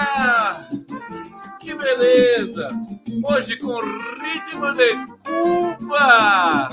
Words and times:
Ah, 0.00 0.68
que 1.58 1.74
beleza! 1.74 2.68
Hoje 3.24 3.56
com 3.58 3.76
ritmo 3.80 4.70
de 4.76 4.94
Cuba! 5.24 6.68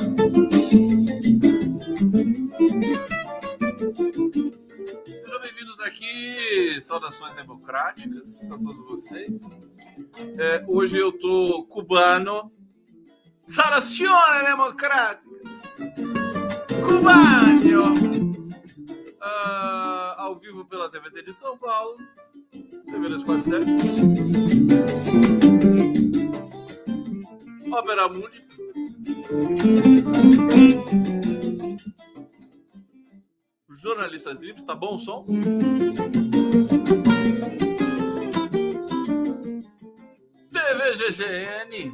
Sejam 5.08 5.42
bem-vindos 5.42 5.80
aqui, 5.80 6.80
saudações 6.84 7.34
democráticas 7.36 8.44
a 8.52 8.58
todos 8.60 8.86
vocês. 8.86 9.42
É, 10.38 10.64
hoje 10.68 11.00
eu 11.00 11.12
tô 11.12 11.66
cubano. 11.66 12.52
Saudações 13.48 14.46
democráticas! 14.46 15.26
Cubano! 16.88 18.36
Ah, 19.20 20.14
ao 20.20 20.36
vivo 20.36 20.64
pela 20.66 20.92
TVT 20.92 21.24
de 21.24 21.34
São 21.34 21.58
Paulo. 21.58 21.96
TV 22.96 23.10
247. 23.10 23.66
Ópera 27.70 28.08
Mundi. 28.08 28.42
Jornalistas 33.76 34.40
Livres, 34.40 34.64
tá 34.64 34.74
bom 34.76 34.96
o 34.96 35.00
som? 35.00 35.26
TV 40.54 40.94
GGN. 40.96 41.92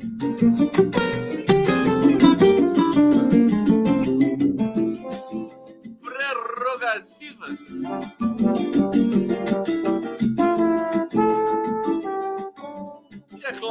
Prerrogativas. 5.99 8.30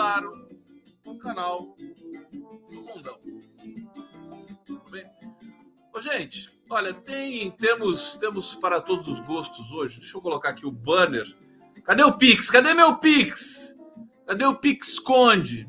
Claro, 0.01 0.33
o 1.07 1.19
canal 1.19 1.75
do 2.71 2.83
Mundão. 2.83 3.19
Tudo 4.65 4.91
bem? 4.91 5.07
Ô, 5.93 6.01
gente, 6.01 6.49
olha, 6.71 6.95
tem, 6.95 7.51
temos, 7.51 8.17
temos 8.17 8.55
para 8.55 8.81
todos 8.81 9.07
os 9.09 9.21
gostos 9.21 9.71
hoje. 9.71 10.01
Deixa 10.01 10.17
eu 10.17 10.23
colocar 10.23 10.51
aqui 10.51 10.65
o 10.65 10.71
banner. 10.71 11.27
Cadê 11.85 12.03
o 12.03 12.17
Pix? 12.17 12.51
Cadê 12.51 12.73
meu 12.73 12.97
Pix? 12.97 13.77
Cadê 14.27 14.45
o 14.47 14.57
Pix 14.57 14.89
Esconde? 14.89 15.69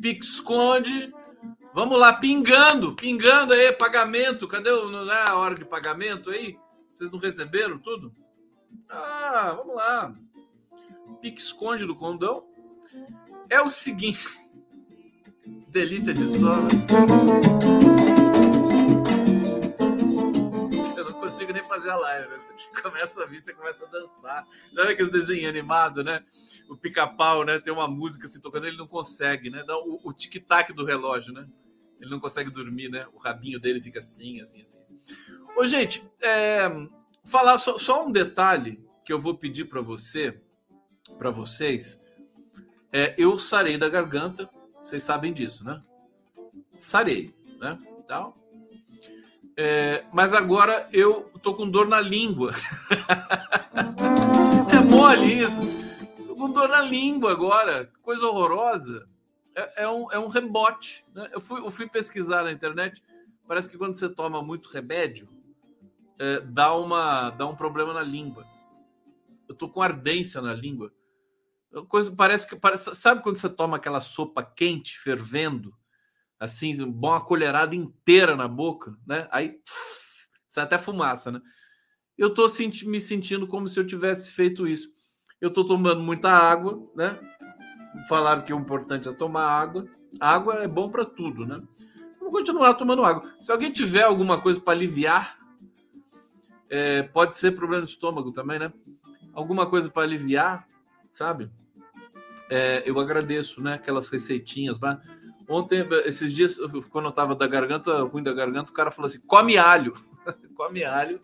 Pix 0.00 0.26
Esconde. 0.28 1.12
Vamos 1.74 1.98
lá, 1.98 2.14
pingando, 2.14 2.94
pingando 2.94 3.52
aí, 3.52 3.72
pagamento. 3.72 4.48
Cadê 4.48 4.70
o, 4.70 4.90
não 4.90 5.10
é 5.10 5.28
a 5.28 5.36
hora 5.36 5.54
de 5.54 5.66
pagamento 5.66 6.30
aí? 6.30 6.56
Vocês 6.94 7.10
não 7.10 7.18
receberam 7.18 7.78
tudo? 7.78 8.10
Ah, 8.88 9.54
vamos 9.56 9.76
lá. 9.76 10.12
Pix 11.20 11.44
Esconde 11.44 11.84
do 11.84 11.94
Condão. 11.94 12.51
É 13.52 13.60
o 13.60 13.68
seguinte. 13.68 14.26
Delícia 15.68 16.14
de 16.14 16.26
sono. 16.26 16.68
Eu 20.96 21.04
não 21.04 21.12
consigo 21.12 21.52
nem 21.52 21.62
fazer 21.64 21.90
a 21.90 21.96
live. 21.96 22.28
começa 22.82 23.22
a 23.22 23.26
vir, 23.26 23.42
você 23.42 23.52
começa 23.52 23.84
a 23.84 23.90
dançar. 23.90 24.46
Sabe 24.72 24.92
aqueles 24.94 25.12
desenhos 25.12 25.50
animados, 25.50 26.02
né? 26.02 26.24
O 26.66 26.78
pica-pau, 26.78 27.44
né? 27.44 27.60
Tem 27.60 27.70
uma 27.70 27.86
música 27.86 28.24
assim 28.24 28.40
tocando, 28.40 28.66
ele 28.66 28.78
não 28.78 28.88
consegue, 28.88 29.50
né? 29.50 29.62
Dá 29.66 29.76
o, 29.76 29.98
o 30.02 30.14
tic-tac 30.14 30.72
do 30.72 30.86
relógio, 30.86 31.34
né? 31.34 31.44
Ele 32.00 32.10
não 32.10 32.20
consegue 32.20 32.48
dormir, 32.48 32.88
né? 32.88 33.06
O 33.12 33.18
rabinho 33.18 33.60
dele 33.60 33.82
fica 33.82 33.98
assim, 33.98 34.40
assim, 34.40 34.62
assim. 34.62 34.78
Ô, 35.58 35.66
gente, 35.66 36.02
é, 36.22 36.70
falar 37.26 37.58
só, 37.58 37.76
só 37.76 38.06
um 38.06 38.10
detalhe 38.10 38.82
que 39.04 39.12
eu 39.12 39.20
vou 39.20 39.36
pedir 39.36 39.68
para 39.68 39.82
você, 39.82 40.40
para 41.18 41.30
vocês. 41.30 42.01
É, 42.92 43.14
eu 43.16 43.38
sarei 43.38 43.78
da 43.78 43.88
garganta, 43.88 44.48
vocês 44.72 45.02
sabem 45.02 45.32
disso, 45.32 45.64
né? 45.64 45.80
Sarei, 46.78 47.34
né? 47.58 47.78
Tal. 48.06 48.36
É, 49.56 50.04
mas 50.12 50.34
agora 50.34 50.88
eu 50.92 51.30
tô 51.42 51.54
com 51.54 51.68
dor 51.68 51.88
na 51.88 52.00
língua. 52.00 52.52
é 54.70 54.94
mole 54.94 55.40
isso. 55.40 55.60
Tô 56.26 56.34
com 56.34 56.52
dor 56.52 56.68
na 56.68 56.82
língua 56.82 57.32
agora. 57.32 57.90
Coisa 58.02 58.26
horrorosa. 58.26 59.08
É, 59.54 59.84
é 59.84 59.88
um, 59.88 60.12
é 60.12 60.18
um 60.18 60.28
rebote. 60.28 61.04
Né? 61.14 61.30
Eu, 61.32 61.40
fui, 61.40 61.60
eu 61.60 61.70
fui 61.70 61.88
pesquisar 61.88 62.44
na 62.44 62.52
internet. 62.52 63.02
Parece 63.46 63.68
que 63.68 63.78
quando 63.78 63.94
você 63.94 64.08
toma 64.08 64.42
muito 64.42 64.70
remédio, 64.70 65.28
é, 66.18 66.40
dá, 66.40 66.74
uma, 66.74 67.30
dá 67.30 67.46
um 67.46 67.56
problema 67.56 67.92
na 67.92 68.02
língua. 68.02 68.44
Eu 69.48 69.54
tô 69.54 69.68
com 69.68 69.82
ardência 69.82 70.40
na 70.40 70.54
língua. 70.54 70.92
Coisa, 71.88 72.14
parece 72.14 72.46
que 72.46 72.54
parece, 72.54 72.94
sabe 72.94 73.22
quando 73.22 73.36
você 73.36 73.48
toma 73.48 73.78
aquela 73.78 74.00
sopa 74.00 74.42
quente 74.42 74.98
fervendo, 74.98 75.74
assim, 76.38 76.82
uma 76.82 77.20
colherada 77.20 77.74
inteira 77.74 78.36
na 78.36 78.46
boca, 78.46 78.94
né? 79.06 79.26
Aí 79.30 79.58
sai 80.48 80.64
até 80.64 80.78
fumaça, 80.78 81.32
né? 81.32 81.40
Eu 82.16 82.34
tô 82.34 82.46
senti 82.48 82.86
me 82.86 83.00
sentindo 83.00 83.46
como 83.46 83.68
se 83.68 83.80
eu 83.80 83.86
tivesse 83.86 84.32
feito 84.32 84.68
isso. 84.68 84.92
Eu 85.40 85.50
tô 85.50 85.64
tomando 85.64 86.02
muita 86.02 86.30
água, 86.30 86.90
né? 86.94 87.18
Falaram 88.08 88.42
que 88.42 88.52
o 88.52 88.58
importante 88.58 89.08
é 89.08 89.12
tomar 89.12 89.46
água. 89.46 89.86
Água 90.20 90.62
é 90.62 90.68
bom 90.68 90.90
para 90.90 91.04
tudo, 91.04 91.46
né? 91.46 91.62
Vou 92.20 92.30
continuar 92.30 92.74
tomando 92.74 93.04
água. 93.04 93.34
Se 93.40 93.50
alguém 93.50 93.72
tiver 93.72 94.02
alguma 94.02 94.40
coisa 94.40 94.60
para 94.60 94.74
aliviar, 94.74 95.38
é, 96.68 97.02
pode 97.02 97.36
ser 97.36 97.52
problema 97.52 97.84
de 97.84 97.90
estômago 97.90 98.30
também, 98.30 98.58
né? 98.58 98.72
Alguma 99.32 99.66
coisa 99.66 99.90
para 99.90 100.02
aliviar, 100.02 100.68
sabe? 101.12 101.50
É, 102.54 102.82
eu 102.84 103.00
agradeço, 103.00 103.62
né? 103.62 103.72
Aquelas 103.72 104.10
receitinhas. 104.10 104.78
Ontem, 105.48 105.88
esses 106.04 106.30
dias, 106.34 106.58
quando 106.90 107.06
eu 107.06 107.12
tava 107.12 107.34
da 107.34 107.46
garganta, 107.46 108.02
ruim 108.02 108.22
da 108.22 108.34
garganta, 108.34 108.70
o 108.70 108.74
cara 108.74 108.90
falou 108.90 109.08
assim: 109.08 109.20
come 109.20 109.56
alho. 109.56 109.94
come 110.54 110.84
alho. 110.84 111.18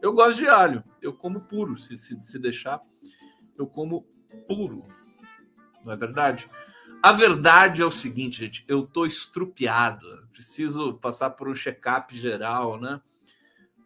Eu 0.00 0.12
gosto 0.12 0.38
de 0.38 0.46
alho. 0.46 0.84
Eu 1.02 1.12
como 1.12 1.40
puro, 1.40 1.76
se, 1.76 1.96
se, 1.96 2.14
se 2.22 2.38
deixar. 2.38 2.80
Eu 3.58 3.66
como 3.66 4.06
puro. 4.46 4.84
Não 5.84 5.92
é 5.92 5.96
verdade? 5.96 6.48
A 7.02 7.10
verdade 7.10 7.82
é 7.82 7.84
o 7.84 7.90
seguinte, 7.90 8.38
gente. 8.38 8.64
Eu 8.68 8.86
tô 8.86 9.04
estrupiado. 9.04 10.06
Preciso 10.32 10.94
passar 10.98 11.30
por 11.30 11.48
um 11.48 11.54
check-up 11.56 12.16
geral, 12.16 12.80
né? 12.80 13.00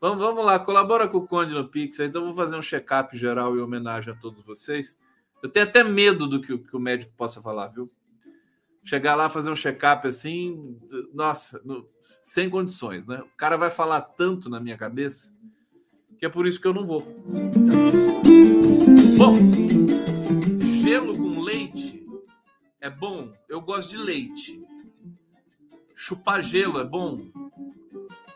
Vamos, 0.02 0.18
vamos 0.18 0.44
lá, 0.44 0.58
colabora 0.58 1.08
com 1.08 1.16
o 1.16 1.26
Conde 1.26 1.54
no 1.54 1.66
Pix. 1.66 1.98
Então, 1.98 2.26
vou 2.26 2.34
fazer 2.34 2.56
um 2.56 2.62
check-up 2.62 3.16
geral 3.16 3.56
em 3.56 3.60
homenagem 3.60 4.12
a 4.12 4.16
todos 4.16 4.44
vocês. 4.44 5.02
Eu 5.44 5.50
tenho 5.50 5.66
até 5.66 5.84
medo 5.84 6.26
do 6.26 6.40
que, 6.40 6.56
que 6.56 6.74
o 6.74 6.80
médico 6.80 7.12
possa 7.18 7.42
falar, 7.42 7.68
viu? 7.68 7.92
Chegar 8.82 9.14
lá, 9.14 9.28
fazer 9.28 9.50
um 9.50 9.56
check-up 9.56 10.08
assim, 10.08 10.80
nossa, 11.12 11.60
no, 11.62 11.86
sem 12.00 12.48
condições, 12.48 13.06
né? 13.06 13.20
O 13.20 13.36
cara 13.36 13.58
vai 13.58 13.68
falar 13.68 14.00
tanto 14.00 14.48
na 14.48 14.58
minha 14.58 14.78
cabeça 14.78 15.30
que 16.18 16.24
é 16.24 16.30
por 16.30 16.46
isso 16.46 16.58
que 16.58 16.66
eu 16.66 16.72
não 16.72 16.86
vou. 16.86 17.02
Bom, 19.18 19.36
gelo 20.82 21.14
com 21.14 21.38
leite 21.42 22.02
é 22.80 22.88
bom. 22.88 23.30
Eu 23.46 23.60
gosto 23.60 23.90
de 23.90 23.98
leite. 23.98 24.58
Chupar 25.94 26.42
gelo 26.42 26.80
é 26.80 26.84
bom. 26.84 27.18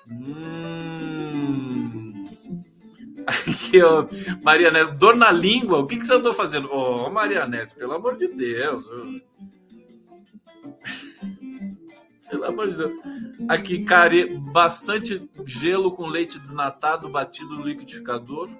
Hum. 0.06 1.17
Aqui, 3.28 3.82
ó, 3.82 4.06
Maria 4.42 4.70
Neto, 4.70 4.94
dor 4.94 5.14
na 5.14 5.30
língua, 5.30 5.80
o 5.80 5.86
que, 5.86 5.98
que 5.98 6.06
você 6.06 6.14
andou 6.14 6.32
fazendo? 6.32 6.72
Ô, 6.72 7.06
oh, 7.06 7.10
Maria 7.10 7.46
Neto, 7.46 7.74
pelo 7.74 7.92
amor 7.92 8.16
de 8.16 8.28
Deus. 8.28 8.82
Pelo 12.30 12.44
amor 12.44 12.68
de 12.68 12.76
Deus. 12.76 12.92
Aqui, 13.48 13.84
care... 13.84 14.36
bastante 14.52 15.30
gelo 15.46 15.92
com 15.92 16.06
leite 16.06 16.38
desnatado 16.38 17.08
batido 17.08 17.54
no 17.54 17.66
liquidificador. 17.66 18.50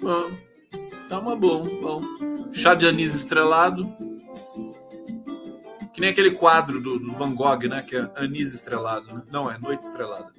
Bom, 0.00 0.30
tá 1.08 1.18
uma 1.18 1.34
bom, 1.34 1.64
bom. 1.80 1.98
Chá 2.52 2.76
de 2.76 2.86
anis 2.86 3.12
estrelado. 3.12 3.84
Que 5.92 6.00
nem 6.00 6.10
aquele 6.10 6.30
quadro 6.30 6.80
do, 6.80 7.00
do 7.00 7.10
Van 7.12 7.34
Gogh, 7.34 7.68
né? 7.68 7.82
Que 7.82 7.96
é 7.96 8.08
anis 8.14 8.54
estrelado, 8.54 9.12
né? 9.12 9.22
Não, 9.32 9.50
é 9.50 9.58
noite 9.58 9.82
estrelada. 9.82 10.30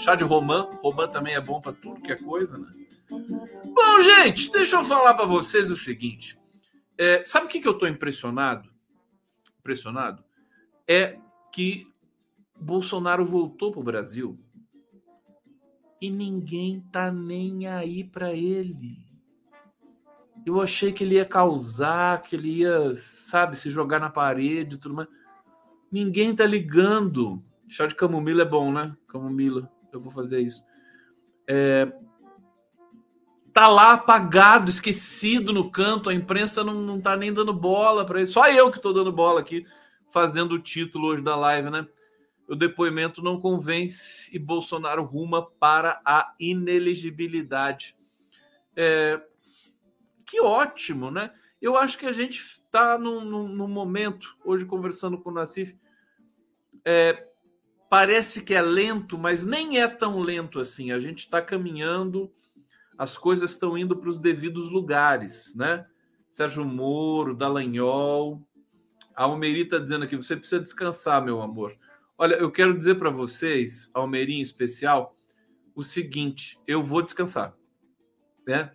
Chá 0.00 0.14
de 0.14 0.24
romã. 0.24 0.68
Romã 0.82 1.06
também 1.06 1.34
é 1.34 1.40
bom 1.40 1.60
para 1.60 1.72
tudo 1.72 2.00
que 2.00 2.10
é 2.10 2.16
coisa, 2.16 2.56
né? 2.56 2.70
Bom, 3.10 4.00
gente, 4.00 4.50
deixa 4.50 4.76
eu 4.76 4.84
falar 4.84 5.14
para 5.14 5.26
vocês 5.26 5.70
o 5.70 5.76
seguinte. 5.76 6.38
É, 6.96 7.24
sabe 7.24 7.46
o 7.46 7.48
que, 7.48 7.60
que 7.60 7.68
eu 7.68 7.72
estou 7.72 7.88
impressionado? 7.88 8.68
Impressionado? 9.58 10.24
É 10.88 11.18
que 11.52 11.86
Bolsonaro 12.58 13.26
voltou 13.26 13.72
para 13.72 13.80
o 13.80 13.84
Brasil 13.84 14.38
e 16.00 16.08
ninguém 16.08 16.80
tá 16.92 17.12
nem 17.12 17.66
aí 17.66 18.02
para 18.02 18.32
ele. 18.32 18.98
Eu 20.46 20.62
achei 20.62 20.92
que 20.92 21.04
ele 21.04 21.16
ia 21.16 21.24
causar, 21.26 22.22
que 22.22 22.34
ele 22.34 22.60
ia, 22.60 22.96
sabe, 22.96 23.56
se 23.56 23.70
jogar 23.70 24.00
na 24.00 24.08
parede 24.08 24.76
e 24.76 24.78
tudo 24.78 24.94
mais. 24.94 25.08
Ninguém 25.92 26.34
tá 26.34 26.46
ligando. 26.46 27.42
Chá 27.68 27.86
de 27.86 27.94
camomila 27.94 28.42
é 28.42 28.46
bom, 28.46 28.72
né? 28.72 28.96
Camomila. 29.06 29.70
Eu 29.92 30.00
vou 30.00 30.12
fazer 30.12 30.40
isso. 30.40 30.62
É... 31.48 31.92
Tá 33.52 33.66
lá 33.66 33.94
apagado, 33.94 34.70
esquecido 34.70 35.52
no 35.52 35.70
canto. 35.70 36.08
A 36.08 36.14
imprensa 36.14 36.62
não, 36.62 36.74
não 36.74 37.00
tá 37.00 37.16
nem 37.16 37.32
dando 37.32 37.52
bola 37.52 38.04
para 38.04 38.20
ele. 38.20 38.26
Só 38.26 38.48
eu 38.48 38.70
que 38.70 38.80
tô 38.80 38.92
dando 38.92 39.12
bola 39.12 39.40
aqui, 39.40 39.66
fazendo 40.12 40.52
o 40.52 40.58
título 40.58 41.08
hoje 41.08 41.22
da 41.22 41.34
live, 41.34 41.70
né? 41.70 41.86
O 42.48 42.56
depoimento 42.56 43.22
não 43.22 43.40
convence 43.40 44.34
e 44.34 44.38
Bolsonaro 44.38 45.04
ruma 45.04 45.44
para 45.44 46.00
a 46.04 46.34
inelegibilidade. 46.38 47.96
É, 48.76 49.20
que 50.26 50.40
ótimo, 50.40 51.10
né? 51.10 51.32
Eu 51.60 51.76
acho 51.76 51.98
que 51.98 52.06
a 52.06 52.12
gente 52.12 52.40
está 52.40 52.96
num, 52.96 53.24
num, 53.24 53.48
num, 53.48 53.68
momento, 53.68 54.36
hoje 54.44 54.64
conversando 54.64 55.18
com 55.18 55.30
o 55.30 55.32
Nassif, 55.32 55.76
é, 56.84 57.16
parece 57.90 58.42
que 58.42 58.54
é 58.54 58.62
lento, 58.62 59.18
mas 59.18 59.44
nem 59.44 59.80
é 59.80 59.88
tão 59.88 60.20
lento 60.20 60.58
assim. 60.58 60.92
A 60.92 61.00
gente 61.00 61.18
está 61.18 61.42
caminhando, 61.42 62.32
as 62.96 63.18
coisas 63.18 63.50
estão 63.50 63.76
indo 63.76 63.96
para 63.96 64.08
os 64.08 64.18
devidos 64.18 64.70
lugares, 64.70 65.54
né? 65.54 65.84
Sérgio 66.28 66.64
Moro, 66.64 67.34
Dallagnol, 67.34 68.40
a 69.16 69.24
Almeri 69.24 69.62
está 69.62 69.78
dizendo 69.78 70.04
aqui, 70.04 70.16
você 70.16 70.36
precisa 70.36 70.62
descansar, 70.62 71.22
meu 71.22 71.42
amor. 71.42 71.74
Olha, 72.16 72.36
eu 72.36 72.50
quero 72.50 72.76
dizer 72.76 72.94
para 72.94 73.10
vocês, 73.10 73.90
Almeri 73.92 74.34
em 74.34 74.42
especial, 74.42 75.16
o 75.74 75.82
seguinte, 75.82 76.58
eu 76.66 76.82
vou 76.82 77.02
descansar, 77.02 77.54
né? 78.46 78.72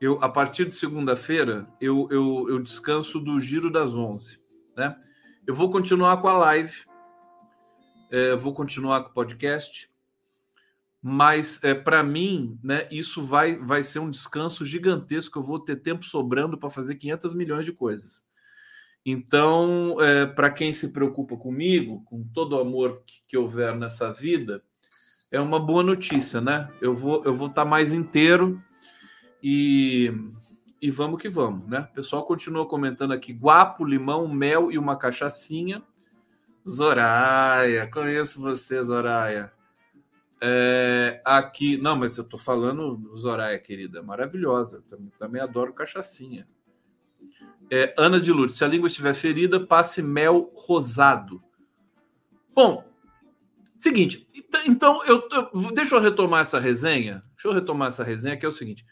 eu 0.00 0.18
a 0.20 0.28
partir 0.28 0.64
de 0.64 0.74
segunda-feira 0.74 1.66
eu, 1.80 2.08
eu, 2.10 2.46
eu, 2.48 2.58
descanso 2.60 3.18
do 3.18 3.40
giro 3.40 3.70
das 3.70 3.92
11, 3.92 4.40
né? 4.76 4.96
Eu 5.46 5.54
vou 5.54 5.70
continuar 5.70 6.18
com 6.18 6.28
a 6.28 6.36
live, 6.38 6.72
é, 8.10 8.34
vou 8.34 8.52
continuar 8.52 9.02
com 9.02 9.10
o 9.10 9.14
podcast, 9.14 9.90
mas 11.02 11.62
é, 11.62 11.74
para 11.74 12.02
mim, 12.02 12.58
né? 12.62 12.88
Isso 12.90 13.22
vai 13.22 13.56
vai 13.56 13.82
ser 13.82 14.00
um 14.00 14.10
descanso 14.10 14.64
gigantesco. 14.64 15.38
Eu 15.38 15.42
vou 15.42 15.60
ter 15.60 15.76
tempo 15.76 16.04
sobrando 16.04 16.58
para 16.58 16.70
fazer 16.70 16.96
500 16.96 17.34
milhões 17.34 17.64
de 17.64 17.72
coisas. 17.72 18.26
Então, 19.06 19.96
é, 20.00 20.26
para 20.26 20.50
quem 20.50 20.72
se 20.72 20.88
preocupa 20.88 21.36
comigo, 21.36 22.02
com 22.04 22.22
todo 22.34 22.54
o 22.56 22.60
amor 22.60 23.02
que, 23.06 23.22
que 23.28 23.36
houver 23.36 23.74
nessa 23.74 24.12
vida, 24.12 24.62
é 25.30 25.40
uma 25.40 25.60
boa 25.60 25.82
notícia, 25.82 26.40
né? 26.40 26.68
Eu 26.80 26.94
vou 26.94 27.24
eu 27.24 27.34
vou 27.34 27.48
estar 27.48 27.64
tá 27.64 27.68
mais 27.68 27.92
inteiro 27.92 28.62
e, 29.42 30.12
e 30.80 30.90
vamos 30.90 31.20
que 31.20 31.28
vamos, 31.28 31.66
né? 31.68 31.88
O 31.90 31.94
pessoal 31.94 32.24
continua 32.24 32.66
comentando 32.66 33.12
aqui: 33.12 33.32
guapo, 33.32 33.84
limão, 33.84 34.26
mel 34.28 34.72
e 34.72 34.78
uma 34.78 34.96
cachaçinha. 34.96 35.82
Zoraia, 36.68 37.90
conheço 37.90 38.40
você, 38.40 38.82
Zoraia. 38.82 39.50
É, 40.40 41.20
aqui, 41.24 41.78
não, 41.78 41.96
mas 41.96 42.16
eu 42.16 42.24
tô 42.24 42.36
falando, 42.36 43.16
Zoraia, 43.16 43.58
querida, 43.58 44.02
maravilhosa. 44.02 44.82
Também, 44.88 45.12
também 45.18 45.40
adoro 45.40 45.72
cachaçinha. 45.72 46.46
É, 47.70 47.94
Ana 47.98 48.20
de 48.20 48.32
Lourdes, 48.32 48.56
se 48.56 48.64
a 48.64 48.68
língua 48.68 48.86
estiver 48.86 49.14
ferida, 49.14 49.58
passe 49.58 50.02
mel 50.02 50.52
rosado. 50.54 51.42
Bom, 52.54 52.84
seguinte, 53.76 54.28
então 54.66 55.04
eu, 55.04 55.28
eu 55.30 55.72
deixa 55.72 55.94
eu 55.96 56.00
retomar 56.00 56.42
essa 56.42 56.58
resenha. 56.58 57.22
Deixa 57.34 57.48
eu 57.48 57.52
retomar 57.52 57.88
essa 57.88 58.04
resenha, 58.04 58.36
que 58.36 58.44
é 58.44 58.48
o 58.48 58.52
seguinte. 58.52 58.84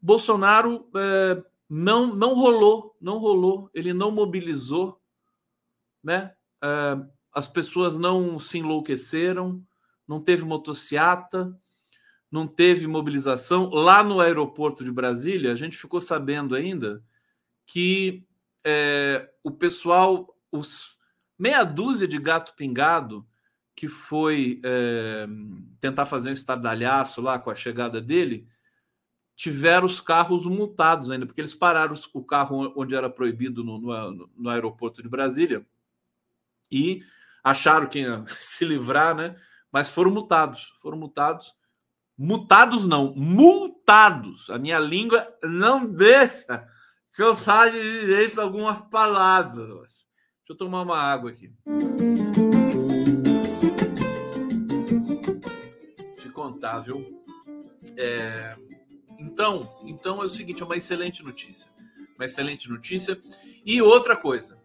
Bolsonaro 0.00 0.88
é, 0.94 1.42
não, 1.68 2.14
não 2.14 2.34
rolou, 2.34 2.96
não 3.00 3.18
rolou, 3.18 3.70
ele 3.74 3.92
não 3.92 4.10
mobilizou, 4.10 5.00
né? 6.02 6.34
É, 6.62 6.98
as 7.32 7.46
pessoas 7.46 7.96
não 7.96 8.38
se 8.38 8.58
enlouqueceram, 8.58 9.62
não 10.06 10.20
teve 10.20 10.44
motociata, 10.44 11.56
não 12.30 12.46
teve 12.46 12.86
mobilização. 12.86 13.70
Lá 13.70 14.02
no 14.02 14.20
aeroporto 14.20 14.82
de 14.82 14.90
Brasília, 14.90 15.52
a 15.52 15.54
gente 15.54 15.76
ficou 15.76 16.00
sabendo 16.00 16.54
ainda 16.54 17.02
que 17.66 18.24
é, 18.64 19.30
o 19.42 19.50
pessoal, 19.50 20.36
os 20.50 20.96
meia 21.38 21.62
dúzia 21.62 22.08
de 22.08 22.18
gato 22.18 22.54
pingado 22.54 23.26
que 23.76 23.86
foi 23.86 24.60
é, 24.64 25.28
tentar 25.78 26.04
fazer 26.06 26.30
um 26.30 26.32
estardalhaço 26.32 27.20
lá 27.20 27.38
com 27.38 27.48
a 27.48 27.54
chegada 27.54 28.00
dele, 28.00 28.48
tiveram 29.36 29.86
os 29.86 30.00
carros 30.00 30.44
multados 30.46 31.12
ainda, 31.12 31.24
porque 31.24 31.40
eles 31.40 31.54
pararam 31.54 31.94
o 32.12 32.24
carro 32.24 32.72
onde 32.74 32.96
era 32.96 33.08
proibido 33.08 33.62
no, 33.62 33.78
no, 33.78 34.30
no 34.36 34.50
aeroporto 34.50 35.00
de 35.00 35.08
Brasília 35.08 35.64
e 36.70 37.02
acharam 37.42 37.86
que 37.86 38.00
ia 38.00 38.24
se 38.40 38.64
livrar, 38.64 39.14
né? 39.14 39.36
Mas 39.72 39.88
foram 39.88 40.10
multados, 40.10 40.72
foram 40.80 40.98
multados. 40.98 41.54
Multados 42.16 42.84
não, 42.84 43.14
multados. 43.14 44.50
A 44.50 44.58
minha 44.58 44.78
língua 44.78 45.26
não 45.42 45.86
deixa 45.86 46.66
que 47.14 47.22
eu 47.22 47.36
fale 47.36 47.80
direito 47.80 48.40
algumas 48.40 48.80
palavras. 48.88 49.88
Deixa 49.88 50.50
eu 50.50 50.56
tomar 50.56 50.82
uma 50.82 50.98
água 50.98 51.30
aqui. 51.30 51.52
Te 56.18 56.28
contar, 56.30 56.80
viu? 56.80 57.22
É, 57.96 58.56
então, 59.18 59.68
então 59.84 60.22
é 60.22 60.26
o 60.26 60.30
seguinte, 60.30 60.62
é 60.62 60.64
uma 60.64 60.76
excelente 60.76 61.22
notícia. 61.22 61.70
Uma 62.16 62.24
excelente 62.24 62.68
notícia. 62.68 63.20
E 63.64 63.82
outra 63.82 64.16
coisa. 64.16 64.56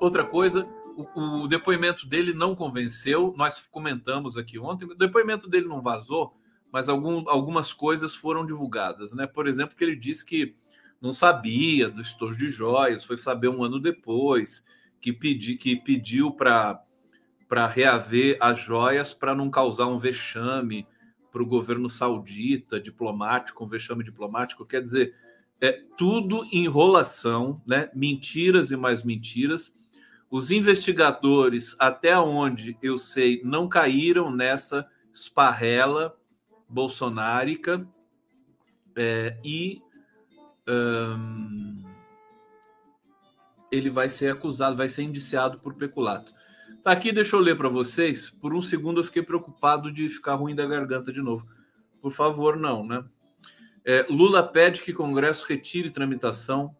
Outra 0.00 0.24
coisa, 0.24 0.68
o, 0.98 1.42
o 1.42 1.48
depoimento 1.48 2.06
dele 2.06 2.32
não 2.32 2.56
convenceu. 2.56 3.32
Nós 3.36 3.60
comentamos 3.70 4.36
aqui 4.36 4.58
ontem. 4.58 4.84
O 4.86 4.94
depoimento 4.94 5.48
dele 5.48 5.68
não 5.68 5.80
vazou, 5.80 6.36
mas 6.72 6.88
algum, 6.88 7.28
algumas 7.28 7.72
coisas 7.72 8.14
foram 8.14 8.44
divulgadas, 8.44 9.12
né? 9.12 9.26
Por 9.26 9.46
exemplo, 9.46 9.76
que 9.76 9.84
ele 9.84 9.94
disse 9.94 10.24
que 10.24 10.56
não 11.00 11.12
sabia 11.12 11.88
do 11.88 12.00
estojo 12.00 12.36
de 12.36 12.48
joias, 12.48 13.04
foi 13.04 13.16
saber 13.16 13.48
um 13.48 13.62
ano 13.62 13.78
depois, 13.78 14.64
que, 15.00 15.12
pedi, 15.12 15.54
que 15.54 15.76
pediu 15.76 16.32
para 16.32 16.82
reaver 17.72 18.36
as 18.40 18.58
joias 18.58 19.14
para 19.14 19.34
não 19.34 19.48
causar 19.48 19.86
um 19.86 19.98
vexame 19.98 20.84
para 21.30 21.42
o 21.42 21.46
governo 21.46 21.88
saudita, 21.88 22.80
diplomático, 22.80 23.64
um 23.64 23.68
vexame 23.68 24.02
diplomático, 24.02 24.66
quer 24.66 24.82
dizer, 24.82 25.14
é 25.60 25.72
tudo 25.96 26.44
enrolação, 26.50 27.62
né? 27.64 27.88
mentiras 27.94 28.72
e 28.72 28.76
mais 28.76 29.04
mentiras. 29.04 29.77
Os 30.30 30.50
investigadores, 30.50 31.74
até 31.78 32.18
onde 32.18 32.76
eu 32.82 32.98
sei, 32.98 33.40
não 33.44 33.68
caíram 33.68 34.30
nessa 34.30 34.86
esparrela 35.12 36.14
bolsonárica 36.68 37.86
é, 38.94 39.38
e 39.42 39.80
ele 43.70 43.90
vai 43.90 44.08
ser 44.08 44.32
acusado, 44.32 44.76
vai 44.76 44.88
ser 44.88 45.02
indiciado 45.02 45.58
por 45.58 45.74
peculato. 45.74 46.32
Tá 46.82 46.92
aqui, 46.92 47.12
deixa 47.12 47.36
eu 47.36 47.40
ler 47.40 47.56
para 47.56 47.68
vocês. 47.68 48.30
Por 48.30 48.54
um 48.54 48.62
segundo 48.62 49.00
eu 49.00 49.04
fiquei 49.04 49.22
preocupado 49.22 49.90
de 49.90 50.08
ficar 50.08 50.34
ruim 50.34 50.54
da 50.54 50.66
garganta 50.66 51.12
de 51.12 51.20
novo. 51.20 51.46
Por 52.00 52.12
favor, 52.12 52.56
não, 52.56 52.86
né? 52.86 53.04
É, 53.84 54.06
Lula 54.08 54.42
pede 54.42 54.82
que 54.82 54.92
Congresso 54.92 55.46
retire 55.46 55.90
tramitação. 55.90 56.74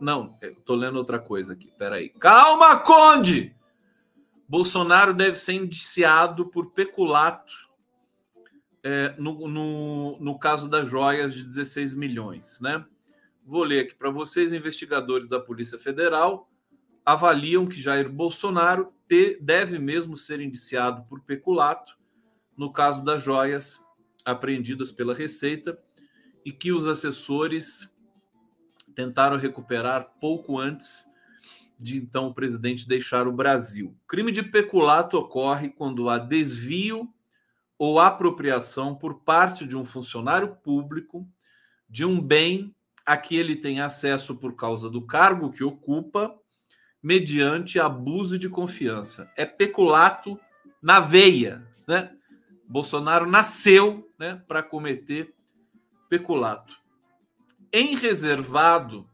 Não, 0.00 0.30
estou 0.42 0.76
lendo 0.76 0.96
outra 0.96 1.18
coisa 1.18 1.52
aqui. 1.52 1.68
Peraí. 1.78 2.10
Calma, 2.10 2.76
Conde! 2.78 3.54
Bolsonaro 4.48 5.12
deve 5.12 5.36
ser 5.36 5.52
indiciado 5.52 6.46
por 6.46 6.72
peculato 6.72 7.52
é, 8.82 9.14
no, 9.18 9.46
no, 9.46 10.18
no 10.18 10.38
caso 10.38 10.68
das 10.68 10.88
joias 10.88 11.34
de 11.34 11.44
16 11.44 11.94
milhões, 11.94 12.58
né? 12.60 12.84
Vou 13.44 13.62
ler 13.62 13.80
aqui 13.80 13.94
para 13.94 14.10
vocês. 14.10 14.52
Investigadores 14.52 15.28
da 15.28 15.40
Polícia 15.40 15.78
Federal 15.78 16.50
avaliam 17.04 17.66
que 17.66 17.80
Jair 17.80 18.10
Bolsonaro 18.10 18.92
te, 19.06 19.38
deve 19.40 19.78
mesmo 19.78 20.16
ser 20.16 20.40
indiciado 20.40 21.04
por 21.08 21.20
peculato 21.22 21.96
no 22.56 22.72
caso 22.72 23.04
das 23.04 23.22
joias 23.22 23.82
apreendidas 24.24 24.92
pela 24.92 25.14
Receita 25.14 25.78
e 26.44 26.52
que 26.52 26.72
os 26.72 26.86
assessores 26.86 27.90
tentaram 28.98 29.36
recuperar 29.36 30.10
pouco 30.20 30.58
antes 30.58 31.06
de 31.78 31.98
então 31.98 32.26
o 32.26 32.34
presidente 32.34 32.88
deixar 32.88 33.28
o 33.28 33.32
Brasil. 33.32 33.96
Crime 34.08 34.32
de 34.32 34.42
peculato 34.42 35.16
ocorre 35.16 35.68
quando 35.68 36.08
há 36.08 36.18
desvio 36.18 37.08
ou 37.78 38.00
apropriação 38.00 38.96
por 38.96 39.20
parte 39.20 39.64
de 39.64 39.76
um 39.76 39.84
funcionário 39.84 40.56
público 40.64 41.24
de 41.88 42.04
um 42.04 42.20
bem 42.20 42.74
a 43.06 43.16
que 43.16 43.36
ele 43.36 43.54
tem 43.54 43.80
acesso 43.80 44.34
por 44.34 44.56
causa 44.56 44.90
do 44.90 45.00
cargo 45.00 45.52
que 45.52 45.62
ocupa, 45.62 46.36
mediante 47.00 47.78
abuso 47.78 48.36
de 48.36 48.48
confiança. 48.48 49.30
É 49.36 49.46
peculato 49.46 50.36
na 50.82 50.98
veia, 50.98 51.64
né? 51.86 52.10
Bolsonaro 52.68 53.30
nasceu, 53.30 54.10
né, 54.18 54.42
para 54.48 54.60
cometer 54.60 55.32
peculato. 56.08 56.87
Em 57.80 57.94
reservado, 57.94 59.08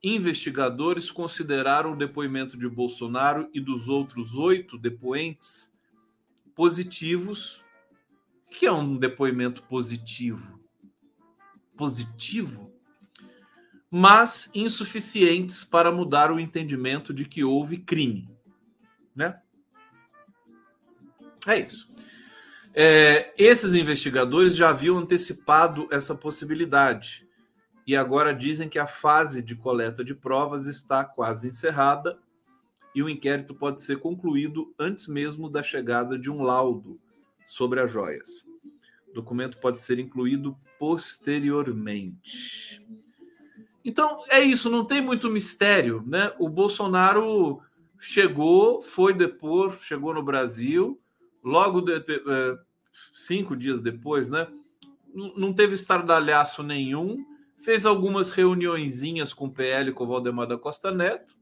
investigadores 0.00 1.10
consideraram 1.10 1.92
o 1.92 1.96
depoimento 1.96 2.56
de 2.56 2.68
Bolsonaro 2.68 3.50
e 3.52 3.58
dos 3.58 3.88
outros 3.88 4.36
oito 4.36 4.78
depoentes 4.78 5.72
positivos. 6.54 7.60
O 8.46 8.50
que 8.50 8.64
é 8.64 8.70
um 8.70 8.96
depoimento 8.96 9.60
positivo? 9.64 10.60
Positivo? 11.76 12.72
Mas 13.90 14.48
insuficientes 14.54 15.64
para 15.64 15.90
mudar 15.90 16.30
o 16.30 16.38
entendimento 16.38 17.12
de 17.12 17.24
que 17.24 17.42
houve 17.42 17.78
crime. 17.78 18.30
Né? 19.16 19.36
É 21.44 21.58
isso. 21.58 21.92
É, 22.72 23.34
esses 23.36 23.74
investigadores 23.74 24.54
já 24.54 24.68
haviam 24.68 24.96
antecipado 24.96 25.88
essa 25.90 26.14
possibilidade 26.14 27.26
e 27.88 27.96
agora 27.96 28.34
dizem 28.34 28.68
que 28.68 28.78
a 28.78 28.86
fase 28.86 29.40
de 29.40 29.56
coleta 29.56 30.04
de 30.04 30.14
provas 30.14 30.66
está 30.66 31.06
quase 31.06 31.48
encerrada 31.48 32.18
e 32.94 33.02
o 33.02 33.08
inquérito 33.08 33.54
pode 33.54 33.80
ser 33.80 33.98
concluído 33.98 34.74
antes 34.78 35.06
mesmo 35.06 35.48
da 35.48 35.62
chegada 35.62 36.18
de 36.18 36.30
um 36.30 36.42
laudo 36.42 37.00
sobre 37.46 37.80
as 37.80 37.90
joias. 37.90 38.44
O 39.08 39.14
documento 39.14 39.56
pode 39.56 39.80
ser 39.80 39.98
incluído 39.98 40.54
posteriormente. 40.78 42.86
Então 43.82 44.22
é 44.28 44.40
isso, 44.40 44.68
não 44.68 44.84
tem 44.84 45.00
muito 45.00 45.30
mistério, 45.30 46.04
né? 46.06 46.34
O 46.38 46.46
Bolsonaro 46.46 47.62
chegou, 47.98 48.82
foi 48.82 49.14
depor, 49.14 49.78
chegou 49.80 50.12
no 50.12 50.22
Brasil, 50.22 51.00
logo 51.42 51.80
de, 51.80 51.94
é, 51.94 52.58
cinco 53.14 53.56
dias 53.56 53.80
depois, 53.80 54.28
né? 54.28 54.46
Não 55.14 55.54
teve 55.54 55.72
estardalhaço 55.72 56.62
nenhum, 56.62 57.24
fez 57.60 57.84
algumas 57.84 58.30
reuniõezinhas 58.32 59.32
com 59.32 59.46
o 59.46 59.52
PL 59.52 59.92
com 59.92 60.04
o 60.04 60.06
Valdemar 60.06 60.46
da 60.46 60.58
Costa 60.58 60.90
Neto, 60.90 61.36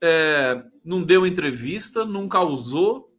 é, 0.00 0.64
não 0.84 1.02
deu 1.02 1.26
entrevista, 1.26 2.04
não 2.04 2.28
causou, 2.28 3.10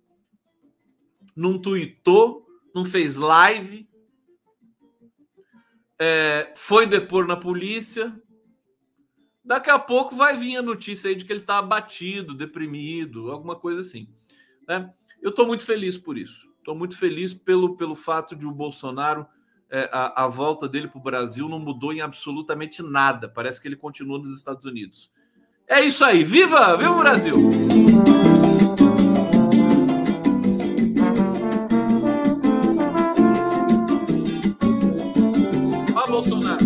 não 1.35 1.59
tweetou, 1.59 2.45
não 2.73 2.85
fez 2.85 3.15
live, 3.15 3.89
é, 5.97 6.53
foi 6.55 6.85
depor 6.85 7.25
na 7.25 7.35
polícia. 7.35 8.15
Daqui 9.43 9.69
a 9.69 9.79
pouco 9.79 10.15
vai 10.15 10.37
vir 10.37 10.57
a 10.57 10.61
notícia 10.61 11.09
aí 11.09 11.15
de 11.15 11.25
que 11.25 11.31
ele 11.31 11.41
está 11.41 11.57
abatido, 11.57 12.33
deprimido, 12.33 13.31
alguma 13.31 13.55
coisa 13.55 13.81
assim. 13.81 14.07
Né? 14.67 14.93
Eu 15.21 15.29
estou 15.29 15.45
muito 15.45 15.63
feliz 15.63 15.97
por 15.97 16.17
isso. 16.17 16.47
Estou 16.57 16.75
muito 16.75 16.97
feliz 16.97 17.33
pelo, 17.33 17.75
pelo 17.77 17.95
fato 17.95 18.35
de 18.35 18.45
o 18.45 18.51
Bolsonaro 18.51 19.25
a, 19.91 20.23
a, 20.23 20.27
volta 20.27 20.69
dele 20.69 20.87
para 20.87 20.99
o 20.99 21.03
Brasil 21.03 21.49
não 21.49 21.59
mudou 21.59 21.91
em 21.91 22.01
absolutamente 22.01 22.81
nada. 22.81 23.27
Parece 23.27 23.59
que 23.61 23.67
ele 23.67 23.75
continua 23.75 24.17
nos 24.17 24.35
Estados 24.35 24.63
Unidos. 24.65 25.11
É 25.67 25.81
isso 25.81 26.05
aí. 26.05 26.23
Viva! 26.23 26.77
Viva 26.77 26.91
o 26.91 26.99
Brasil! 26.99 27.35
Ó, 35.95 36.07
Bolsonaro. 36.07 36.65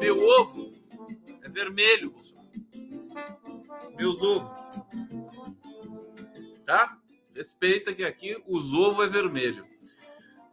Meu 0.00 0.28
ovo 0.40 0.70
é 1.42 1.48
vermelho, 1.48 2.10
Bolsonaro. 2.10 2.32
Meus 3.96 4.20
ovos. 4.20 4.52
Tá? 6.66 6.98
Respeita 7.34 7.94
que 7.94 8.04
aqui 8.04 8.36
os 8.46 8.74
ovos 8.74 9.06
é 9.06 9.08
vermelho. 9.08 9.64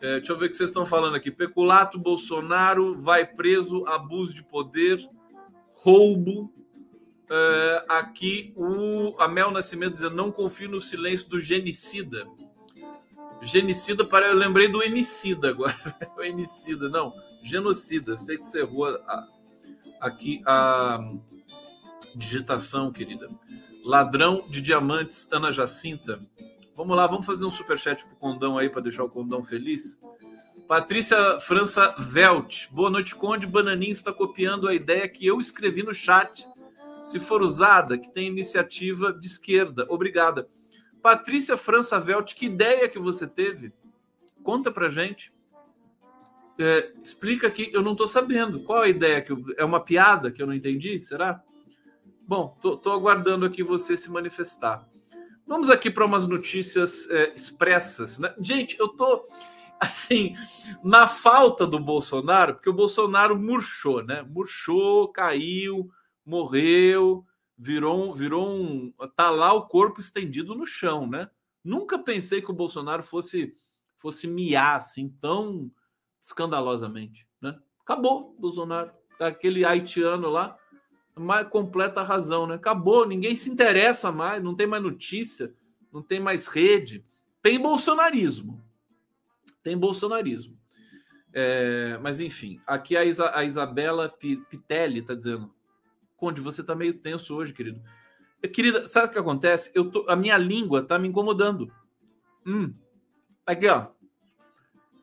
É, 0.01 0.17
deixa 0.17 0.31
eu 0.31 0.37
ver 0.37 0.45
o 0.45 0.49
que 0.49 0.55
vocês 0.55 0.69
estão 0.69 0.85
falando 0.85 1.15
aqui. 1.15 1.29
Peculato, 1.29 1.99
Bolsonaro 1.99 3.01
vai 3.01 3.25
preso, 3.25 3.85
abuso 3.85 4.33
de 4.33 4.43
poder, 4.43 5.07
roubo. 5.73 6.53
É, 7.29 7.85
aqui 7.89 8.53
o 8.55 9.15
Amel 9.19 9.51
Nascimento 9.51 9.95
dizendo: 9.95 10.15
não 10.15 10.31
confio 10.31 10.69
no 10.69 10.79
silêncio 10.79 11.29
do 11.29 11.39
genicida. 11.39 12.25
Genicida, 13.41 14.03
para 14.03 14.27
eu 14.27 14.35
lembrei 14.35 14.67
do 14.67 14.81
emicida 14.83 15.49
agora. 15.49 15.75
o 16.17 16.21
emicida, 16.21 16.89
não, 16.89 17.11
genocida. 17.43 18.17
Sei 18.17 18.37
que 18.37 18.45
você 18.45 18.59
errou 18.59 18.85
a, 18.87 19.27
aqui 20.01 20.41
a 20.45 20.99
digitação, 22.15 22.91
querida. 22.91 23.27
Ladrão 23.85 24.45
de 24.49 24.61
diamantes, 24.61 25.27
Ana 25.31 25.51
Jacinta. 25.51 26.19
Vamos 26.79 26.95
lá, 26.95 27.05
vamos 27.07 27.25
fazer 27.25 27.43
um 27.43 27.51
superchat 27.51 28.05
pro 28.05 28.15
Condão 28.15 28.57
aí 28.57 28.69
para 28.69 28.81
deixar 28.81 29.03
o 29.03 29.09
Condão 29.09 29.43
feliz. 29.43 30.01
Patrícia 30.65 31.37
França 31.41 31.93
Velt. 31.99 32.69
Boa 32.71 32.89
noite, 32.89 33.13
Conde. 33.13 33.45
Bananinha 33.45 33.91
está 33.91 34.13
copiando 34.13 34.65
a 34.65 34.73
ideia 34.73 35.05
que 35.09 35.27
eu 35.27 35.41
escrevi 35.41 35.83
no 35.83 35.93
chat. 35.93 36.47
Se 37.05 37.19
for 37.19 37.41
usada, 37.41 37.97
que 37.97 38.09
tem 38.09 38.27
iniciativa 38.27 39.11
de 39.11 39.27
esquerda. 39.27 39.85
Obrigada. 39.89 40.47
Patrícia 41.01 41.57
França 41.57 41.99
Velt, 41.99 42.33
que 42.33 42.45
ideia 42.45 42.87
que 42.87 42.97
você 42.97 43.27
teve? 43.27 43.73
Conta 44.41 44.71
pra 44.71 44.87
gente. 44.87 45.33
É, 46.57 46.93
explica 47.03 47.47
aqui, 47.47 47.69
eu 47.73 47.81
não 47.81 47.91
estou 47.91 48.07
sabendo. 48.07 48.61
Qual 48.61 48.83
a 48.83 48.87
ideia? 48.87 49.21
que 49.21 49.33
eu, 49.33 49.43
É 49.57 49.65
uma 49.65 49.81
piada 49.81 50.31
que 50.31 50.41
eu 50.41 50.47
não 50.47 50.53
entendi? 50.53 51.01
Será? 51.01 51.43
Bom, 52.25 52.55
tô, 52.61 52.89
aguardando 52.89 53.45
aqui 53.45 53.63
você 53.63 53.97
se 53.97 54.09
manifestar. 54.09 54.88
Vamos 55.49 55.71
aqui 55.71 55.89
para 55.89 56.05
umas 56.05 56.27
notícias 56.27 57.09
é, 57.09 57.33
expressas. 57.33 58.19
Né? 58.19 58.31
Gente, 58.39 58.79
eu 58.79 58.87
tô 58.87 59.27
assim 59.81 60.35
na 60.83 61.07
falta 61.07 61.65
do 61.65 61.79
Bolsonaro, 61.79 62.53
porque 62.53 62.69
o 62.69 62.73
Bolsonaro 62.73 63.35
murchou, 63.35 64.03
né? 64.03 64.21
Murchou, 64.21 65.07
caiu, 65.07 65.89
morreu, 66.23 67.25
virou, 67.57 68.13
virou 68.13 68.47
um. 68.47 68.93
Tá 69.15 69.31
lá 69.31 69.51
o 69.51 69.65
corpo 69.65 69.99
estendido 69.99 70.53
no 70.53 70.67
chão, 70.67 71.07
né? 71.07 71.27
Nunca 71.63 71.97
pensei 71.97 72.43
que 72.43 72.51
o 72.51 72.55
Bolsonaro 72.55 73.01
fosse 73.01 73.57
fosse 73.97 74.27
miar 74.27 74.77
assim 74.77 75.09
tão 75.19 75.71
escandalosamente, 76.21 77.27
né? 77.41 77.57
Acabou, 77.81 78.35
Bolsonaro. 78.37 78.91
Aquele 79.19 79.65
haitiano 79.65 80.29
lá 80.29 80.55
mais 81.15 81.47
completa 81.47 82.03
razão, 82.03 82.47
né? 82.47 82.55
Acabou, 82.55 83.07
ninguém 83.07 83.35
se 83.35 83.49
interessa 83.49 84.11
mais, 84.11 84.41
não 84.41 84.55
tem 84.55 84.67
mais 84.67 84.81
notícia, 84.81 85.53
não 85.91 86.01
tem 86.01 86.19
mais 86.19 86.47
rede. 86.47 87.05
Tem 87.41 87.59
bolsonarismo. 87.59 88.63
Tem 89.63 89.77
bolsonarismo. 89.77 90.57
É, 91.31 91.97
mas 92.01 92.19
enfim, 92.19 92.59
aqui 92.65 92.97
a, 92.97 93.05
Isa, 93.05 93.31
a 93.35 93.43
Isabela 93.43 94.09
Pitelli 94.09 94.99
está 94.99 95.13
dizendo: 95.13 95.53
Conde, 96.17 96.41
você 96.41 96.61
está 96.61 96.75
meio 96.75 96.95
tenso 96.95 97.35
hoje, 97.35 97.53
querido. 97.53 97.81
Querida, 98.53 98.87
sabe 98.87 99.07
o 99.07 99.11
que 99.11 99.19
acontece? 99.19 99.71
Eu 99.75 99.91
tô, 99.91 100.05
a 100.07 100.15
minha 100.15 100.37
língua 100.37 100.79
está 100.79 100.97
me 100.97 101.07
incomodando. 101.07 101.71
Hum. 102.45 102.73
Aqui, 103.45 103.67
ó. 103.67 103.87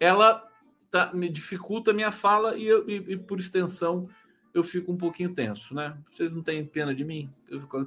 Ela 0.00 0.46
tá, 0.90 1.12
me 1.12 1.28
dificulta 1.28 1.90
a 1.90 1.94
minha 1.94 2.10
fala 2.10 2.56
e, 2.56 2.66
eu, 2.66 2.88
e, 2.88 2.94
e 3.12 3.16
por 3.16 3.38
extensão 3.38 4.08
eu 4.56 4.64
fico 4.64 4.90
um 4.90 4.96
pouquinho 4.96 5.34
tenso, 5.34 5.74
né? 5.74 5.96
Vocês 6.10 6.32
não 6.32 6.42
têm 6.42 6.64
pena 6.64 6.94
de 6.94 7.04
mim? 7.04 7.30
Eu, 7.48 7.60
fico... 7.60 7.86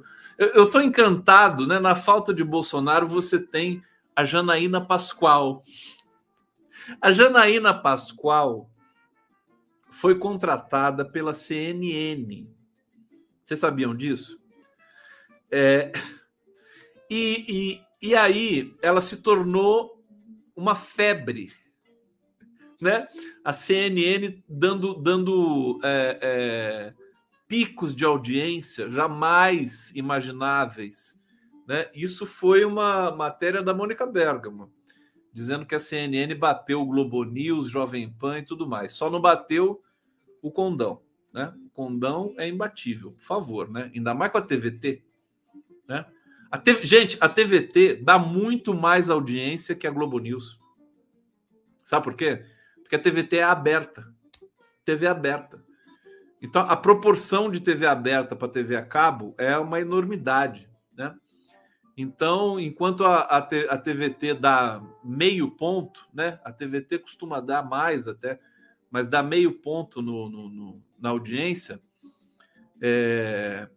tô 0.70 0.80
encantado, 0.80 1.66
né? 1.66 1.80
Na 1.80 1.96
falta 1.96 2.32
de 2.32 2.44
Bolsonaro, 2.44 3.08
você 3.08 3.40
tem 3.40 3.82
a 4.14 4.24
Janaína 4.24 4.80
Pascoal. 4.80 5.62
A 7.00 7.10
Janaína 7.10 7.74
Pascoal 7.74 8.70
foi 9.90 10.14
contratada 10.14 11.04
pela 11.04 11.34
CNN. 11.34 12.46
Vocês 13.42 13.58
sabiam 13.58 13.94
disso? 13.94 14.40
É... 15.50 15.90
E, 17.10 17.80
e, 18.00 18.10
e 18.10 18.14
aí 18.14 18.72
ela 18.80 19.00
se 19.00 19.20
tornou 19.20 20.00
uma 20.54 20.76
febre 20.76 21.48
né? 22.80 23.08
A 23.44 23.52
CNN 23.52 24.42
dando, 24.48 24.94
dando 24.94 25.80
é, 25.82 26.18
é, 26.22 26.94
picos 27.46 27.94
de 27.94 28.04
audiência 28.04 28.90
jamais 28.90 29.94
imagináveis. 29.94 31.18
Né? 31.66 31.88
Isso 31.94 32.26
foi 32.26 32.64
uma 32.64 33.10
matéria 33.14 33.62
da 33.62 33.74
Mônica 33.74 34.06
Bergamo, 34.06 34.72
dizendo 35.32 35.66
que 35.66 35.74
a 35.74 35.80
CNN 35.80 36.34
bateu 36.34 36.80
o 36.80 36.86
Globo 36.86 37.24
News, 37.24 37.70
Jovem 37.70 38.10
Pan 38.10 38.38
e 38.38 38.44
tudo 38.44 38.66
mais. 38.66 38.92
Só 38.92 39.10
não 39.10 39.20
bateu 39.20 39.82
o 40.42 40.50
Condão. 40.50 41.02
Né? 41.32 41.52
O 41.66 41.70
Condão 41.70 42.34
é 42.36 42.48
imbatível, 42.48 43.12
por 43.12 43.22
favor, 43.22 43.70
né? 43.70 43.90
Ainda 43.94 44.14
mais 44.14 44.32
com 44.32 44.38
a 44.38 44.42
TVT. 44.42 45.02
Né? 45.86 46.04
A 46.50 46.58
TV, 46.58 46.84
gente, 46.84 47.16
a 47.20 47.28
TVT 47.28 47.96
dá 47.96 48.18
muito 48.18 48.74
mais 48.74 49.08
audiência 49.08 49.74
que 49.74 49.86
a 49.86 49.90
Globo 49.90 50.18
News. 50.18 50.58
Sabe 51.84 52.04
por 52.04 52.14
quê? 52.14 52.44
Porque 52.90 52.96
a 52.96 53.12
TVT 53.12 53.36
é 53.36 53.44
aberta. 53.44 54.04
TV 54.84 55.06
aberta. 55.06 55.64
Então, 56.42 56.62
a 56.62 56.76
proporção 56.76 57.48
de 57.48 57.60
TV 57.60 57.86
aberta 57.86 58.34
para 58.34 58.48
TV 58.48 58.74
a 58.74 58.84
cabo 58.84 59.32
é 59.38 59.56
uma 59.56 59.78
enormidade. 59.78 60.68
Né? 60.96 61.14
Então, 61.96 62.58
enquanto 62.58 63.04
a, 63.04 63.20
a, 63.20 63.38
a, 63.38 63.78
TVT 63.78 64.34
dá 64.34 64.82
meio 65.04 65.52
ponto, 65.52 66.04
né? 66.12 66.40
a 66.42 66.50
TVT 66.50 66.98
costuma 66.98 67.38
dar 67.38 67.62
mais 67.62 68.08
até, 68.08 68.40
mas 68.90 69.06
dá 69.06 69.22
meio 69.22 69.52
ponto 69.52 70.02
no, 70.02 70.28
no, 70.28 70.48
no 70.48 70.82
na 70.98 71.10
audiência, 71.10 71.80
é, 72.82 73.68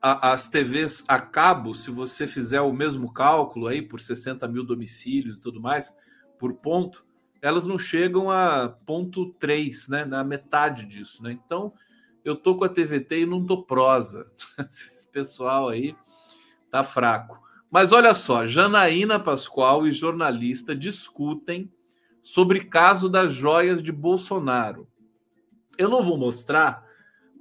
a, 0.00 0.30
as 0.30 0.48
TVs 0.48 1.04
a 1.08 1.18
cabo, 1.20 1.74
se 1.74 1.90
você 1.90 2.24
fizer 2.28 2.60
o 2.60 2.72
mesmo 2.72 3.12
cálculo 3.12 3.66
aí 3.66 3.82
por 3.82 4.00
60 4.00 4.46
mil 4.46 4.62
domicílios 4.62 5.38
e 5.38 5.40
tudo 5.40 5.60
mais, 5.60 5.92
por 6.38 6.54
ponto, 6.54 7.04
elas 7.42 7.66
não 7.66 7.76
chegam 7.76 8.30
a 8.30 8.68
ponto 8.86 9.32
3, 9.34 9.88
né? 9.88 10.04
Na 10.04 10.22
metade 10.22 10.86
disso, 10.86 11.20
né? 11.22 11.32
Então, 11.32 11.72
eu 12.24 12.36
tô 12.36 12.54
com 12.54 12.64
a 12.64 12.68
TVT 12.68 13.22
e 13.22 13.26
não 13.26 13.44
tô 13.44 13.64
prosa. 13.64 14.30
Esse 14.70 15.08
pessoal 15.08 15.68
aí 15.68 15.96
tá 16.70 16.84
fraco. 16.84 17.42
Mas 17.68 17.92
olha 17.92 18.14
só, 18.14 18.46
Janaína 18.46 19.18
Pascoal 19.18 19.86
e 19.86 19.92
jornalista 19.92 20.76
discutem 20.76 21.70
sobre 22.22 22.64
caso 22.64 23.08
das 23.08 23.32
joias 23.32 23.82
de 23.82 23.90
Bolsonaro. 23.90 24.86
Eu 25.76 25.88
não 25.88 26.02
vou 26.02 26.16
mostrar 26.16 26.86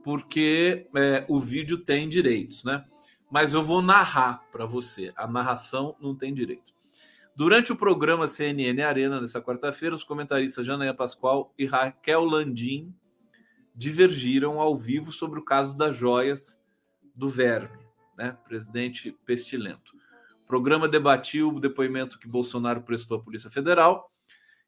porque 0.03 0.87
é, 0.95 1.25
o 1.27 1.39
vídeo 1.39 1.77
tem 1.77 2.09
direitos, 2.09 2.63
né? 2.63 2.83
Mas 3.29 3.53
eu 3.53 3.61
vou 3.61 3.81
narrar 3.81 4.41
para 4.51 4.65
você. 4.65 5.13
A 5.15 5.27
narração 5.27 5.95
não 6.01 6.15
tem 6.15 6.33
direito. 6.33 6.73
Durante 7.35 7.71
o 7.71 7.75
programa 7.75 8.27
CNN 8.27 8.81
Arena, 8.81 9.21
nessa 9.21 9.41
quarta-feira, 9.41 9.95
os 9.95 10.03
comentaristas 10.03 10.65
Janaína 10.65 10.93
Pascoal 10.93 11.53
e 11.57 11.65
Raquel 11.65 12.25
Landim 12.25 12.93
divergiram 13.73 14.59
ao 14.59 14.77
vivo 14.77 15.11
sobre 15.11 15.39
o 15.39 15.45
caso 15.45 15.77
das 15.77 15.95
joias 15.95 16.61
do 17.15 17.29
Verme, 17.29 17.79
né? 18.17 18.37
Presidente 18.47 19.11
Pestilento. 19.25 19.93
O 20.43 20.47
programa 20.47 20.87
debatiu 20.87 21.49
o 21.49 21.59
depoimento 21.59 22.19
que 22.19 22.27
Bolsonaro 22.27 22.81
prestou 22.81 23.17
à 23.17 23.23
Polícia 23.23 23.49
Federal 23.49 24.11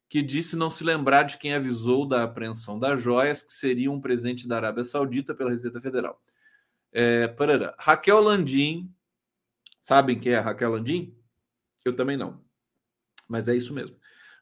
que 0.08 0.22
disse 0.22 0.54
não 0.54 0.70
se 0.70 0.84
lembrar 0.84 1.24
de 1.24 1.38
quem 1.38 1.54
avisou 1.54 2.06
da 2.06 2.22
apreensão 2.22 2.78
das 2.78 3.02
joias, 3.02 3.42
que 3.42 3.52
seria 3.52 3.90
um 3.90 4.00
presente 4.00 4.46
da 4.46 4.56
Arábia 4.56 4.84
Saudita 4.84 5.34
pela 5.34 5.50
Receita 5.50 5.80
Federal. 5.80 6.22
É. 6.92 7.34
Raquel 7.78 8.20
Landim, 8.20 8.94
sabem 9.82 10.18
quem 10.18 10.32
é 10.32 10.38
Raquel 10.38 10.70
Landim? 10.70 11.16
Eu 11.84 11.96
também 11.96 12.16
não, 12.16 12.40
mas 13.28 13.48
é 13.48 13.56
isso 13.56 13.72
mesmo. 13.72 13.96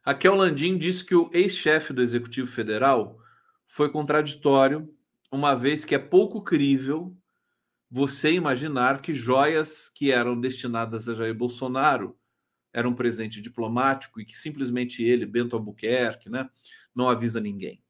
Raquel 0.04 0.34
Landim 0.34 0.76
disse 0.76 1.04
que 1.04 1.14
o 1.14 1.30
ex-chefe 1.32 1.92
do 1.92 2.02
Executivo 2.02 2.50
Federal 2.50 3.18
foi 3.66 3.90
contraditório, 3.90 4.92
uma 5.30 5.54
vez 5.54 5.84
que 5.84 5.94
é 5.94 5.98
pouco 5.98 6.42
crível 6.42 7.16
você 7.90 8.32
imaginar 8.32 9.02
que 9.02 9.12
joias 9.12 9.90
que 9.90 10.10
eram 10.10 10.40
destinadas 10.40 11.08
a 11.08 11.14
Jair 11.14 11.34
Bolsonaro 11.34 12.16
era 12.72 12.88
um 12.88 12.94
presente 12.94 13.40
diplomático 13.40 14.18
e 14.18 14.24
que 14.24 14.34
simplesmente 14.34 15.02
ele, 15.02 15.26
Bento 15.26 15.54
Albuquerque, 15.54 16.30
né, 16.30 16.48
não 16.94 17.08
avisa 17.08 17.38
ninguém. 17.38 17.82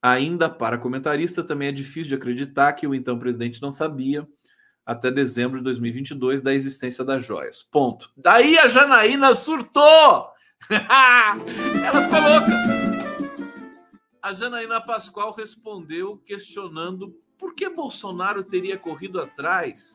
Ainda 0.00 0.48
para 0.48 0.78
comentarista, 0.78 1.42
também 1.42 1.68
é 1.68 1.72
difícil 1.72 2.10
de 2.10 2.14
acreditar 2.14 2.72
que 2.74 2.86
o 2.86 2.94
então 2.94 3.18
presidente 3.18 3.60
não 3.60 3.72
sabia, 3.72 4.26
até 4.84 5.10
dezembro 5.10 5.58
de 5.58 5.64
2022, 5.64 6.40
da 6.40 6.52
existência 6.52 7.04
das 7.04 7.24
joias. 7.24 7.62
Ponto. 7.62 8.10
Daí 8.16 8.58
a 8.58 8.68
Janaína 8.68 9.34
surtou! 9.34 10.28
Ela 10.70 12.02
ficou 12.02 12.20
louca! 12.20 12.82
A 14.20 14.32
Janaína 14.32 14.80
Pascoal 14.80 15.34
respondeu 15.34 16.16
questionando 16.24 17.12
por 17.38 17.54
que 17.54 17.68
Bolsonaro 17.68 18.44
teria 18.44 18.78
corrido 18.78 19.20
atrás 19.20 19.94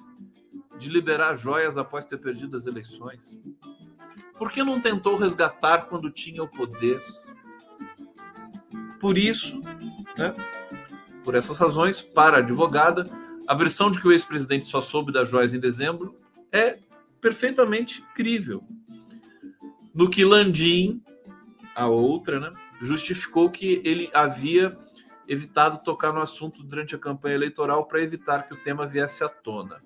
de 0.78 0.90
liberar 0.90 1.36
joias 1.36 1.78
após 1.78 2.06
ter 2.06 2.18
perdido 2.18 2.58
as 2.58 2.66
eleições. 2.66 3.40
Por 4.38 4.52
que 4.52 4.64
não 4.64 4.82
tentou 4.82 5.16
resgatar 5.16 5.88
quando 5.88 6.12
tinha 6.12 6.44
o 6.44 6.48
poder? 6.48 7.02
Por 9.00 9.18
isso, 9.18 9.62
né, 10.18 10.34
por 11.24 11.36
essas 11.36 11.58
razões, 11.58 12.02
para 12.02 12.38
a 12.38 12.40
advogada, 12.40 13.06
a 13.48 13.54
versão 13.56 13.90
de 13.90 14.00
que 14.00 14.08
o 14.08 14.12
ex-presidente 14.12 14.68
só 14.68 14.82
soube 14.82 15.12
das 15.12 15.30
joias 15.30 15.54
em 15.54 15.60
dezembro 15.60 16.16
é 16.52 16.78
perfeitamente 17.22 18.04
crível. 18.14 18.64
No 19.94 20.10
que 20.10 20.26
Landim, 20.26 21.02
a 21.74 21.88
outra, 21.88 22.40
né, 22.40 22.52
justificou 22.82 23.50
que 23.50 23.82
ele 23.84 24.10
havia 24.14 24.78
evitado 25.28 25.80
tocar 25.84 26.14
no 26.14 26.22
assunto 26.22 26.64
durante 26.64 26.96
a 26.96 27.00
campanha 27.00 27.36
eleitoral 27.36 27.86
para 27.86 28.02
evitar 28.02 28.48
que 28.48 28.54
o 28.54 28.64
tema 28.64 28.86
viesse 28.86 29.24
à 29.24 29.30
tona. 29.30 29.82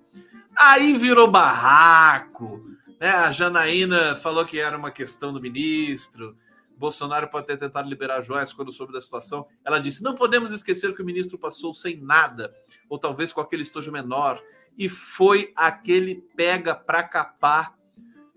Aí 0.56 0.98
virou 0.98 1.30
barraco, 1.30 2.62
né? 3.00 3.10
A 3.10 3.32
Janaína 3.32 4.16
falou 4.16 4.46
que 4.46 4.60
era 4.60 4.78
uma 4.78 4.92
questão 4.92 5.34
do 5.34 5.42
ministro. 5.42 6.36
Bolsonaro 6.78 7.30
pode 7.30 7.48
ter 7.48 7.58
tentado 7.58 7.88
liberar 7.88 8.22
joias 8.22 8.54
quando 8.54 8.72
soube 8.72 8.94
da 8.94 9.02
situação. 9.02 9.48
Ela 9.64 9.80
disse: 9.80 10.04
não 10.04 10.16
podemos 10.16 10.52
esquecer 10.52 10.94
que 10.96 11.02
o 11.02 11.06
ministro 11.06 11.38
passou 11.38 11.74
sem 11.74 12.00
nada, 12.02 12.54
ou 12.90 12.98
talvez 12.98 13.32
com 13.32 13.42
aquele 13.42 13.64
estojo 13.64 13.92
menor. 13.92 14.42
E 14.78 14.88
foi 14.90 15.52
aquele 15.56 16.16
pega 16.36 16.74
pra 16.74 17.04
capar 17.04 17.76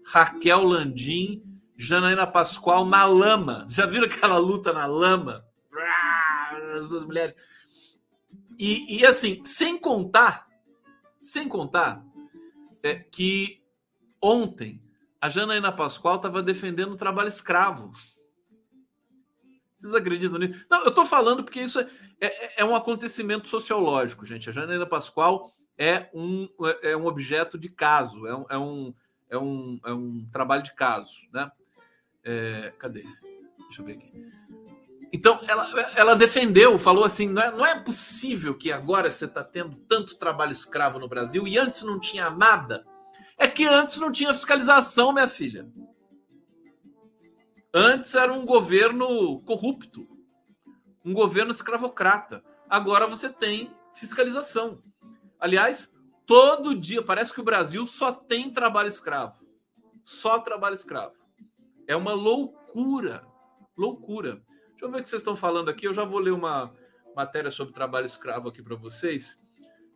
Raquel 0.05 0.65
Landim, 0.65 1.43
Janaína 1.77 2.27
Pascoal 2.27 2.85
na 2.85 3.05
lama. 3.05 3.67
Já 3.69 3.87
viram 3.87 4.07
aquela 4.07 4.39
luta 4.39 4.73
na 4.73 4.87
lama? 4.87 5.45
As 6.77 6.89
duas 6.89 7.05
mulheres. 7.05 7.35
E, 8.59 9.01
e 9.01 9.07
assim, 9.07 9.43
sem 9.45 9.79
contar, 9.79 10.47
sem 11.21 11.49
contar 11.49 12.05
é, 12.83 12.95
que 12.95 13.65
Ontem, 14.27 14.81
a 15.21 15.29
Janaína 15.29 15.71
Pascoal 15.71 16.17
estava 16.17 16.43
defendendo 16.43 16.93
o 16.93 16.97
trabalho 16.97 17.29
escravo. 17.29 17.93
Vocês 19.85 19.95
acreditam 19.95 20.39
nisso? 20.39 20.65
Não, 20.71 20.83
eu 20.83 20.89
estou 20.89 21.05
falando 21.05 21.45
porque 21.45 21.61
isso 21.61 21.79
é, 21.79 21.87
é, 22.19 22.53
é, 22.63 22.65
um 22.65 22.75
acontecimento 22.75 23.49
sociológico, 23.49 24.25
gente. 24.25 24.49
A 24.49 24.53
Janaína 24.53 24.87
Pascoal 24.87 25.55
é 25.77 26.09
um, 26.15 26.49
é 26.81 26.97
um 26.97 27.05
objeto 27.05 27.59
de 27.59 27.69
caso, 27.69 28.27
é 28.27 28.35
um, 28.35 28.47
é 28.49 28.59
um, 28.59 28.95
é 29.29 29.39
um, 29.39 29.81
é 29.85 29.93
um 29.93 30.27
trabalho 30.33 30.63
de 30.63 30.73
caso, 30.73 31.13
né? 31.31 31.53
É, 32.25 32.73
cadê? 32.79 33.05
Deixa 33.67 33.83
eu 33.83 33.85
ver 33.85 33.99
aqui. 33.99 34.11
Então, 35.13 35.39
ela, 35.47 35.93
ela 35.95 36.17
defendeu, 36.17 36.79
falou 36.79 37.05
assim: 37.05 37.29
não 37.29 37.43
é, 37.43 37.51
não 37.51 37.67
é 37.67 37.79
possível 37.79 38.55
que 38.55 38.73
agora 38.73 39.11
você 39.11 39.27
está 39.27 39.45
tendo 39.45 39.77
tanto 39.77 40.17
trabalho 40.17 40.53
escravo 40.53 40.99
no 40.99 41.09
Brasil 41.09 41.47
e 41.47 41.59
antes 41.59 41.83
não 41.83 42.01
tinha 42.01 42.31
nada. 42.31 42.87
É 43.37 43.47
que 43.47 43.67
antes 43.67 43.99
não 43.99 44.11
tinha 44.11 44.33
fiscalização, 44.33 45.13
minha 45.13 45.29
filha. 45.29 45.69
Antes 47.77 48.15
era 48.15 48.33
um 48.33 48.47
governo 48.47 49.41
corrupto, 49.41 50.07
um 51.05 51.13
governo 51.13 51.51
escravocrata. 51.51 52.41
Agora 52.71 53.05
você 53.05 53.29
tem 53.29 53.75
fiscalização. 53.95 54.81
Aliás, 55.41 55.93
todo 56.25 56.79
dia, 56.79 57.03
parece 57.03 57.33
que 57.33 57.41
o 57.41 57.45
Brasil 57.45 57.85
só 57.85 58.13
tem 58.13 58.49
trabalho 58.49 58.87
escravo. 58.87 59.45
Só 60.05 60.39
trabalho 60.39 60.75
escravo. 60.75 61.17
É 61.89 61.97
uma 61.97 62.13
loucura. 62.13 63.27
Loucura. 63.77 64.41
Deixa 64.69 64.85
eu 64.85 64.91
ver 64.93 65.01
o 65.01 65.03
que 65.03 65.09
vocês 65.09 65.21
estão 65.21 65.35
falando 65.35 65.69
aqui. 65.69 65.89
Eu 65.89 65.93
já 65.93 66.05
vou 66.05 66.21
ler 66.21 66.31
uma 66.31 66.73
matéria 67.17 67.51
sobre 67.51 67.75
trabalho 67.75 68.07
escravo 68.07 68.51
aqui 68.51 68.63
para 68.63 68.77
vocês. 68.77 69.37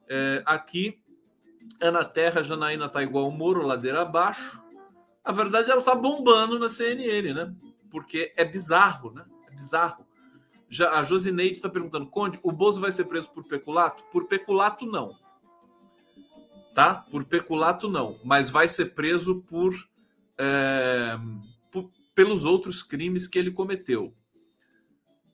É, 0.09 0.43
aqui 0.45 1.01
é 1.79 1.93
na 1.93 2.05
Terra, 2.05 2.43
Janaína 2.43 2.89
tá 2.89 3.05
igual 3.05 3.29
o 3.29 3.31
Moro, 3.31 3.65
ladeira 3.65 4.03
abaixo. 4.03 4.61
A 5.25 5.31
verdade, 5.31 5.71
ela 5.71 5.83
tá 5.83 5.95
bombando 5.95 6.59
na 6.59 6.69
CNN, 6.69 7.35
né? 7.35 7.55
Porque 7.91 8.33
é 8.37 8.45
bizarro, 8.45 9.13
né? 9.13 9.25
É 9.47 9.51
bizarro. 9.51 10.07
Já, 10.69 10.99
a 10.99 11.03
Josineide 11.03 11.55
está 11.55 11.69
perguntando, 11.69 12.07
Conde, 12.07 12.39
o 12.43 12.53
Bozo 12.53 12.81
vai 12.81 12.93
ser 12.93 13.05
preso 13.05 13.31
por 13.31 13.47
peculato? 13.47 14.05
Por 14.13 14.29
peculato, 14.29 14.85
não. 14.85 15.09
Tá? 16.75 17.03
Por 17.11 17.25
peculato, 17.25 17.89
não. 17.89 18.19
Mas 18.23 18.51
vai 18.51 18.69
ser 18.69 18.95
preso 18.95 19.43
por, 19.49 19.75
é, 20.37 21.19
por 21.73 21.89
pelos 22.15 22.45
outros 22.45 22.83
crimes 22.83 23.27
que 23.27 23.39
ele 23.39 23.51
cometeu. 23.51 24.15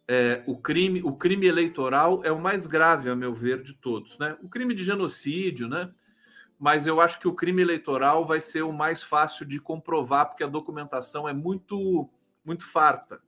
É, 0.06 0.44
o, 0.46 0.56
crime, 0.56 1.02
o 1.02 1.16
crime 1.16 1.46
eleitoral 1.46 2.22
é 2.24 2.30
o 2.30 2.40
mais 2.40 2.66
grave, 2.66 3.10
a 3.10 3.16
meu 3.16 3.34
ver, 3.34 3.62
de 3.62 3.74
todos. 3.74 4.18
Né? 4.18 4.36
O 4.42 4.48
crime 4.48 4.74
de 4.74 4.84
genocídio, 4.84 5.68
né? 5.68 5.90
mas 6.58 6.86
eu 6.86 7.00
acho 7.00 7.18
que 7.18 7.28
o 7.28 7.34
crime 7.34 7.62
eleitoral 7.62 8.24
vai 8.24 8.40
ser 8.40 8.62
o 8.62 8.72
mais 8.72 9.02
fácil 9.02 9.44
de 9.44 9.60
comprovar, 9.60 10.28
porque 10.28 10.44
a 10.44 10.48
documentação 10.48 11.28
é 11.28 11.32
muito, 11.32 12.08
muito 12.44 12.64
farta. 12.66 13.20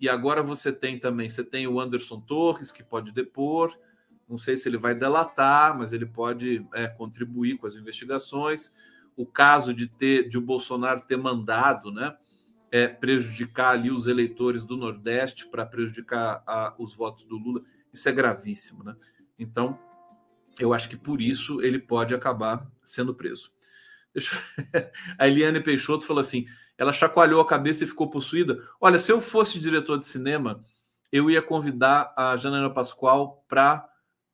E 0.00 0.08
agora 0.08 0.42
você 0.42 0.72
tem 0.72 0.98
também, 0.98 1.28
você 1.28 1.44
tem 1.44 1.66
o 1.66 1.80
Anderson 1.80 2.20
Torres, 2.20 2.72
que 2.72 2.82
pode 2.82 3.12
depor, 3.12 3.76
não 4.28 4.38
sei 4.38 4.56
se 4.56 4.68
ele 4.68 4.78
vai 4.78 4.94
delatar, 4.94 5.76
mas 5.76 5.92
ele 5.92 6.06
pode 6.06 6.66
é, 6.72 6.86
contribuir 6.88 7.58
com 7.58 7.66
as 7.66 7.76
investigações. 7.76 8.72
o 9.16 9.24
caso 9.24 9.72
de 9.72 9.86
ter 9.86 10.28
de 10.28 10.36
o 10.36 10.40
Bolsonaro 10.40 11.02
ter 11.02 11.16
mandado, 11.16 11.92
né, 11.92 12.16
é, 12.72 12.88
prejudicar 12.88 13.70
ali 13.70 13.90
os 13.90 14.08
eleitores 14.08 14.64
do 14.64 14.76
Nordeste 14.76 15.46
para 15.46 15.64
prejudicar 15.64 16.42
a, 16.44 16.74
os 16.78 16.92
votos 16.94 17.24
do 17.24 17.36
Lula. 17.36 17.62
Isso 17.92 18.08
é 18.08 18.12
gravíssimo, 18.12 18.82
né? 18.82 18.96
Então, 19.38 19.78
eu 20.58 20.74
acho 20.74 20.88
que 20.88 20.96
por 20.96 21.20
isso 21.20 21.60
ele 21.62 21.78
pode 21.78 22.12
acabar 22.12 22.68
sendo 22.82 23.14
preso. 23.14 23.52
Deixa... 24.12 24.36
A 25.16 25.28
Eliane 25.28 25.60
Peixoto 25.60 26.04
falou 26.04 26.20
assim: 26.20 26.46
ela 26.76 26.92
chacoalhou 26.92 27.40
a 27.40 27.46
cabeça 27.46 27.84
e 27.84 27.86
ficou 27.86 28.10
possuída. 28.10 28.58
Olha, 28.80 28.98
se 28.98 29.12
eu 29.12 29.20
fosse 29.20 29.58
diretor 29.58 29.98
de 29.98 30.06
cinema, 30.06 30.64
eu 31.12 31.30
ia 31.30 31.40
convidar 31.40 32.12
a 32.16 32.36
Janaína 32.36 32.70
Pascoal 32.70 33.44
para 33.48 33.88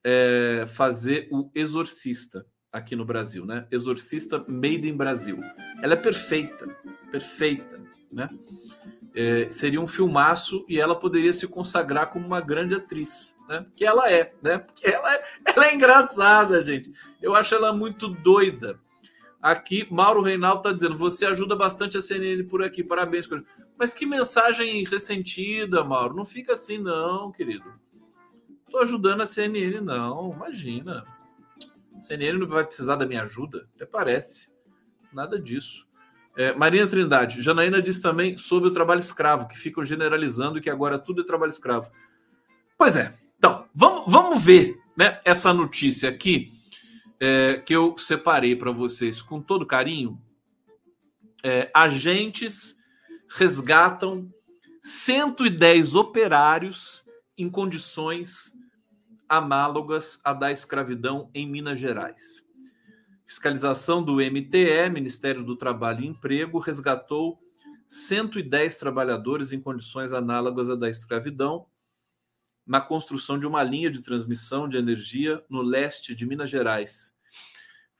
é, 0.05 0.65
fazer 0.67 1.29
o 1.31 1.51
Exorcista 1.55 2.47
aqui 2.73 2.95
no 2.97 3.05
Brasil, 3.05 3.45
né? 3.45 3.67
Exorcista 3.71 4.45
Made 4.49 4.89
in 4.89 4.97
Brasil. 4.97 5.39
Ela 5.83 5.95
é 5.95 5.97
perfeita, 5.97 6.67
perfeita, 7.11 7.79
né? 8.13 8.29
É, 9.15 9.51
seria 9.51 9.81
um 9.81 9.89
filmaço 9.89 10.65
e 10.69 10.81
ela 10.81 10.95
poderia 10.95 11.33
se 11.33 11.47
consagrar 11.49 12.11
como 12.11 12.27
uma 12.27 12.41
grande 12.41 12.75
atriz, 12.75 13.37
né? 13.49 13.67
Que 13.75 13.85
ela 13.85 14.11
é, 14.11 14.33
né? 14.41 14.59
Porque 14.59 14.87
ela 14.89 15.15
é, 15.15 15.23
ela 15.45 15.67
é 15.67 15.75
engraçada, 15.75 16.65
gente. 16.65 16.93
Eu 17.21 17.35
acho 17.35 17.55
ela 17.55 17.73
muito 17.73 18.09
doida. 18.09 18.79
Aqui, 19.43 19.87
Mauro 19.91 20.23
Reinaldo 20.23 20.59
está 20.59 20.73
dizendo: 20.73 20.99
você 20.99 21.25
ajuda 21.27 21.57
bastante 21.57 21.97
a 21.97 22.03
CNN 22.03 22.45
por 22.45 22.63
aqui, 22.63 22.85
parabéns. 22.85 23.29
Mas 23.79 23.95
que 23.95 24.05
mensagem 24.05 24.85
ressentida, 24.85 25.83
Mauro. 25.83 26.15
Não 26.15 26.27
fica 26.27 26.53
assim, 26.53 26.79
não, 26.79 27.33
querido. 27.33 27.73
Estou 28.67 28.83
ajudando 28.83 29.23
a 29.23 29.27
CNN, 29.27 29.81
não. 29.81 30.33
Imagina. 30.33 31.05
A 31.97 32.03
CNN 32.03 32.39
não 32.39 32.47
vai 32.47 32.65
precisar 32.65 32.97
da 32.97 33.07
minha 33.07 33.23
ajuda? 33.23 33.67
Até 33.75 33.87
parece. 33.87 34.51
Nada 35.13 35.41
disso. 35.41 35.89
É, 36.37 36.53
Marina 36.53 36.87
Trindade, 36.87 37.43
Janaína 37.43 37.83
diz 37.83 38.01
também 38.01 38.39
sobre 38.39 38.69
o 38.69 38.73
trabalho 38.73 39.01
escravo, 39.01 39.49
que 39.49 39.59
ficam 39.59 39.85
generalizando 39.85 40.61
que 40.61 40.71
agora 40.71 40.99
tudo 40.99 41.23
é 41.23 41.25
trabalho 41.25 41.51
escravo. 41.51 41.91
Pois 42.79 42.97
é. 42.97 43.19
Então, 43.37 43.67
vamos, 43.75 44.05
vamos 44.07 44.43
ver 44.43 44.79
né, 44.97 45.21
essa 45.25 45.53
notícia 45.53 46.09
aqui 46.09 46.60
é, 47.21 47.59
que 47.59 47.77
eu 47.77 47.97
separei 47.99 48.57
para 48.57 48.73
vocês 48.73 49.21
com 49.21 49.41
todo 49.41 49.67
carinho. 49.67 50.21
É, 51.45 51.71
agentes 51.75 52.79
resgatam 53.29 54.33
110 54.83 55.95
operários 55.95 57.05
em 57.37 57.51
condições 57.51 58.53
análogas 59.29 60.19
à 60.25 60.33
da 60.33 60.51
escravidão 60.51 61.31
em 61.35 61.47
Minas 61.47 61.79
Gerais. 61.79 62.45
Fiscalização 63.25 64.03
do 64.03 64.17
MTE, 64.17 64.91
Ministério 64.93 65.45
do 65.45 65.55
Trabalho 65.55 66.03
e 66.03 66.09
Emprego, 66.09 66.59
resgatou 66.59 67.39
110 67.87 68.77
trabalhadores 68.79 69.53
em 69.53 69.61
condições 69.61 70.13
análogas 70.13 70.69
à 70.69 70.75
da 70.75 70.91
escravidão 70.91 71.67
na 72.71 72.81
construção 72.81 73.37
de 73.37 73.49
uma 73.49 73.65
linha 73.65 73.91
de 73.91 74.01
transmissão 74.01 74.69
de 74.69 74.77
energia 74.77 75.45
no 75.51 75.61
leste 75.61 76.15
de 76.15 76.25
Minas 76.25 76.49
Gerais. 76.49 77.13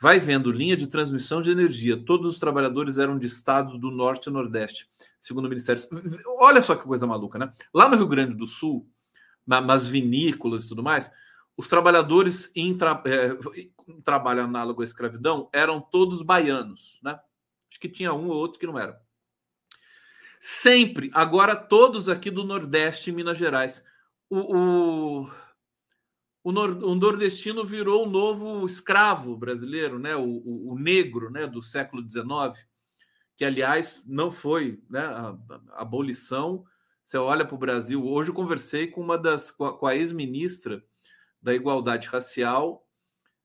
Vai 0.01 0.21
vendo 0.21 0.53
linha 0.53 0.77
de 0.77 0.87
transmissão 0.87 1.43
de 1.43 1.51
energia. 1.51 1.97
Todos 1.97 2.35
os 2.35 2.39
trabalhadores 2.39 2.97
eram 2.97 3.19
de 3.19 3.27
estados 3.27 3.81
do 3.81 3.91
norte 3.91 4.29
e 4.29 4.33
nordeste, 4.33 4.89
segundo 5.21 5.47
o 5.47 5.49
Ministério. 5.49 5.83
Olha 6.39 6.63
só 6.63 6.77
que 6.77 6.85
coisa 6.85 7.05
maluca, 7.05 7.37
né? 7.37 7.53
Lá 7.75 7.89
no 7.89 7.97
Rio 7.97 8.07
Grande 8.07 8.37
do 8.37 8.47
Sul, 8.47 8.89
na, 9.45 9.61
nas 9.61 9.89
vinícolas 9.89 10.67
e 10.67 10.69
tudo 10.69 10.85
mais, 10.85 11.11
os 11.57 11.69
trabalhadores 11.69 12.53
em, 12.55 12.77
tra, 12.77 13.03
é, 13.07 13.37
trabalho 14.05 14.45
análogo 14.45 14.83
à 14.83 14.85
escravidão 14.85 15.51
eram 15.53 15.81
todos 15.81 16.23
baianos, 16.23 17.01
né? 17.03 17.19
Acho 17.69 17.81
que 17.81 17.89
tinha 17.89 18.15
um 18.15 18.29
ou 18.29 18.37
outro 18.37 18.61
que 18.61 18.69
não 18.69 18.79
era. 18.79 19.03
Sempre, 20.39 21.11
agora 21.13 21.57
todos 21.57 22.09
aqui 22.09 22.31
do 22.31 22.45
Nordeste, 22.45 23.11
Minas 23.11 23.37
Gerais. 23.37 23.90
O, 24.31 24.39
o, 24.39 25.31
o, 26.45 26.53
nor, 26.53 26.71
o, 26.83 26.95
nordestino 26.95 27.65
virou 27.65 28.07
o 28.07 28.11
novo 28.11 28.65
escravo 28.65 29.37
brasileiro, 29.37 29.99
né? 29.99 30.17
O, 30.17 30.25
o, 30.25 30.73
o 30.73 30.79
negro, 30.79 31.31
né? 31.31 31.47
Do 31.47 31.63
século 31.63 32.09
XIX, 32.09 32.65
que 33.37 33.45
aliás 33.45 34.03
não 34.07 34.33
foi, 34.33 34.83
né? 34.89 35.01
A, 35.01 35.37
a 35.73 35.83
abolição 35.83 36.65
você 37.05 37.19
olha 37.19 37.45
para 37.45 37.57
o 37.57 37.59
Brasil. 37.59 38.07
Hoje 38.07 38.31
eu 38.31 38.35
conversei 38.35 38.87
com 38.87 39.01
uma 39.01 39.19
das 39.19 39.51
com 39.51 39.85
a, 39.87 39.91
a 39.91 39.97
ex-ministra 39.97 40.81
da 41.43 41.53
Igualdade 41.53 42.07
Racial 42.07 42.87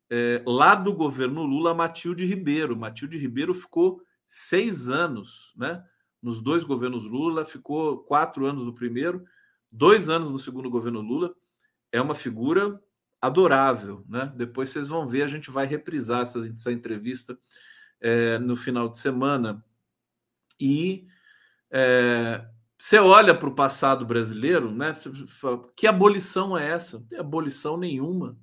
é, 0.07 0.43
lá 0.45 0.75
do 0.75 0.93
governo 0.93 1.43
Lula, 1.43 1.73
Matilde 1.73 2.25
Ribeiro. 2.25 2.75
Matilde 2.75 3.17
Ribeiro 3.17 3.55
ficou 3.55 4.01
seis 4.23 4.89
anos, 4.89 5.51
né? 5.55 5.83
Nos 6.21 6.41
dois 6.41 6.63
governos 6.63 7.05
Lula, 7.05 7.43
ficou 7.43 7.99
quatro 8.03 8.45
anos 8.45 8.63
no 8.63 8.73
primeiro, 8.73 9.25
dois 9.75 10.09
anos 10.09 10.31
no 10.31 10.39
segundo 10.39 10.69
governo 10.69 11.01
Lula. 11.01 11.35
É 11.91 12.01
uma 12.01 12.15
figura 12.15 12.81
adorável, 13.21 14.05
né? 14.07 14.31
Depois 14.35 14.69
vocês 14.69 14.87
vão 14.87 15.07
ver, 15.07 15.23
a 15.23 15.27
gente 15.27 15.51
vai 15.51 15.65
reprisar 15.65 16.21
essa, 16.21 16.47
essa 16.47 16.71
entrevista 16.71 17.37
é, 17.99 18.37
no 18.39 18.55
final 18.55 18.87
de 18.89 18.97
semana. 18.97 19.63
E 20.59 21.07
é, 21.71 22.47
você 22.77 22.99
olha 22.99 23.33
para 23.35 23.49
o 23.49 23.55
passado 23.55 24.05
brasileiro, 24.05 24.71
né? 24.71 24.93
Fala, 25.27 25.67
que 25.75 25.87
abolição 25.87 26.57
é 26.57 26.69
essa? 26.69 26.99
Não 26.99 27.07
tem 27.07 27.19
abolição 27.19 27.77
nenhuma. 27.77 28.37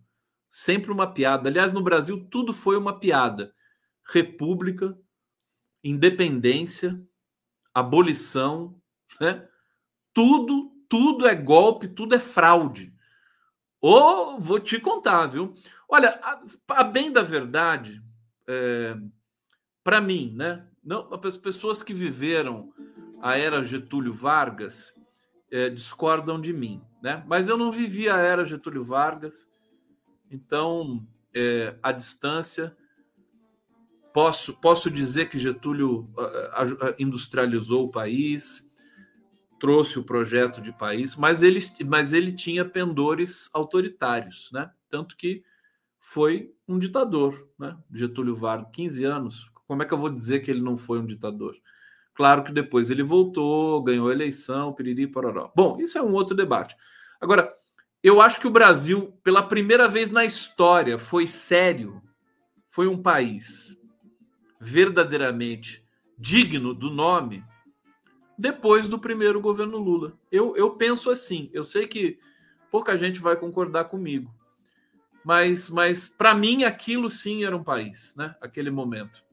Sempre 0.50 0.90
uma 0.92 1.06
piada. 1.06 1.48
Aliás, 1.48 1.72
no 1.72 1.82
Brasil, 1.82 2.26
tudo 2.30 2.52
foi 2.52 2.76
uma 2.76 2.98
piada. 2.98 3.54
República, 4.04 4.98
independência, 5.82 7.00
abolição, 7.72 8.78
né? 9.20 9.48
Tudo, 10.12 10.71
tudo 10.92 11.26
é 11.26 11.34
golpe, 11.34 11.88
tudo 11.88 12.14
é 12.14 12.18
fraude. 12.18 12.92
Ou 13.80 14.38
vou 14.38 14.60
te 14.60 14.78
contar, 14.78 15.26
viu? 15.26 15.54
Olha, 15.88 16.20
a, 16.22 16.42
a 16.68 16.84
bem 16.84 17.10
da 17.10 17.22
verdade, 17.22 18.02
é, 18.46 18.94
para 19.82 20.02
mim, 20.02 20.34
né? 20.36 20.68
Não, 20.84 21.08
as 21.14 21.38
pessoas 21.38 21.82
que 21.82 21.94
viveram 21.94 22.70
a 23.22 23.38
era 23.38 23.64
Getúlio 23.64 24.12
Vargas 24.12 24.94
é, 25.50 25.70
discordam 25.70 26.38
de 26.38 26.52
mim, 26.52 26.82
né? 27.02 27.24
Mas 27.26 27.48
eu 27.48 27.56
não 27.56 27.72
vivi 27.72 28.10
a 28.10 28.18
era 28.18 28.44
Getúlio 28.44 28.84
Vargas, 28.84 29.48
então 30.30 31.00
é, 31.34 31.74
a 31.82 31.90
distância 31.90 32.76
posso 34.12 34.52
posso 34.52 34.90
dizer 34.90 35.30
que 35.30 35.38
Getúlio 35.38 36.06
industrializou 36.98 37.86
o 37.86 37.90
país, 37.90 38.62
trouxe 39.62 39.96
o 39.96 40.02
projeto 40.02 40.60
de 40.60 40.72
país, 40.72 41.14
mas 41.14 41.40
ele 41.40 41.60
mas 41.86 42.12
ele 42.12 42.32
tinha 42.32 42.64
pendores 42.64 43.48
autoritários, 43.52 44.50
né? 44.52 44.68
Tanto 44.90 45.16
que 45.16 45.44
foi 46.00 46.52
um 46.66 46.80
ditador, 46.80 47.48
né? 47.56 47.78
Getúlio 47.94 48.34
Vargas, 48.34 48.72
15 48.72 49.04
anos. 49.04 49.52
Como 49.68 49.80
é 49.80 49.86
que 49.86 49.94
eu 49.94 49.98
vou 49.98 50.10
dizer 50.10 50.40
que 50.40 50.50
ele 50.50 50.60
não 50.60 50.76
foi 50.76 50.98
um 50.98 51.06
ditador? 51.06 51.54
Claro 52.12 52.42
que 52.42 52.50
depois 52.50 52.90
ele 52.90 53.04
voltou, 53.04 53.80
ganhou 53.84 54.08
a 54.08 54.12
eleição, 54.12 54.72
piriri, 54.72 55.06
pororó. 55.06 55.52
Bom, 55.54 55.80
isso 55.80 55.96
é 55.96 56.02
um 56.02 56.12
outro 56.12 56.34
debate. 56.34 56.76
Agora, 57.20 57.54
eu 58.02 58.20
acho 58.20 58.40
que 58.40 58.48
o 58.48 58.50
Brasil, 58.50 59.16
pela 59.22 59.44
primeira 59.44 59.86
vez 59.86 60.10
na 60.10 60.24
história, 60.24 60.98
foi 60.98 61.28
sério, 61.28 62.02
foi 62.68 62.88
um 62.88 63.00
país 63.00 63.78
verdadeiramente 64.60 65.86
digno 66.18 66.74
do 66.74 66.90
nome 66.90 67.44
depois 68.42 68.88
do 68.88 68.98
primeiro 68.98 69.40
governo 69.40 69.78
Lula. 69.78 70.18
Eu, 70.30 70.56
eu 70.56 70.70
penso 70.70 71.10
assim, 71.10 71.48
eu 71.52 71.62
sei 71.62 71.86
que 71.86 72.18
pouca 72.72 72.96
gente 72.96 73.20
vai 73.20 73.36
concordar 73.36 73.84
comigo, 73.84 74.34
mas, 75.24 75.70
mas 75.70 76.08
para 76.08 76.34
mim 76.34 76.64
aquilo 76.64 77.08
sim 77.08 77.44
era 77.44 77.56
um 77.56 77.62
país, 77.62 78.12
né? 78.16 78.34
Aquele 78.40 78.68
momento. 78.68 79.24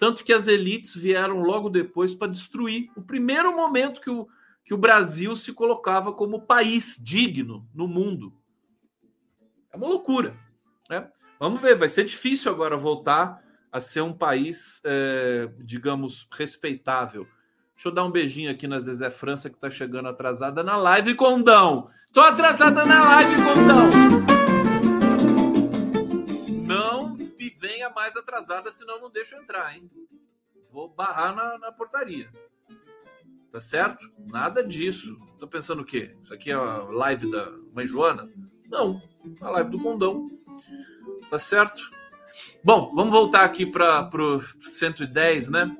Tanto 0.00 0.24
que 0.24 0.32
as 0.32 0.48
elites 0.48 0.96
vieram 0.96 1.42
logo 1.42 1.70
depois 1.70 2.12
para 2.12 2.32
destruir 2.32 2.90
o 2.96 3.02
primeiro 3.02 3.54
momento 3.54 4.00
que 4.00 4.10
o, 4.10 4.26
que 4.64 4.74
o 4.74 4.78
Brasil 4.78 5.36
se 5.36 5.52
colocava 5.52 6.12
como 6.12 6.44
país 6.44 6.98
digno 7.00 7.68
no 7.72 7.86
mundo. 7.86 8.34
É 9.72 9.76
uma 9.76 9.86
loucura. 9.86 10.36
Né? 10.88 11.08
Vamos 11.38 11.62
ver, 11.62 11.76
vai 11.76 11.88
ser 11.88 12.02
difícil 12.02 12.50
agora 12.50 12.76
voltar 12.76 13.40
a 13.70 13.80
ser 13.80 14.00
um 14.00 14.12
país, 14.12 14.82
é, 14.84 15.48
digamos, 15.60 16.26
respeitável. 16.32 17.28
Deixa 17.80 17.88
eu 17.88 17.94
dar 17.94 18.04
um 18.04 18.10
beijinho 18.10 18.50
aqui 18.50 18.68
na 18.68 18.78
Zezé 18.78 19.08
França, 19.08 19.48
que 19.48 19.56
está 19.56 19.70
chegando 19.70 20.10
atrasada 20.10 20.62
na 20.62 20.76
live, 20.76 21.14
Condão. 21.14 21.90
Estou 22.08 22.22
atrasada 22.22 22.84
na 22.84 23.02
live, 23.02 23.36
Condão 23.36 24.20
venha 27.60 27.90
mais 27.90 28.16
atrasada, 28.16 28.70
senão 28.70 29.00
não 29.00 29.10
deixo 29.10 29.34
entrar, 29.36 29.74
hein? 29.74 29.90
Vou 30.70 30.88
barrar 30.88 31.34
na, 31.34 31.58
na 31.58 31.72
portaria. 31.72 32.30
Tá 33.50 33.60
certo? 33.60 34.06
Nada 34.28 34.62
disso. 34.62 35.18
Tô 35.38 35.46
pensando 35.48 35.80
o 35.80 35.84
quê? 35.84 36.14
Isso 36.22 36.32
aqui 36.32 36.50
é 36.50 36.54
a 36.54 36.82
live 36.84 37.30
da 37.30 37.50
Mãe 37.72 37.86
Joana? 37.86 38.28
Não, 38.68 39.00
a 39.40 39.50
live 39.50 39.70
do 39.70 39.80
Condão. 39.80 40.26
Tá 41.30 41.38
certo? 41.38 41.90
Bom, 42.62 42.94
vamos 42.94 43.12
voltar 43.12 43.44
aqui 43.44 43.64
para 43.66 44.08
o 44.14 44.40
110, 44.62 45.48
né? 45.48 45.74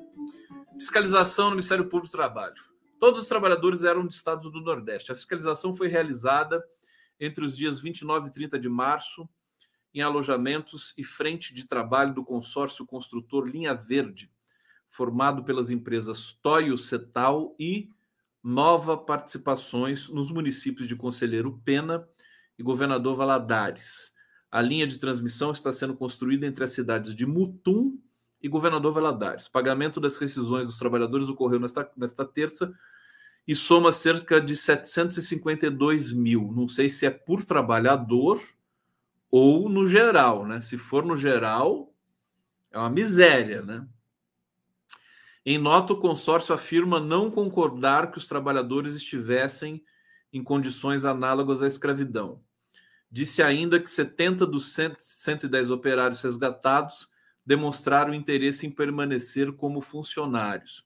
Fiscalização 0.81 1.45
no 1.45 1.51
Ministério 1.51 1.85
Público 1.85 2.07
do 2.07 2.17
Trabalho. 2.17 2.55
Todos 2.99 3.21
os 3.21 3.27
trabalhadores 3.27 3.83
eram 3.83 4.07
de 4.07 4.15
estados 4.15 4.51
do 4.51 4.61
Nordeste. 4.61 5.11
A 5.11 5.15
fiscalização 5.15 5.75
foi 5.75 5.87
realizada 5.87 6.59
entre 7.19 7.45
os 7.45 7.55
dias 7.55 7.79
29 7.79 8.29
e 8.29 8.31
30 8.31 8.57
de 8.57 8.67
março 8.67 9.29
em 9.93 10.01
alojamentos 10.01 10.95
e 10.97 11.03
frente 11.03 11.53
de 11.53 11.67
trabalho 11.67 12.15
do 12.15 12.25
consórcio 12.25 12.83
construtor 12.83 13.47
Linha 13.47 13.75
Verde, 13.75 14.31
formado 14.89 15.43
pelas 15.43 15.69
empresas 15.69 16.33
Toio 16.41 16.75
Cetal 16.75 17.55
e 17.59 17.87
Nova 18.43 18.97
Participações 18.97 20.09
nos 20.09 20.31
municípios 20.31 20.87
de 20.87 20.95
Conselheiro 20.95 21.61
Pena 21.63 22.09
e 22.57 22.63
Governador 22.63 23.15
Valadares. 23.15 24.11
A 24.49 24.63
linha 24.63 24.87
de 24.87 24.97
transmissão 24.97 25.51
está 25.51 25.71
sendo 25.71 25.95
construída 25.95 26.47
entre 26.47 26.63
as 26.63 26.71
cidades 26.71 27.13
de 27.13 27.27
Mutum 27.27 27.99
e 28.41 28.49
Governador 28.49 28.93
Valadares. 28.93 29.47
O 29.47 29.51
pagamento 29.51 29.99
das 29.99 30.17
rescisões 30.17 30.65
dos 30.65 30.77
trabalhadores 30.77 31.29
ocorreu 31.29 31.59
nesta, 31.59 31.89
nesta 31.95 32.25
terça 32.25 32.73
e 33.47 33.55
soma 33.55 33.91
cerca 33.91 34.39
de 34.39 34.55
752 34.55 36.13
mil. 36.13 36.51
Não 36.55 36.67
sei 36.67 36.89
se 36.89 37.05
é 37.05 37.09
por 37.09 37.43
trabalhador 37.43 38.41
ou 39.29 39.69
no 39.69 39.85
geral, 39.87 40.45
né? 40.45 40.59
Se 40.59 40.77
for 40.77 41.05
no 41.05 41.15
geral, 41.15 41.93
é 42.71 42.77
uma 42.77 42.89
miséria, 42.89 43.61
né? 43.61 43.87
Em 45.45 45.57
nota, 45.57 45.93
o 45.93 45.99
consórcio 45.99 46.53
afirma 46.53 46.99
não 46.99 47.31
concordar 47.31 48.11
que 48.11 48.17
os 48.17 48.27
trabalhadores 48.27 48.93
estivessem 48.93 49.83
em 50.31 50.43
condições 50.43 51.03
análogas 51.03 51.61
à 51.61 51.67
escravidão. 51.67 52.41
Disse 53.11 53.41
ainda 53.41 53.79
que 53.79 53.89
70 53.89 54.45
dos 54.45 54.73
110 54.97 55.71
operários 55.71 56.21
resgatados 56.21 57.09
demonstraram 57.45 58.13
interesse 58.13 58.65
em 58.65 58.71
permanecer 58.71 59.51
como 59.53 59.81
funcionários. 59.81 60.85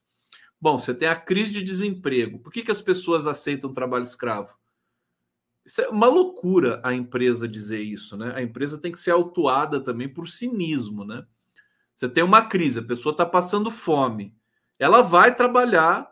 Bom, 0.59 0.77
você 0.77 0.93
tem 0.93 1.07
a 1.07 1.15
crise 1.15 1.53
de 1.53 1.61
desemprego. 1.61 2.39
Por 2.39 2.51
que, 2.51 2.63
que 2.63 2.71
as 2.71 2.81
pessoas 2.81 3.27
aceitam 3.27 3.73
trabalho 3.73 4.03
escravo? 4.03 4.55
Isso 5.65 5.81
é 5.81 5.89
uma 5.89 6.07
loucura 6.07 6.79
a 6.83 6.93
empresa 6.93 7.47
dizer 7.47 7.81
isso, 7.81 8.15
né? 8.15 8.33
A 8.35 8.41
empresa 8.41 8.77
tem 8.77 8.91
que 8.91 8.99
ser 8.99 9.11
autuada 9.11 9.81
também 9.81 10.07
por 10.07 10.29
cinismo, 10.29 11.03
né? 11.03 11.25
Você 11.95 12.07
tem 12.07 12.23
uma 12.23 12.43
crise, 12.43 12.79
a 12.79 12.83
pessoa 12.83 13.11
está 13.11 13.25
passando 13.25 13.71
fome 13.71 14.35
ela 14.79 15.01
vai 15.01 15.33
trabalhar 15.33 16.09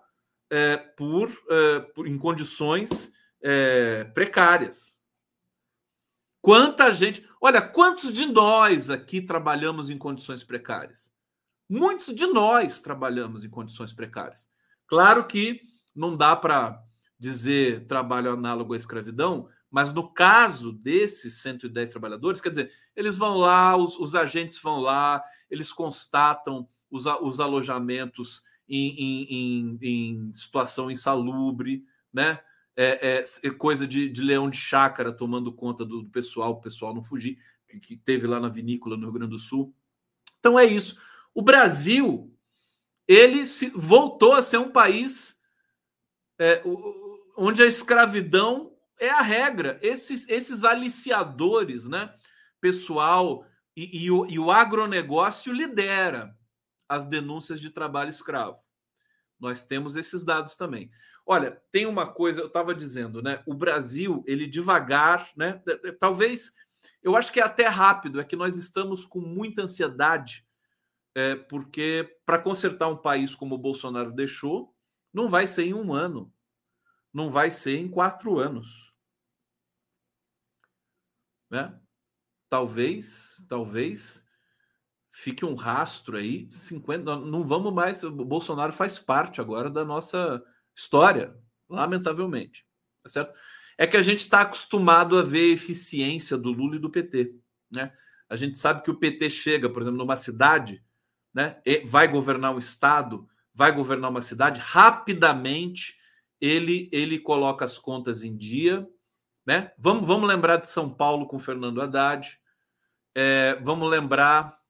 é, 0.50 0.78
por, 0.78 1.30
é, 1.50 1.80
por, 1.80 2.08
em 2.08 2.18
condições 2.18 3.14
é, 3.42 4.06
precárias. 4.06 4.96
Quanta 6.44 6.92
gente. 6.92 7.26
Olha, 7.40 7.62
quantos 7.62 8.12
de 8.12 8.26
nós 8.26 8.90
aqui 8.90 9.22
trabalhamos 9.22 9.90
em 9.90 9.98
condições 9.98 10.44
precárias? 10.44 11.10
Muitos 11.70 12.14
de 12.14 12.28
nós 12.28 12.82
trabalhamos 12.82 13.46
em 13.46 13.50
condições 13.50 13.94
precárias. 13.94 14.50
Claro 14.86 15.26
que 15.26 15.62
não 15.96 16.18
dá 16.18 16.36
para 16.36 16.84
dizer 17.18 17.88
trabalho 17.88 18.34
análogo 18.34 18.74
à 18.74 18.76
escravidão, 18.76 19.48
mas 19.72 19.94
no 19.94 20.12
caso 20.12 20.74
desses 20.74 21.42
110 21.42 21.90
trabalhadores, 21.90 22.42
quer 22.42 22.50
dizer, 22.50 22.74
eles 22.94 23.16
vão 23.16 23.38
lá, 23.38 23.78
os, 23.78 23.98
os 23.98 24.14
agentes 24.14 24.60
vão 24.60 24.82
lá, 24.82 25.24
eles 25.50 25.72
constatam 25.72 26.68
os, 26.92 27.06
os 27.06 27.40
alojamentos 27.40 28.44
em, 28.68 28.90
em, 29.00 29.80
em 29.82 30.34
situação 30.34 30.92
insalubre, 30.92 31.86
né? 32.14 32.42
É, 32.76 33.20
é, 33.20 33.24
é 33.44 33.50
coisa 33.52 33.88
de, 33.88 34.10
de, 34.10 34.22
leão 34.22 34.50
de 34.50 34.58
chácara 34.58 35.12
tomando 35.12 35.54
conta 35.54 35.86
do, 35.86 36.02
do 36.02 36.10
pessoal, 36.10 36.54
o 36.54 36.62
pessoal 36.62 36.94
não 36.94 37.04
fugir, 37.04 37.38
que, 37.68 37.80
que, 37.80 37.98
teve 37.98 38.26
lá 38.26 38.40
na 38.40 38.50
vinícola 38.50 38.98
no 38.98 39.04
Rio 39.04 39.14
Grande 39.14 39.32
do 39.32 39.40
Sul. 39.40 39.76
Então 40.40 40.58
é 40.58 40.66
isso. 40.66 41.00
O 41.34 41.42
Brasil, 41.42 42.36
ele 43.08 43.46
se, 43.46 43.70
voltou 43.70 44.34
a 44.34 44.42
ser 44.42 44.58
um 44.58 44.72
país 44.72 45.40
é, 46.40 46.64
onde 47.38 47.62
a 47.62 47.68
escravidão 47.68 48.76
é 49.00 49.10
a 49.10 49.22
regra. 49.22 49.80
Esses, 49.82 50.28
esses 50.30 50.64
aliciadores, 50.64 51.86
né? 51.86 52.14
Pessoal 52.60 53.46
e, 53.76 54.06
e, 54.06 54.12
o, 54.12 54.26
e 54.26 54.40
o 54.40 54.52
agronegócio 54.52 55.52
lidera 55.52 56.38
as 56.88 57.06
denúncias 57.06 57.60
de 57.60 57.70
trabalho 57.70 58.10
escravo. 58.10 58.63
Nós 59.44 59.66
temos 59.66 59.98
esses 59.98 60.24
dados 60.24 60.56
também. 60.56 60.90
Olha, 61.26 61.62
tem 61.70 61.86
uma 61.86 62.08
coisa, 62.08 62.40
eu 62.40 62.48
estava 62.48 62.74
dizendo, 62.74 63.22
né? 63.22 63.44
O 63.46 63.54
Brasil, 63.54 64.24
ele 64.26 64.48
devagar, 64.48 65.30
né? 65.36 65.62
Talvez, 66.00 66.54
eu 67.02 67.18
acho 67.18 67.30
que 67.30 67.42
é 67.42 67.44
até 67.44 67.68
rápido, 67.68 68.22
é 68.22 68.24
que 68.24 68.38
nós 68.38 68.56
estamos 68.56 69.06
com 69.06 69.20
muita 69.20 69.64
ansiedade, 69.64 70.48
é, 71.14 71.36
porque 71.36 72.18
para 72.26 72.40
consertar 72.40 72.88
um 72.88 72.96
país 72.96 73.36
como 73.36 73.56
o 73.56 73.58
Bolsonaro 73.58 74.14
deixou, 74.14 74.74
não 75.14 75.30
vai 75.30 75.46
ser 75.46 75.66
em 75.66 75.74
um 75.74 75.94
ano, 75.94 76.34
não 77.14 77.30
vai 77.30 77.52
ser 77.52 77.78
em 77.78 77.90
quatro 77.90 78.40
anos. 78.40 78.94
Né? 81.52 81.78
Talvez, 82.50 83.46
talvez 83.50 84.26
fique 85.14 85.46
um 85.46 85.54
rastro 85.54 86.18
aí, 86.18 86.50
50, 86.52 87.18
não 87.18 87.46
vamos 87.46 87.72
mais, 87.72 88.04
o 88.04 88.12
Bolsonaro 88.12 88.74
faz 88.74 88.98
parte 88.98 89.40
agora 89.40 89.70
da 89.70 89.86
nossa 89.86 90.44
história, 90.76 91.38
lamentavelmente, 91.70 92.66
tá 93.04 93.10
certo? 93.10 93.34
É 93.78 93.86
que 93.86 93.96
a 93.96 94.02
gente 94.02 94.22
está 94.22 94.42
acostumado 94.42 95.18
a 95.18 95.22
ver 95.22 95.52
a 95.52 95.54
eficiência 95.54 96.36
do 96.36 96.52
Lula 96.52 96.78
e 96.78 96.80
do 96.80 96.90
PT, 96.90 97.36
né? 97.72 97.94
A 98.28 98.36
gente 98.36 98.58
sabe 98.58 98.82
que 98.82 98.90
o 98.90 98.98
PT 98.98 99.30
chega, 99.30 99.70
por 99.70 99.84
exemplo, 99.84 100.00
numa 100.00 100.16
cidade, 100.16 100.84
né, 101.32 101.62
vai 101.86 102.08
governar 102.08 102.56
um 102.56 102.60
estado, 102.60 103.28
vai 103.54 103.72
governar 103.72 104.10
uma 104.10 104.22
cidade, 104.22 104.60
rapidamente 104.60 105.96
ele 106.42 106.90
ele 106.92 107.20
coloca 107.20 107.64
as 107.64 107.78
contas 107.78 108.24
em 108.24 108.36
dia, 108.36 108.88
né? 109.46 109.72
Vamos, 109.78 110.08
vamos 110.08 110.28
lembrar 110.28 110.58
de 110.58 110.70
São 110.72 110.90
Paulo 110.90 111.28
com 111.28 111.38
Fernando 111.38 111.82
Haddad, 111.82 112.40
é, 113.14 113.56
vamos 113.62 113.88
lembrar 113.90 114.63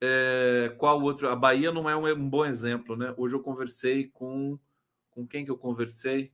é, 0.00 0.74
qual 0.78 1.00
outro? 1.02 1.28
A 1.28 1.36
Bahia 1.36 1.72
não 1.72 1.88
é 1.88 1.96
um, 1.96 2.06
um, 2.06 2.28
bom 2.28 2.44
exemplo, 2.44 2.96
né? 2.96 3.12
Hoje 3.16 3.34
eu 3.34 3.40
conversei 3.40 4.08
com. 4.08 4.58
Com 5.10 5.26
quem 5.26 5.44
que 5.44 5.50
eu 5.50 5.58
conversei? 5.58 6.32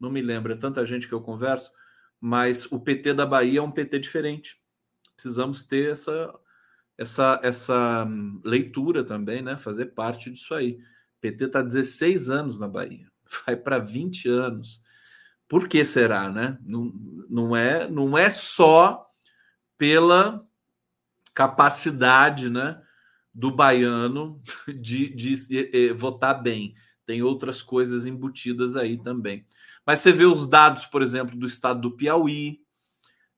Não 0.00 0.10
me 0.10 0.20
lembro, 0.20 0.52
é 0.52 0.56
tanta 0.56 0.84
gente 0.84 1.06
que 1.06 1.14
eu 1.14 1.20
converso, 1.20 1.72
mas 2.20 2.66
o 2.72 2.80
PT 2.80 3.14
da 3.14 3.24
Bahia 3.24 3.60
é 3.60 3.62
um 3.62 3.70
PT 3.70 4.00
diferente. 4.00 4.60
Precisamos 5.14 5.62
ter 5.62 5.92
essa, 5.92 6.34
essa, 6.96 7.40
essa 7.44 8.04
hum, 8.04 8.40
leitura 8.44 9.04
também, 9.04 9.40
né? 9.40 9.56
Fazer 9.56 9.86
parte 9.86 10.30
disso 10.30 10.52
aí. 10.52 10.72
O 10.72 11.20
PT 11.20 11.44
está 11.44 11.62
16 11.62 12.30
anos 12.30 12.58
na 12.58 12.66
Bahia, 12.66 13.08
vai 13.46 13.56
para 13.56 13.78
20 13.78 14.28
anos. 14.28 14.82
Por 15.48 15.68
que 15.68 15.84
será, 15.84 16.28
né? 16.28 16.58
Não, 16.60 16.92
não, 17.28 17.56
é, 17.56 17.88
não 17.88 18.18
é 18.18 18.30
só 18.30 19.08
pela 19.76 20.44
capacidade, 21.32 22.50
né? 22.50 22.82
Do 23.38 23.52
baiano 23.52 24.42
de, 24.66 25.14
de, 25.14 25.46
de, 25.46 25.92
votar 25.92 26.42
bem. 26.42 26.74
Tem 27.06 27.22
outras 27.22 27.62
coisas 27.62 28.04
embutidas 28.04 28.76
aí 28.76 29.00
também. 29.00 29.46
Mas 29.86 30.00
você 30.00 30.10
vê 30.10 30.24
os 30.24 30.48
dados, 30.48 30.86
por 30.86 31.02
exemplo, 31.02 31.38
do 31.38 31.46
estado 31.46 31.80
do 31.80 31.92
Piauí, 31.92 32.60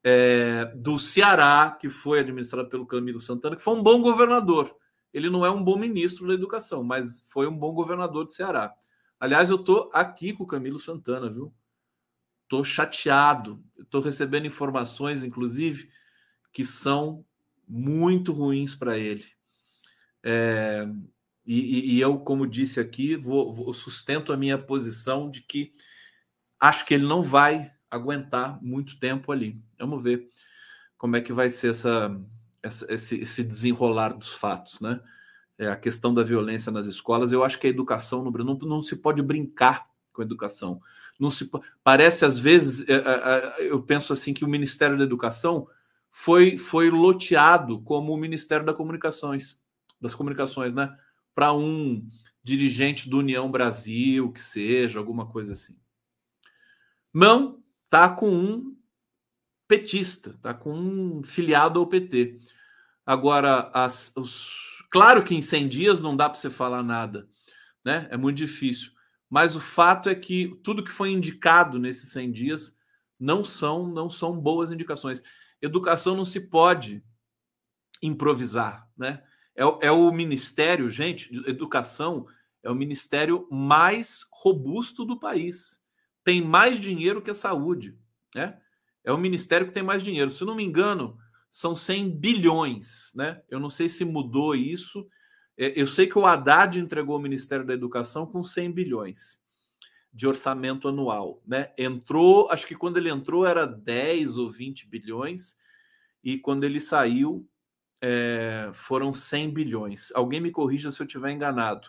é, 0.02 0.64
do 0.74 0.98
Ceará, 0.98 1.76
que 1.78 1.90
foi 1.90 2.20
administrado 2.20 2.70
pelo 2.70 2.86
Camilo 2.86 3.20
Santana, 3.20 3.54
que 3.54 3.62
foi 3.62 3.74
um 3.74 3.82
bom 3.82 4.00
governador. 4.00 4.74
Ele 5.12 5.28
não 5.28 5.44
é 5.44 5.50
um 5.50 5.62
bom 5.62 5.76
ministro 5.76 6.26
da 6.26 6.32
educação, 6.32 6.82
mas 6.82 7.22
foi 7.28 7.46
um 7.46 7.56
bom 7.56 7.74
governador 7.74 8.24
do 8.24 8.32
Ceará. 8.32 8.72
Aliás, 9.18 9.50
eu 9.50 9.56
estou 9.56 9.90
aqui 9.92 10.32
com 10.32 10.44
o 10.44 10.46
Camilo 10.46 10.78
Santana, 10.78 11.28
viu? 11.28 11.52
Estou 12.44 12.64
chateado. 12.64 13.62
Estou 13.78 14.00
recebendo 14.00 14.46
informações, 14.46 15.22
inclusive, 15.22 15.90
que 16.54 16.64
são 16.64 17.22
muito 17.68 18.32
ruins 18.32 18.74
para 18.74 18.98
ele. 18.98 19.26
É, 20.22 20.86
e, 21.46 21.96
e, 21.96 22.00
eu, 22.00 22.18
como 22.18 22.46
disse 22.46 22.78
aqui, 22.78 23.16
vou, 23.16 23.54
vou, 23.54 23.72
sustento 23.72 24.32
a 24.32 24.36
minha 24.36 24.58
posição 24.58 25.30
de 25.30 25.40
que 25.42 25.72
acho 26.60 26.84
que 26.84 26.94
ele 26.94 27.06
não 27.06 27.22
vai 27.22 27.72
aguentar 27.90 28.62
muito 28.62 28.98
tempo 29.00 29.32
ali. 29.32 29.60
Vamos 29.78 30.02
ver 30.02 30.30
como 30.96 31.16
é 31.16 31.20
que 31.20 31.32
vai 31.32 31.50
ser 31.50 31.70
essa, 31.70 32.16
essa 32.62 32.92
esse, 32.92 33.20
esse, 33.20 33.42
desenrolar 33.42 34.10
dos 34.10 34.32
fatos, 34.32 34.80
né? 34.80 35.00
É, 35.58 35.68
a 35.68 35.76
questão 35.76 36.14
da 36.14 36.22
violência 36.22 36.70
nas 36.70 36.86
escolas, 36.86 37.32
eu 37.32 37.44
acho 37.44 37.58
que 37.58 37.66
a 37.66 37.70
educação 37.70 38.22
no 38.22 38.30
Brasil 38.30 38.54
não, 38.54 38.68
não 38.68 38.82
se 38.82 38.96
pode 38.96 39.22
brincar 39.22 39.86
com 40.12 40.22
a 40.22 40.24
educação. 40.24 40.80
Não 41.18 41.30
se 41.30 41.50
parece 41.84 42.24
às 42.24 42.38
vezes, 42.38 42.88
é, 42.88 42.94
é, 42.94 43.00
é, 43.58 43.70
eu 43.70 43.82
penso 43.82 44.12
assim 44.12 44.32
que 44.32 44.44
o 44.44 44.48
Ministério 44.48 44.96
da 44.96 45.04
Educação 45.04 45.66
foi 46.10 46.56
foi 46.56 46.90
loteado 46.90 47.80
como 47.82 48.12
o 48.12 48.16
Ministério 48.16 48.64
das 48.64 48.74
Comunicações 48.74 49.59
das 50.00 50.14
comunicações, 50.14 50.74
né? 50.74 50.96
Para 51.34 51.52
um 51.52 52.06
dirigente 52.42 53.08
do 53.08 53.18
União 53.18 53.50
Brasil, 53.50 54.32
que 54.32 54.40
seja, 54.40 54.98
alguma 54.98 55.26
coisa 55.26 55.52
assim. 55.52 55.76
Não, 57.12 57.62
tá 57.88 58.08
com 58.08 58.30
um 58.30 58.76
petista, 59.68 60.38
tá 60.42 60.54
com 60.54 60.72
um 60.72 61.22
filiado 61.22 61.78
ao 61.78 61.86
PT. 61.86 62.40
Agora, 63.04 63.70
as, 63.74 64.12
os... 64.16 64.84
claro 64.90 65.22
que 65.22 65.34
em 65.34 65.40
100 65.40 65.68
dias 65.68 66.00
não 66.00 66.16
dá 66.16 66.28
para 66.28 66.38
você 66.38 66.50
falar 66.50 66.82
nada, 66.82 67.28
né? 67.84 68.08
É 68.10 68.16
muito 68.16 68.38
difícil. 68.38 68.92
Mas 69.28 69.54
o 69.54 69.60
fato 69.60 70.08
é 70.08 70.14
que 70.14 70.58
tudo 70.64 70.82
que 70.82 70.90
foi 70.90 71.10
indicado 71.10 71.78
nesses 71.78 72.10
100 72.10 72.32
dias 72.32 72.78
não 73.18 73.44
são 73.44 73.86
não 73.86 74.08
são 74.08 74.36
boas 74.40 74.72
indicações. 74.72 75.22
Educação 75.62 76.16
não 76.16 76.24
se 76.24 76.48
pode 76.48 77.04
improvisar, 78.02 78.88
né? 78.96 79.22
É, 79.60 79.88
é 79.88 79.92
o 79.92 80.10
ministério, 80.10 80.88
gente, 80.88 81.30
educação 81.46 82.26
é 82.62 82.70
o 82.70 82.74
ministério 82.74 83.46
mais 83.50 84.26
robusto 84.32 85.04
do 85.04 85.20
país. 85.20 85.84
Tem 86.24 86.40
mais 86.40 86.80
dinheiro 86.80 87.20
que 87.20 87.30
a 87.30 87.34
saúde, 87.34 87.94
né? 88.34 88.58
É 89.04 89.12
o 89.12 89.18
ministério 89.18 89.66
que 89.66 89.72
tem 89.72 89.82
mais 89.82 90.02
dinheiro. 90.02 90.30
Se 90.30 90.44
não 90.46 90.54
me 90.54 90.64
engano, 90.64 91.18
são 91.50 91.76
100 91.76 92.10
bilhões, 92.10 93.12
né? 93.14 93.42
Eu 93.50 93.60
não 93.60 93.68
sei 93.68 93.86
se 93.88 94.02
mudou 94.02 94.54
isso. 94.54 95.06
É, 95.58 95.78
eu 95.78 95.86
sei 95.86 96.06
que 96.06 96.18
o 96.18 96.24
Haddad 96.24 96.80
entregou 96.80 97.16
o 97.16 97.22
Ministério 97.22 97.66
da 97.66 97.74
Educação 97.74 98.24
com 98.24 98.42
100 98.42 98.72
bilhões 98.72 99.40
de 100.12 100.26
orçamento 100.26 100.88
anual, 100.88 101.42
né? 101.46 101.70
Entrou, 101.76 102.50
acho 102.50 102.66
que 102.66 102.74
quando 102.74 102.96
ele 102.96 103.10
entrou 103.10 103.46
era 103.46 103.66
10 103.66 104.38
ou 104.38 104.50
20 104.50 104.88
bilhões 104.88 105.58
e 106.24 106.38
quando 106.38 106.64
ele 106.64 106.80
saiu 106.80 107.46
é, 108.00 108.70
foram 108.72 109.12
100 109.12 109.50
bilhões. 109.50 110.10
Alguém 110.14 110.40
me 110.40 110.50
corrija 110.50 110.90
se 110.90 111.00
eu 111.00 111.06
estiver 111.06 111.30
enganado. 111.30 111.88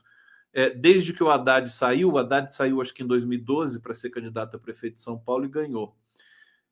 É, 0.53 0.69
desde 0.69 1.13
que 1.13 1.23
o 1.23 1.29
Haddad 1.29 1.69
saiu, 1.69 2.11
o 2.11 2.17
Haddad 2.17 2.53
saiu 2.53 2.81
acho 2.81 2.93
que 2.93 3.03
em 3.03 3.07
2012 3.07 3.79
para 3.79 3.93
ser 3.93 4.09
candidato 4.09 4.57
a 4.57 4.59
prefeito 4.59 4.95
de 4.95 4.99
São 4.99 5.17
Paulo 5.17 5.45
e 5.45 5.49
ganhou. 5.49 5.95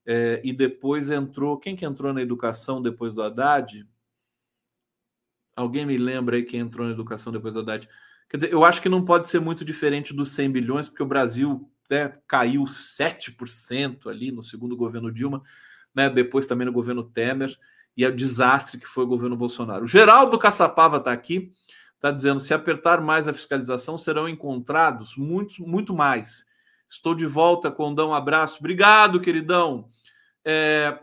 É, 0.05 0.41
e 0.43 0.51
depois 0.51 1.09
entrou. 1.09 1.57
Quem 1.57 1.75
que 1.75 1.85
entrou 1.85 2.11
na 2.13 2.21
educação 2.21 2.81
depois 2.81 3.13
do 3.13 3.23
Haddad? 3.23 3.87
Alguém 5.55 5.85
me 5.85 5.97
lembra 5.97 6.35
aí 6.35 6.43
quem 6.43 6.59
entrou 6.59 6.87
na 6.87 6.93
educação 6.93 7.31
depois 7.31 7.53
do 7.53 7.61
Haddad? 7.61 7.87
Quer 8.29 8.37
dizer, 8.37 8.53
eu 8.53 8.63
acho 8.63 8.81
que 8.81 8.89
não 8.89 9.03
pode 9.03 9.27
ser 9.27 9.39
muito 9.39 9.65
diferente 9.65 10.13
dos 10.13 10.29
100 10.31 10.51
bilhões, 10.51 10.87
porque 10.87 11.01
o 11.01 11.07
Brasil 11.07 11.69
né, 11.89 12.17
caiu 12.27 12.63
7% 12.63 14.07
ali 14.07 14.31
no 14.31 14.43
segundo 14.43 14.75
governo 14.77 15.11
Dilma, 15.11 15.41
né, 15.95 16.09
depois 16.09 16.45
também 16.45 16.65
no 16.65 16.71
governo 16.71 17.03
Temer 17.03 17.57
e 17.99 18.05
é 18.05 18.07
o 18.07 18.15
desastre 18.15 18.79
que 18.79 18.87
foi 18.87 19.03
o 19.03 19.07
governo 19.07 19.35
Bolsonaro. 19.35 19.83
O 19.83 19.87
Geraldo 19.87 20.39
Caçapava 20.39 20.95
está 20.97 21.11
aqui, 21.11 21.51
está 21.95 22.09
dizendo: 22.09 22.39
se 22.39 22.53
apertar 22.53 23.01
mais 23.01 23.27
a 23.27 23.33
fiscalização, 23.33 23.97
serão 23.97 24.29
encontrados 24.29 25.17
muitos, 25.17 25.59
muito 25.59 25.93
mais. 25.93 26.45
Estou 26.89 27.13
de 27.13 27.25
volta, 27.25 27.69
Condão. 27.69 28.11
Um 28.11 28.13
abraço. 28.13 28.59
Obrigado, 28.59 29.19
queridão. 29.19 29.89
É... 30.45 30.97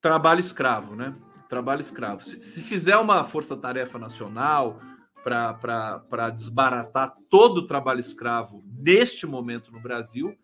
Trabalho 0.00 0.40
escravo, 0.40 0.96
né? 0.96 1.14
Trabalho 1.46 1.80
escravo. 1.80 2.24
Se, 2.24 2.42
se 2.42 2.62
fizer 2.62 2.96
uma 2.96 3.22
força-tarefa 3.22 3.98
nacional 3.98 4.80
para 5.22 6.30
desbaratar 6.30 7.14
todo 7.28 7.58
o 7.58 7.66
trabalho 7.66 8.00
escravo 8.00 8.64
neste 8.66 9.26
momento 9.26 9.70
no 9.70 9.78
Brasil, 9.78 10.34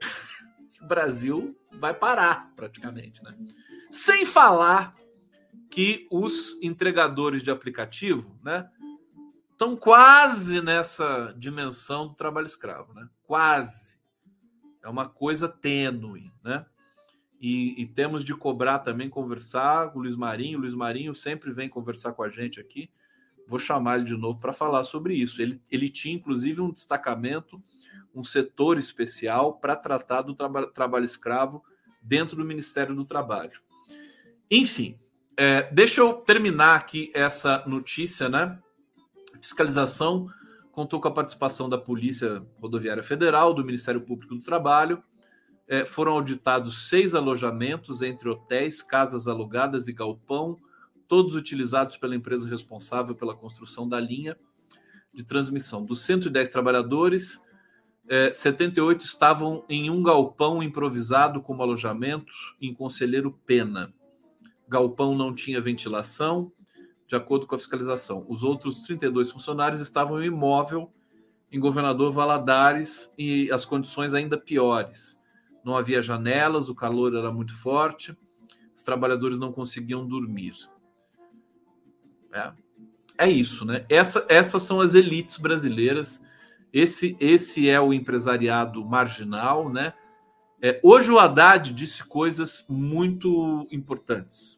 o 0.80 0.86
Brasil 0.86 1.54
vai 1.72 1.92
parar 1.92 2.50
praticamente, 2.56 3.22
né? 3.22 3.36
Sem 3.90 4.24
falar 4.24 4.94
que 5.70 6.06
os 6.10 6.58
entregadores 6.62 7.42
de 7.42 7.50
aplicativo, 7.50 8.38
né, 8.42 8.68
estão 9.52 9.76
quase 9.76 10.60
nessa 10.62 11.34
dimensão 11.36 12.08
do 12.08 12.14
trabalho 12.14 12.46
escravo, 12.46 12.94
né? 12.94 13.08
Quase. 13.24 13.98
É 14.82 14.88
uma 14.88 15.08
coisa 15.08 15.48
tênue, 15.48 16.30
né? 16.44 16.64
E, 17.40 17.80
e, 17.80 17.86
temos 17.86 18.24
de 18.24 18.34
cobrar 18.34 18.80
também, 18.80 19.08
conversar 19.08 19.92
com 19.92 19.98
o 19.98 20.02
Luiz 20.02 20.16
Marinho. 20.16 20.58
O 20.58 20.62
Luiz 20.62 20.74
Marinho 20.74 21.14
sempre 21.14 21.52
vem 21.52 21.68
conversar 21.68 22.12
com 22.12 22.22
a 22.22 22.28
gente 22.28 22.60
aqui. 22.60 22.90
Vou 23.46 23.58
chamar 23.58 23.96
ele 23.96 24.04
de 24.04 24.16
novo 24.16 24.40
para 24.40 24.52
falar 24.52 24.82
sobre 24.84 25.14
isso. 25.14 25.40
Ele, 25.40 25.60
ele 25.70 25.88
tinha, 25.88 26.14
inclusive, 26.14 26.60
um 26.60 26.72
destacamento, 26.72 27.62
um 28.14 28.24
setor 28.24 28.76
especial 28.76 29.54
para 29.54 29.76
tratar 29.76 30.22
do 30.22 30.34
traba 30.34 30.66
trabalho 30.66 31.04
escravo 31.04 31.62
dentro 32.02 32.36
do 32.36 32.44
Ministério 32.44 32.94
do 32.94 33.04
Trabalho. 33.04 33.60
Enfim, 34.50 34.98
é, 35.36 35.70
deixa 35.70 36.00
eu 36.00 36.14
terminar 36.14 36.76
aqui 36.76 37.12
essa 37.14 37.62
notícia, 37.66 38.28
né? 38.28 38.58
Fiscalização 39.40 40.26
contou 40.72 41.00
com 41.00 41.08
a 41.08 41.12
participação 41.12 41.68
da 41.68 41.76
Polícia 41.76 42.42
Rodoviária 42.60 43.02
Federal, 43.02 43.52
do 43.52 43.64
Ministério 43.64 44.00
Público 44.00 44.34
do 44.34 44.40
Trabalho. 44.40 45.02
É, 45.68 45.84
foram 45.84 46.12
auditados 46.12 46.88
seis 46.88 47.14
alojamentos 47.14 48.00
entre 48.00 48.28
hotéis, 48.28 48.82
casas 48.82 49.28
alugadas 49.28 49.86
e 49.86 49.92
galpão, 49.92 50.56
todos 51.06 51.34
utilizados 51.34 51.98
pela 51.98 52.16
empresa 52.16 52.48
responsável 52.48 53.14
pela 53.14 53.36
construção 53.36 53.86
da 53.86 54.00
linha 54.00 54.36
de 55.12 55.24
transmissão. 55.24 55.84
Dos 55.84 56.02
110 56.02 56.48
trabalhadores, 56.48 57.42
é, 58.08 58.32
78 58.32 59.04
estavam 59.04 59.64
em 59.68 59.90
um 59.90 60.02
galpão 60.02 60.62
improvisado 60.62 61.42
como 61.42 61.62
alojamento 61.62 62.32
em 62.60 62.72
Conselheiro 62.72 63.30
Pena 63.44 63.92
galpão 64.68 65.16
não 65.16 65.34
tinha 65.34 65.60
ventilação, 65.60 66.52
de 67.06 67.16
acordo 67.16 67.46
com 67.46 67.54
a 67.54 67.58
fiscalização. 67.58 68.26
Os 68.28 68.42
outros 68.42 68.82
32 68.82 69.30
funcionários 69.30 69.80
estavam 69.80 70.22
em 70.22 70.26
imóvel 70.26 70.92
em 71.50 71.58
Governador 71.58 72.12
Valadares 72.12 73.12
e 73.16 73.50
as 73.50 73.64
condições 73.64 74.12
ainda 74.12 74.36
piores. 74.36 75.18
Não 75.64 75.76
havia 75.76 76.02
janelas, 76.02 76.68
o 76.68 76.74
calor 76.74 77.14
era 77.14 77.32
muito 77.32 77.54
forte, 77.54 78.16
os 78.76 78.82
trabalhadores 78.82 79.38
não 79.38 79.52
conseguiam 79.52 80.06
dormir. 80.06 80.54
É, 82.32 82.52
é 83.18 83.30
isso, 83.30 83.64
né? 83.64 83.84
Essa, 83.88 84.24
essas 84.28 84.62
são 84.62 84.80
as 84.80 84.94
elites 84.94 85.38
brasileiras. 85.38 86.22
Esse, 86.72 87.16
esse 87.18 87.68
é 87.68 87.80
o 87.80 87.92
empresariado 87.92 88.84
marginal, 88.84 89.70
né? 89.70 89.94
É, 90.60 90.80
hoje 90.82 91.10
o 91.10 91.18
Haddad 91.18 91.72
disse 91.72 92.04
coisas 92.04 92.66
muito 92.68 93.66
importantes. 93.70 94.57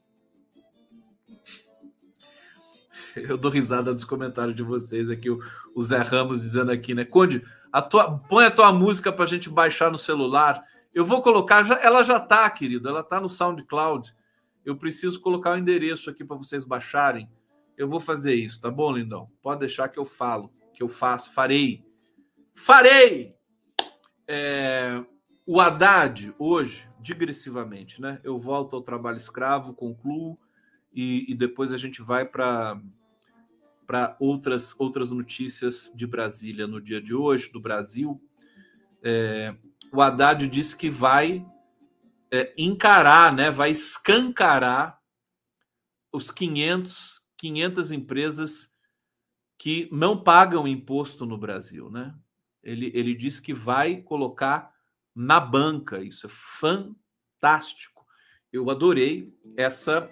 Eu 3.29 3.37
dou 3.37 3.51
risada 3.51 3.93
dos 3.93 4.05
comentários 4.05 4.57
de 4.57 4.63
vocês 4.63 5.09
aqui, 5.11 5.31
o, 5.31 5.41
o 5.75 5.83
Zé 5.83 5.99
Ramos 5.99 6.41
dizendo 6.41 6.71
aqui, 6.71 6.95
né? 6.95 7.05
Conde, 7.05 7.45
a 7.73 7.83
tua, 7.83 8.19
põe 8.19 8.45
a 8.45 8.51
tua 8.51 8.73
música 8.73 9.13
para 9.13 9.25
a 9.25 9.29
gente 9.29 9.49
baixar 9.49 9.91
no 9.91 9.99
celular. 9.99 10.65
Eu 10.95 11.05
vou 11.05 11.23
colocar, 11.23 11.63
já, 11.63 11.75
ela 11.81 12.03
já 12.03 12.17
está, 12.17 12.49
querido, 12.51 12.89
ela 12.89 13.01
está 13.01 13.21
no 13.21 13.29
SoundCloud. 13.29 14.15
Eu 14.65 14.77
preciso 14.77 15.21
colocar 15.21 15.53
o 15.53 15.59
endereço 15.59 16.11
aqui 16.11 16.25
para 16.25 16.37
vocês 16.37 16.65
baixarem. 16.65 17.31
Eu 17.77 17.89
vou 17.89 18.01
fazer 18.01 18.35
isso, 18.35 18.61
tá 18.61 18.71
bom, 18.71 18.93
lindão? 18.93 19.31
Pode 19.43 19.61
deixar 19.61 19.89
que 19.89 19.99
eu 19.99 20.05
falo, 20.05 20.53
que 20.75 20.83
eu 20.83 20.89
faço, 20.89 21.33
farei. 21.33 21.83
Farei! 22.55 23.35
É, 24.29 25.03
o 25.47 25.61
Haddad, 25.61 26.35
hoje, 26.39 26.89
digressivamente, 27.01 28.01
né? 28.01 28.21
Eu 28.23 28.37
volto 28.37 28.77
ao 28.77 28.83
trabalho 28.83 29.17
escravo, 29.17 29.73
concluo, 29.73 30.39
e, 30.93 31.31
e 31.31 31.35
depois 31.35 31.73
a 31.73 31.79
gente 31.79 32.03
vai 32.03 32.25
para 32.25 32.79
para 33.91 34.16
outras, 34.20 34.72
outras 34.78 35.11
notícias 35.11 35.91
de 35.97 36.07
Brasília 36.07 36.64
no 36.64 36.80
dia 36.80 37.03
de 37.03 37.12
hoje, 37.12 37.51
do 37.51 37.61
Brasil. 37.61 38.22
É, 39.03 39.53
o 39.93 40.01
Haddad 40.01 40.47
disse 40.47 40.76
que 40.76 40.88
vai 40.88 41.45
é, 42.30 42.55
encarar, 42.57 43.34
né, 43.34 43.51
vai 43.51 43.72
escancarar 43.72 44.97
os 46.12 46.30
500, 46.30 47.20
500 47.36 47.91
empresas 47.91 48.72
que 49.59 49.88
não 49.91 50.22
pagam 50.22 50.68
imposto 50.68 51.26
no 51.26 51.36
Brasil. 51.36 51.91
Né? 51.91 52.14
Ele, 52.62 52.93
ele 52.95 53.12
disse 53.12 53.43
que 53.43 53.53
vai 53.53 54.01
colocar 54.03 54.72
na 55.12 55.41
banca. 55.41 55.99
Isso 55.99 56.28
é 56.28 56.30
fantástico. 56.30 58.07
Eu 58.53 58.70
adorei 58.70 59.36
essa. 59.57 60.09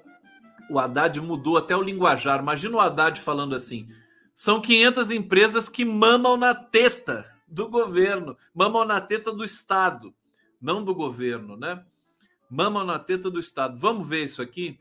O 0.71 0.79
Haddad 0.79 1.21
mudou 1.21 1.57
até 1.57 1.77
o 1.77 1.83
linguajar. 1.83 2.41
Imagina 2.41 2.77
o 2.77 2.81
Haddad 2.81 3.21
falando 3.21 3.55
assim: 3.55 3.89
são 4.35 4.61
500 4.61 5.11
empresas 5.11 5.69
que 5.69 5.85
mamam 5.85 6.37
na 6.37 6.55
teta 6.55 7.27
do 7.47 7.69
governo, 7.69 8.37
mamam 8.55 8.85
na 8.85 9.01
teta 9.01 9.33
do 9.33 9.43
Estado, 9.43 10.14
não 10.61 10.85
do 10.85 10.95
governo, 10.95 11.57
né? 11.57 11.83
Mamam 12.51 12.85
na 12.85 12.99
teta 12.99 13.31
do 13.31 13.41
Estado. 13.41 13.79
Vamos 13.79 14.07
ver 14.07 14.25
isso 14.25 14.43
aqui 14.43 14.79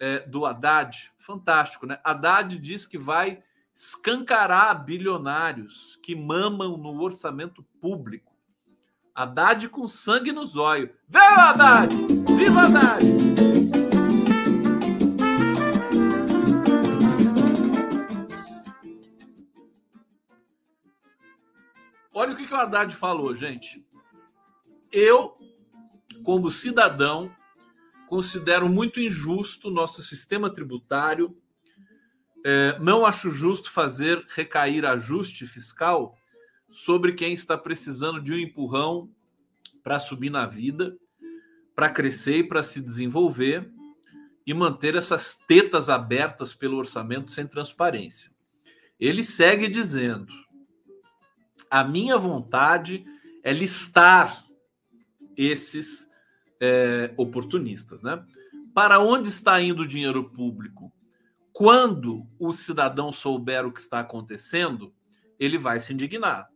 é, 0.00 0.20
do 0.20 0.46
Haddad. 0.46 1.12
Fantástico, 1.18 1.86
né? 1.86 2.00
Haddad 2.02 2.58
diz 2.58 2.86
que 2.86 2.98
vai 2.98 3.42
escancarar 3.74 4.84
bilionários 4.84 5.96
que 6.02 6.16
mamam 6.16 6.76
no 6.76 7.00
orçamento 7.00 7.62
público. 7.80 8.32
Haddad 9.14 9.68
com 9.68 9.86
sangue 9.86 10.32
nos 10.32 10.56
olhos. 10.56 10.90
Veio 11.08 11.34
Haddad! 11.34 11.94
Viva 12.36 12.62
Haddad! 12.62 13.77
Olha 22.18 22.32
o 22.32 22.36
que, 22.36 22.48
que 22.48 22.52
o 22.52 22.56
Haddad 22.56 22.96
falou, 22.96 23.32
gente. 23.36 23.80
Eu, 24.90 25.38
como 26.24 26.50
cidadão, 26.50 27.32
considero 28.08 28.68
muito 28.68 28.98
injusto 28.98 29.70
nosso 29.70 30.02
sistema 30.02 30.52
tributário. 30.52 31.40
É, 32.44 32.76
não 32.80 33.06
acho 33.06 33.30
justo 33.30 33.70
fazer 33.70 34.26
recair 34.34 34.84
ajuste 34.84 35.46
fiscal 35.46 36.12
sobre 36.68 37.12
quem 37.12 37.34
está 37.34 37.56
precisando 37.56 38.20
de 38.20 38.32
um 38.34 38.38
empurrão 38.38 39.08
para 39.84 40.00
subir 40.00 40.30
na 40.30 40.44
vida, 40.44 40.98
para 41.72 41.88
crescer 41.88 42.38
e 42.38 42.48
para 42.48 42.64
se 42.64 42.80
desenvolver 42.80 43.70
e 44.44 44.52
manter 44.52 44.96
essas 44.96 45.36
tetas 45.36 45.88
abertas 45.88 46.52
pelo 46.52 46.78
orçamento 46.78 47.30
sem 47.30 47.46
transparência. 47.46 48.32
Ele 48.98 49.22
segue 49.22 49.68
dizendo: 49.68 50.47
a 51.70 51.84
minha 51.84 52.18
vontade 52.18 53.04
é 53.42 53.52
listar 53.52 54.44
esses 55.36 56.08
é, 56.60 57.12
oportunistas, 57.16 58.02
né? 58.02 58.24
Para 58.74 58.98
onde 59.00 59.28
está 59.28 59.60
indo 59.60 59.82
o 59.82 59.86
dinheiro 59.86 60.30
público? 60.30 60.92
Quando 61.52 62.26
o 62.38 62.52
cidadão 62.52 63.10
souber 63.10 63.66
o 63.66 63.72
que 63.72 63.80
está 63.80 64.00
acontecendo, 64.00 64.92
ele 65.38 65.58
vai 65.58 65.80
se 65.80 65.92
indignar. 65.92 66.48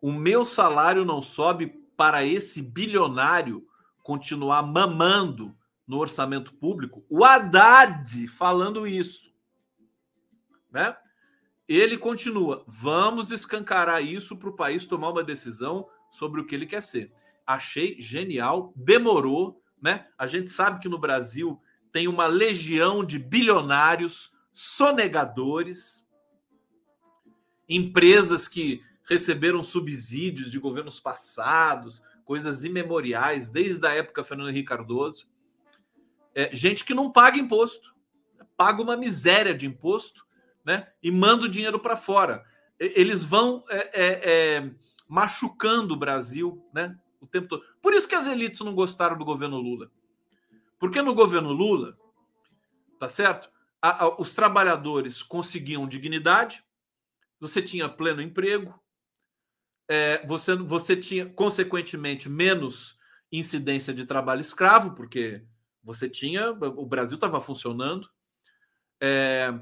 O 0.00 0.12
meu 0.12 0.44
salário 0.44 1.04
não 1.04 1.22
sobe 1.22 1.68
para 1.96 2.24
esse 2.24 2.60
bilionário 2.60 3.66
continuar 4.02 4.62
mamando 4.62 5.56
no 5.86 5.98
orçamento 5.98 6.52
público. 6.54 7.04
O 7.08 7.24
Haddad 7.24 8.28
falando 8.28 8.86
isso, 8.86 9.32
né? 10.70 10.96
Ele 11.68 11.96
continua: 11.96 12.64
vamos 12.66 13.30
escancarar 13.30 14.04
isso 14.04 14.36
para 14.36 14.48
o 14.48 14.56
país 14.56 14.86
tomar 14.86 15.10
uma 15.10 15.24
decisão 15.24 15.88
sobre 16.10 16.40
o 16.40 16.46
que 16.46 16.54
ele 16.54 16.66
quer 16.66 16.82
ser. 16.82 17.12
Achei 17.46 18.00
genial, 18.00 18.72
demorou, 18.76 19.62
né? 19.80 20.06
A 20.16 20.26
gente 20.26 20.50
sabe 20.50 20.80
que 20.80 20.88
no 20.88 20.98
Brasil 20.98 21.60
tem 21.92 22.08
uma 22.08 22.26
legião 22.26 23.04
de 23.04 23.18
bilionários 23.18 24.32
sonegadores, 24.52 26.06
empresas 27.68 28.48
que 28.48 28.82
receberam 29.04 29.62
subsídios 29.62 30.50
de 30.50 30.58
governos 30.58 31.00
passados, 31.00 32.02
coisas 32.24 32.64
imemoriais, 32.64 33.50
desde 33.50 33.86
a 33.86 33.92
época 33.92 34.24
Fernando 34.24 34.50
Henrique 34.50 34.68
Cardoso. 34.68 35.28
É, 36.34 36.54
gente 36.54 36.84
que 36.84 36.94
não 36.94 37.12
paga 37.12 37.36
imposto, 37.36 37.94
paga 38.56 38.82
uma 38.82 38.96
miséria 38.96 39.54
de 39.54 39.66
imposto, 39.66 40.23
né? 40.64 40.88
E 41.02 41.10
manda 41.10 41.44
o 41.44 41.48
dinheiro 41.48 41.78
para 41.78 41.96
fora. 41.96 42.44
Eles 42.78 43.24
vão 43.24 43.64
é, 43.68 43.90
é, 43.92 44.30
é, 44.56 44.70
machucando 45.08 45.94
o 45.94 45.98
Brasil, 45.98 46.64
né? 46.72 46.98
O 47.20 47.26
tempo 47.26 47.48
todo. 47.48 47.64
Por 47.82 47.92
isso 47.92 48.08
que 48.08 48.14
as 48.14 48.26
elites 48.26 48.60
não 48.60 48.74
gostaram 48.74 49.16
do 49.16 49.24
governo 49.24 49.58
Lula. 49.58 49.90
Porque 50.78 51.00
no 51.00 51.14
governo 51.14 51.52
Lula, 51.52 51.96
tá 52.98 53.08
certo? 53.08 53.50
A, 53.80 54.04
a, 54.04 54.20
os 54.20 54.34
trabalhadores 54.34 55.22
conseguiam 55.22 55.86
dignidade, 55.86 56.64
você 57.38 57.60
tinha 57.60 57.88
pleno 57.88 58.22
emprego, 58.22 58.78
é, 59.88 60.26
você, 60.26 60.54
você 60.56 60.96
tinha, 60.96 61.26
consequentemente, 61.26 62.28
menos 62.28 62.98
incidência 63.30 63.92
de 63.92 64.06
trabalho 64.06 64.40
escravo, 64.40 64.94
porque 64.94 65.44
você 65.82 66.08
tinha, 66.08 66.50
o 66.50 66.86
Brasil 66.86 67.16
estava 67.16 67.40
funcionando, 67.40 68.08
é, 69.00 69.52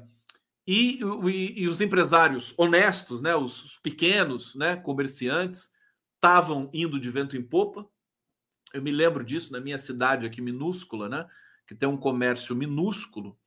e, 0.65 0.99
e, 1.01 1.63
e, 1.63 1.67
os 1.67 1.81
empresários 1.81 2.53
honestos, 2.57 3.21
né, 3.21 3.35
os 3.35 3.79
pequenos 3.83 4.55
né, 4.55 4.75
comerciantes, 4.75 5.71
estavam 6.15 6.69
indo 6.73 6.99
de 6.99 7.11
vento 7.11 7.35
em 7.35 7.43
popa. 7.43 7.85
Eu 8.73 8.81
me 8.81 8.91
lembro 8.91 9.23
disso 9.23 9.51
na 9.51 9.59
minha 9.59 9.77
cidade 9.77 10.25
aqui, 10.25 10.41
minúscula, 10.41 11.09
né, 11.09 11.27
que 11.67 11.75
tem 11.75 11.87
um 11.87 11.97
comércio 11.97 12.55
minúsculo. 12.55 13.37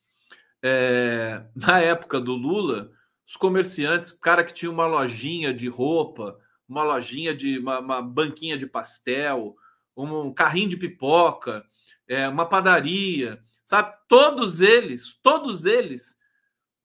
É, 0.63 1.47
na 1.57 1.81
época 1.81 2.21
do 2.21 2.35
Lula, 2.35 2.93
os 3.27 3.37
comerciantes, 3.37 4.13
cara 4.13 4.45
que 4.45 4.53
tinha 4.53 4.71
uma 4.71 4.87
lojinha 4.87 5.55
de 5.55 5.69
roupa, 5.69 6.39
uma 6.69 6.83
lojinha 6.83 7.35
de 7.35 7.59
uma, 7.59 7.81
uma 7.81 8.03
banquinha 8.03 8.59
de 8.59 8.67
pastel, 8.67 9.57
um, 9.97 10.27
um 10.27 10.35
carrinho 10.35 10.69
de 10.69 10.77
pipoca, 10.77 11.65
é, 12.07 12.29
uma 12.29 12.47
padaria, 12.47 13.43
sabe? 13.65 13.97
Todos 14.07 14.61
eles, 14.61 15.15
todos 15.23 15.65
eles 15.65 16.16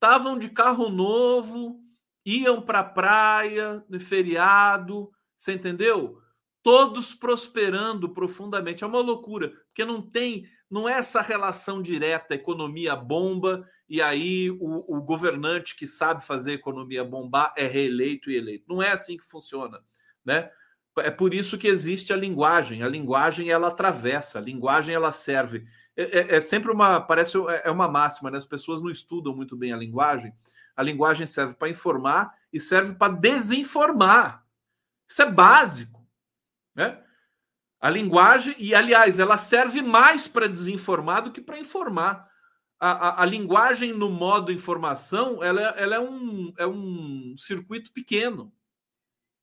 estavam 0.02 0.36
de 0.40 0.50
carro 0.50 0.90
novo, 0.90 1.80
iam 2.26 2.60
para 2.60 2.80
a 2.80 2.84
praia 2.84 3.86
no 3.88 4.00
feriado, 4.00 5.12
você 5.38 5.54
entendeu? 5.54 6.18
Todos 6.64 7.14
prosperando 7.14 8.10
profundamente. 8.10 8.84
É 8.84 8.88
uma 8.88 9.00
loucura, 9.00 9.50
porque 9.68 9.86
não 9.86 10.02
tem, 10.02 10.48
não 10.70 10.90
é 10.90 10.94
essa 10.94 11.22
relação 11.22 11.84
direta, 11.84 12.34
economia 12.34 12.96
bomba 12.96 13.68
e 13.88 14.02
aí 14.02 14.50
o, 14.50 14.98
o, 14.98 15.02
governante 15.02 15.76
que 15.76 15.86
sabe 15.86 16.26
fazer 16.26 16.54
economia 16.54 17.04
bombar 17.04 17.54
é 17.56 17.68
reeleito 17.68 18.32
e 18.32 18.38
eleito. 18.38 18.66
Não 18.68 18.82
é 18.82 18.92
assim 18.92 19.18
que 19.18 19.30
funciona, 19.30 19.82
né? 20.26 20.50
É 20.98 21.12
por 21.12 21.34
isso 21.34 21.58
que 21.58 21.68
existe 21.68 22.12
a 22.12 22.16
linguagem. 22.16 22.84
A 22.84 22.88
linguagem 22.88 23.50
ela 23.50 23.68
atravessa, 23.68 24.40
a 24.40 24.42
linguagem 24.42 24.96
ela 24.96 25.12
serve. 25.12 25.66
É, 25.96 26.04
é, 26.04 26.36
é 26.36 26.42
sempre 26.42 26.72
uma, 26.72 27.00
parece 27.02 27.38
é, 27.50 27.64
é 27.66 27.72
uma 27.72 27.88
máxima, 27.88 28.32
né? 28.32 28.38
As 28.38 28.46
pessoas 28.46 28.82
não 28.82 28.90
estudam 28.90 29.36
muito 29.36 29.56
bem 29.56 29.74
a 29.74 29.78
linguagem. 29.78 30.34
A 30.76 30.84
linguagem 30.84 31.28
serve 31.28 31.56
para 31.56 31.70
informar 31.70 32.34
e 32.52 32.60
serve 32.60 32.96
para 32.96 33.14
desinformar. 33.14 34.46
Isso 35.08 35.22
é 35.22 35.30
básico, 35.30 36.08
né? 36.74 37.04
A 37.80 37.90
linguagem 37.90 38.56
e 38.60 38.76
aliás, 38.76 39.20
ela 39.20 39.38
serve 39.38 39.82
mais 39.82 40.28
para 40.28 40.48
desinformar 40.48 41.24
do 41.24 41.32
que 41.32 41.42
para 41.42 41.60
informar 41.60 42.32
a, 42.82 42.92
a, 42.92 43.22
a, 43.22 43.26
linguagem 43.26 43.94
no 43.94 44.10
modo 44.10 44.52
informação 44.52 45.44
ela, 45.44 45.62
ela 45.62 45.96
é, 45.96 46.00
um, 46.00 46.52
é 46.58 46.66
um 46.66 47.36
circuito 47.38 47.92
pequeno, 47.92 48.52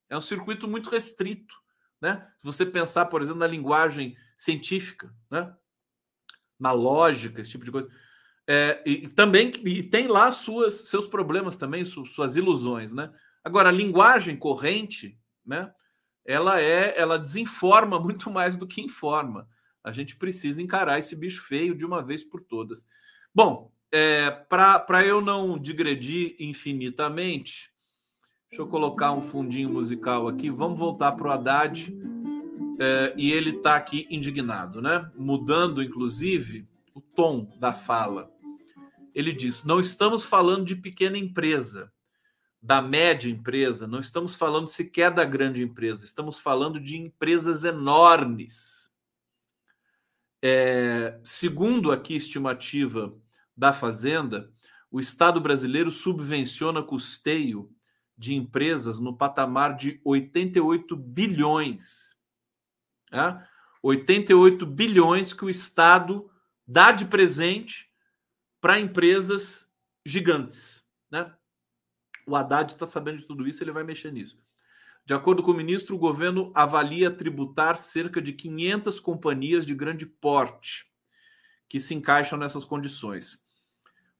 é 0.08 0.18
um 0.18 0.20
circuito 0.20 0.66
muito 0.66 0.90
restrito. 0.90 1.54
Né? 2.00 2.26
Se 2.40 2.44
você 2.44 2.66
pensar, 2.66 3.06
por 3.06 3.22
exemplo, 3.22 3.38
na 3.38 3.46
linguagem 3.46 4.16
científica, 4.36 5.14
né? 5.30 5.54
Na 6.58 6.72
lógica, 6.72 7.40
esse 7.40 7.50
tipo 7.50 7.64
de 7.64 7.70
coisa. 7.70 7.88
É, 8.46 8.82
e, 8.86 9.08
também 9.08 9.52
e 9.64 9.82
tem 9.82 10.06
lá 10.06 10.32
suas, 10.32 10.88
seus 10.88 11.06
problemas 11.06 11.56
também, 11.56 11.84
suas 11.84 12.34
ilusões. 12.34 12.92
Né? 12.92 13.12
Agora, 13.44 13.68
a 13.68 13.72
linguagem 13.72 14.36
corrente, 14.36 15.18
né? 15.44 15.70
ela 16.24 16.60
é, 16.60 16.98
ela 16.98 17.18
desinforma 17.18 17.98
muito 18.00 18.30
mais 18.30 18.56
do 18.56 18.66
que 18.66 18.80
informa. 18.80 19.48
A 19.82 19.92
gente 19.92 20.16
precisa 20.16 20.62
encarar 20.62 20.98
esse 20.98 21.14
bicho 21.14 21.42
feio 21.42 21.74
de 21.74 21.84
uma 21.84 22.02
vez 22.02 22.24
por 22.24 22.42
todas. 22.42 22.86
Bom, 23.34 23.72
é, 23.90 24.30
para 24.30 25.06
eu 25.06 25.20
não 25.20 25.58
digredir 25.58 26.36
infinitamente, 26.38 27.70
deixa 28.50 28.62
eu 28.62 28.68
colocar 28.68 29.12
um 29.12 29.22
fundinho 29.22 29.70
musical 29.70 30.28
aqui. 30.28 30.50
Vamos 30.50 30.78
voltar 30.78 31.12
para 31.12 31.28
o 31.28 31.30
Haddad. 31.30 31.96
É, 32.78 33.12
e 33.16 33.32
ele 33.32 33.56
está 33.56 33.76
aqui 33.76 34.06
indignado, 34.08 34.80
né? 34.80 35.10
Mudando, 35.16 35.82
inclusive, 35.82 36.68
o 36.94 37.00
tom 37.00 37.50
da 37.58 37.72
fala. 37.72 38.30
Ele 39.14 39.32
diz: 39.32 39.64
não 39.64 39.80
estamos 39.80 40.24
falando 40.24 40.64
de 40.64 40.76
pequena 40.76 41.18
empresa, 41.18 41.92
da 42.62 42.82
média 42.82 43.30
empresa, 43.30 43.86
não 43.86 44.00
estamos 44.00 44.34
falando 44.34 44.66
sequer 44.66 45.10
da 45.10 45.24
grande 45.24 45.62
empresa, 45.62 46.04
estamos 46.04 46.38
falando 46.38 46.80
de 46.80 46.96
empresas 46.96 47.64
enormes. 47.64 48.92
É, 50.42 51.18
segundo 51.24 51.90
aqui 51.90 52.14
estimativa 52.14 53.12
da 53.56 53.72
Fazenda, 53.72 54.52
o 54.90 55.00
Estado 55.00 55.40
brasileiro 55.40 55.90
subvenciona 55.90 56.82
custeio 56.82 57.70
de 58.16 58.34
empresas 58.34 58.98
no 58.98 59.16
patamar 59.16 59.76
de 59.76 60.00
88 60.04 60.96
bilhões. 60.96 62.07
Tá? 63.10 63.48
88 63.82 64.66
bilhões 64.66 65.32
que 65.32 65.44
o 65.44 65.50
Estado 65.50 66.30
dá 66.66 66.92
de 66.92 67.06
presente 67.06 67.90
para 68.60 68.78
empresas 68.78 69.70
gigantes. 70.04 70.84
Né? 71.10 71.32
O 72.26 72.36
Haddad 72.36 72.72
está 72.72 72.86
sabendo 72.86 73.18
de 73.18 73.24
tudo 73.24 73.46
isso, 73.46 73.62
ele 73.62 73.72
vai 73.72 73.84
mexer 73.84 74.12
nisso. 74.12 74.38
De 75.06 75.14
acordo 75.14 75.42
com 75.42 75.52
o 75.52 75.56
ministro, 75.56 75.96
o 75.96 75.98
governo 75.98 76.52
avalia 76.54 77.10
tributar 77.10 77.78
cerca 77.78 78.20
de 78.20 78.34
500 78.34 79.00
companhias 79.00 79.64
de 79.64 79.74
grande 79.74 80.04
porte 80.04 80.86
que 81.66 81.80
se 81.80 81.94
encaixam 81.94 82.38
nessas 82.38 82.64
condições. 82.64 83.42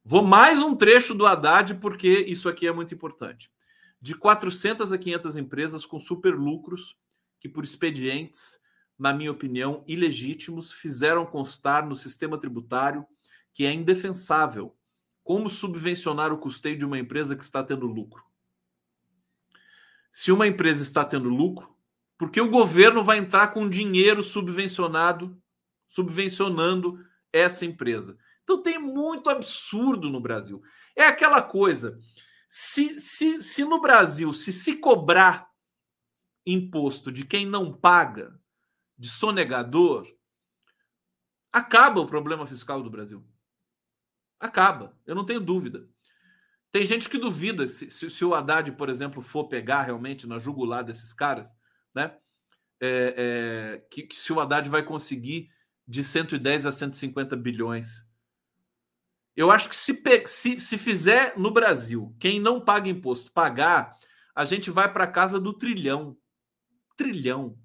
Vou 0.03 0.22
mais 0.22 0.62
um 0.62 0.74
trecho 0.74 1.14
do 1.14 1.26
Haddad, 1.26 1.74
porque 1.74 2.09
isso 2.09 2.49
aqui 2.49 2.66
é 2.66 2.72
muito 2.72 2.95
importante. 2.95 3.53
De 4.01 4.14
400 4.14 4.91
a 4.91 4.97
500 4.97 5.36
empresas 5.36 5.84
com 5.84 6.01
super 6.01 6.34
lucros, 6.34 6.97
que 7.39 7.49
por 7.49 7.64
expedientes, 7.64 8.59
na 8.99 9.14
minha 9.14 9.30
opinião, 9.30 9.84
ilegítimos, 9.86 10.72
fizeram 10.72 11.24
constar 11.24 11.86
no 11.86 11.94
sistema 11.94 12.38
tributário 12.38 13.07
que 13.55 13.64
é 13.64 13.72
indefensável 13.72 14.76
como 15.22 15.49
subvencionar 15.49 16.32
o 16.32 16.38
custeio 16.38 16.78
de 16.78 16.84
uma 16.84 16.99
empresa 16.99 17.36
que 17.36 17.42
está 17.42 17.62
tendo 17.62 17.86
lucro. 17.86 18.24
Se 20.11 20.32
uma 20.32 20.46
empresa 20.46 20.82
está 20.82 21.05
tendo 21.05 21.28
lucro, 21.28 21.76
por 22.16 22.30
que 22.30 22.40
o 22.40 22.51
governo 22.51 23.05
vai 23.05 23.18
entrar 23.18 23.49
com 23.49 23.68
dinheiro 23.68 24.22
subvencionado, 24.22 25.40
subvencionando 25.86 26.99
essa 27.32 27.64
empresa. 27.64 28.18
Então 28.42 28.62
tem 28.62 28.78
muito 28.78 29.28
absurdo 29.30 30.09
no 30.09 30.20
Brasil. 30.20 30.62
É 30.96 31.05
aquela 31.05 31.42
coisa. 31.42 31.99
Se, 32.49 32.99
se, 32.99 33.42
se 33.42 33.64
no 33.64 33.80
Brasil 33.80 34.32
se 34.32 34.53
se 34.53 34.76
cobrar 34.76 35.49
imposto 36.46 37.12
de 37.12 37.26
quem 37.26 37.44
não 37.44 37.72
paga, 37.72 38.40
de 38.99 39.09
sonegador, 39.09 40.07
acaba 41.53 42.01
o 42.01 42.07
problema 42.07 42.46
fiscal 42.46 42.82
do 42.82 42.90
Brasil. 42.90 43.24
Acaba, 44.40 44.96
eu 45.07 45.14
não 45.14 45.24
tenho 45.24 45.40
dúvida. 45.40 45.88
Tem 46.70 46.84
gente 46.84 47.09
que 47.09 47.18
duvida 47.18 47.66
se, 47.66 47.90
se, 47.90 48.11
se, 48.11 48.24
o 48.24 48.34
Haddad, 48.34 48.70
por 48.72 48.88
exemplo, 48.88 49.22
for 49.22 49.49
pegar 49.49 49.82
realmente 49.82 50.26
na 50.26 50.38
jugular 50.38 50.84
desses 50.84 51.12
caras, 51.12 51.57
né? 51.94 52.16
É, 52.80 53.14
é, 53.80 53.86
que, 53.90 54.03
que, 54.03 54.14
se 54.14 54.32
o 54.32 54.38
Haddad 54.38 54.68
vai 54.68 54.84
conseguir 54.84 55.51
de 55.86 56.05
110 56.05 56.66
a 56.66 56.72
150 56.72 57.34
bilhões. 57.34 58.07
Eu 59.34 59.51
acho 59.51 59.68
que 59.68 59.76
se, 59.76 60.01
se, 60.26 60.61
se 60.61 60.78
fizer 60.78 61.36
no 61.36 61.51
Brasil, 61.51 62.14
quem 62.20 62.38
não 62.38 62.61
paga 62.61 62.88
imposto 62.88 63.32
pagar, 63.32 63.96
a 64.34 64.44
gente 64.44 64.70
vai 64.70 64.92
para 64.92 65.07
casa 65.07 65.40
do 65.40 65.53
trilhão. 65.53 66.16
Trilhão. 66.96 67.59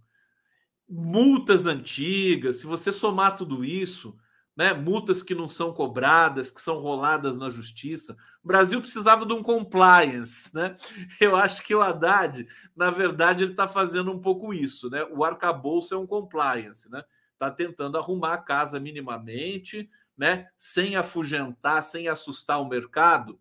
Multas 0.96 1.66
antigas, 1.66 2.58
se 2.58 2.68
você 2.68 2.92
somar 2.92 3.36
tudo 3.36 3.66
isso, 3.66 4.16
né? 4.56 4.74
multas 4.74 5.24
que 5.24 5.34
não 5.34 5.50
são 5.50 5.74
cobradas, 5.74 6.52
que 6.52 6.62
são 6.62 6.78
roladas 6.78 7.36
na 7.36 7.50
justiça. 7.50 8.16
O 8.44 8.48
Brasil 8.48 8.80
precisava 8.80 9.26
de 9.26 9.34
um 9.34 9.42
compliance. 9.42 10.54
Né? 10.54 10.78
Eu 11.20 11.36
acho 11.36 11.66
que 11.66 11.74
o 11.74 11.82
Haddad, 11.82 12.48
na 12.76 12.92
verdade, 12.92 13.44
ele 13.44 13.54
está 13.54 13.68
fazendo 13.68 14.12
um 14.12 14.20
pouco 14.20 14.54
isso. 14.54 14.88
Né? 14.90 15.04
O 15.06 15.24
arcabouço 15.24 15.96
é 15.96 15.98
um 15.98 16.06
compliance. 16.06 16.92
Né? 16.92 17.04
Está 17.34 17.50
tentando 17.50 17.98
arrumar 17.98 18.34
a 18.34 18.38
casa 18.38 18.80
minimamente, 18.80 19.90
né? 20.16 20.48
sem 20.56 20.96
afugentar, 20.96 21.82
sem 21.82 22.08
assustar 22.08 22.62
o 22.62 22.70
mercado, 22.70 23.40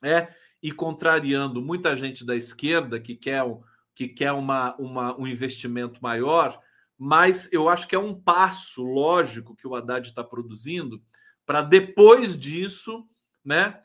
né? 0.00 0.32
e 0.62 0.70
contrariando 0.70 1.60
muita 1.60 1.96
gente 1.96 2.24
da 2.24 2.36
esquerda 2.36 3.00
que 3.00 3.16
quer, 3.16 3.42
que 3.92 4.06
quer 4.06 4.30
uma, 4.30 4.76
uma, 4.76 5.20
um 5.20 5.26
investimento 5.26 6.00
maior 6.00 6.60
mas 6.98 7.52
eu 7.52 7.68
acho 7.68 7.86
que 7.86 7.94
é 7.94 7.98
um 7.98 8.14
passo 8.18 8.82
lógico 8.82 9.54
que 9.54 9.66
o 9.66 9.74
Haddad 9.74 10.08
está 10.08 10.24
produzindo 10.24 11.02
para 11.44 11.62
depois 11.62 12.36
disso, 12.36 13.06
né, 13.44 13.80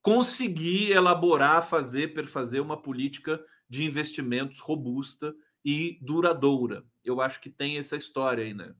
conseguir 0.00 0.92
elaborar, 0.92 1.66
fazer, 1.66 2.14
perfazer 2.14 2.60
uma 2.60 2.80
política 2.80 3.42
de 3.68 3.84
investimentos 3.84 4.60
robusta 4.60 5.34
e 5.64 5.98
duradoura. 6.02 6.84
Eu 7.02 7.20
acho 7.20 7.40
que 7.40 7.48
tem 7.48 7.78
essa 7.78 7.96
história 7.96 8.44
aí, 8.44 8.52
né? 8.52 8.74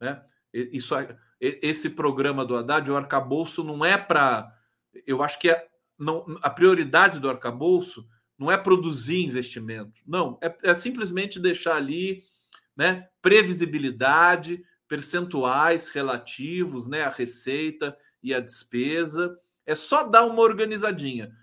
né? 0.00 0.22
Isso, 0.52 0.94
esse 1.40 1.90
programa 1.90 2.44
do 2.44 2.56
Haddad, 2.56 2.90
o 2.90 2.96
arcabouço 2.96 3.64
não 3.64 3.84
é 3.84 3.96
para. 3.96 4.54
Eu 5.06 5.22
acho 5.22 5.38
que 5.38 5.50
é, 5.50 5.66
não, 5.98 6.24
a 6.42 6.50
prioridade 6.50 7.18
do 7.18 7.28
arcabouço 7.28 8.06
não 8.38 8.50
é 8.50 8.56
produzir 8.56 9.22
investimento, 9.22 10.02
não, 10.06 10.38
é, 10.42 10.54
é 10.62 10.74
simplesmente 10.74 11.40
deixar 11.40 11.76
ali 11.76 12.22
né? 12.76 13.08
Previsibilidade, 13.22 14.62
percentuais 14.86 15.88
relativos, 15.88 16.86
né? 16.86 17.02
A 17.02 17.10
receita 17.10 17.96
e 18.22 18.34
a 18.34 18.40
despesa. 18.40 19.38
É 19.64 19.74
só 19.74 20.04
dar 20.04 20.24
uma 20.24 20.42
organizadinha. 20.42 21.34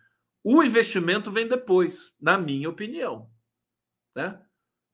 O 0.44 0.62
investimento 0.62 1.32
vem 1.32 1.48
depois, 1.48 2.14
na 2.20 2.38
minha 2.38 2.70
opinião. 2.70 3.30
Né? 4.16 4.40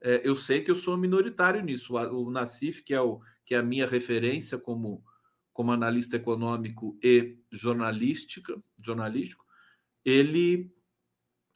É, 0.01 0.21
eu 0.23 0.35
sei 0.35 0.61
que 0.61 0.71
eu 0.71 0.75
sou 0.75 0.95
minoritário 0.95 1.61
nisso. 1.63 1.95
O, 1.95 2.27
o 2.27 2.31
Nassif, 2.31 2.83
que 2.83 2.93
é, 2.93 3.01
o, 3.01 3.19
que 3.45 3.55
é 3.55 3.57
a 3.57 3.63
minha 3.63 3.87
referência 3.87 4.57
como, 4.57 5.03
como 5.51 5.71
analista 5.71 6.15
econômico 6.15 6.97
e 7.03 7.37
jornalística, 7.51 8.61
jornalístico, 8.77 9.43
ele 10.05 10.71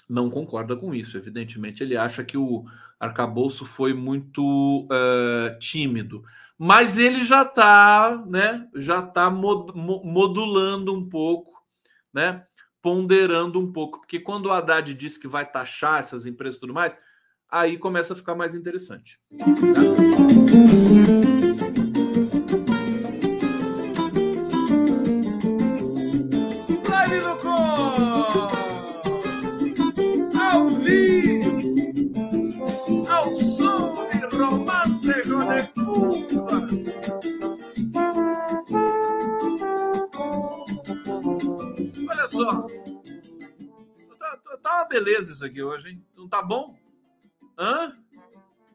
não 0.10 0.30
concorda 0.30 0.76
com 0.76 0.94
isso. 0.94 1.18
Evidentemente, 1.18 1.84
ele 1.84 1.96
acha 1.96 2.24
que 2.24 2.38
o, 2.38 2.66
arcabouço 3.04 3.66
foi 3.66 3.93
muito 3.93 4.86
uh, 4.86 5.60
tímido. 5.60 6.24
Mas 6.58 6.97
ele 6.97 7.24
já 7.24 7.41
está 7.41 8.24
né, 8.28 8.68
já 8.76 9.01
tá 9.01 9.30
mod, 9.30 9.74
modulando 9.76 10.93
um 10.93 11.10
pouco, 11.10 11.62
né, 12.14 12.45
ponderando 12.82 13.60
um 13.60 13.72
pouco. 13.72 13.99
Porque 13.99 14.20
quando 14.20 14.45
o 14.45 14.51
Haddad 14.51 14.93
diz 14.93 15.18
que 15.18 15.28
vai 15.28 15.49
taxar 15.49 15.99
essas 15.99 16.26
empresas 16.26 16.58
e 16.58 16.62
tudo 16.62 16.74
mais, 16.74 16.97
aí 17.49 17.78
começa 17.78 18.14
a 18.14 18.16
ficar 18.16 18.36
mais 18.36 18.56
interessante. 18.56 19.20
Tá? 19.38 19.45
Beleza 44.94 45.34
isso 45.34 45.44
aqui 45.44 45.64
hoje, 45.64 45.89
hein? 45.89 46.06
Não 46.16 46.30
tá 46.30 46.41
bom? 46.41 46.78
Hã? 47.58 47.98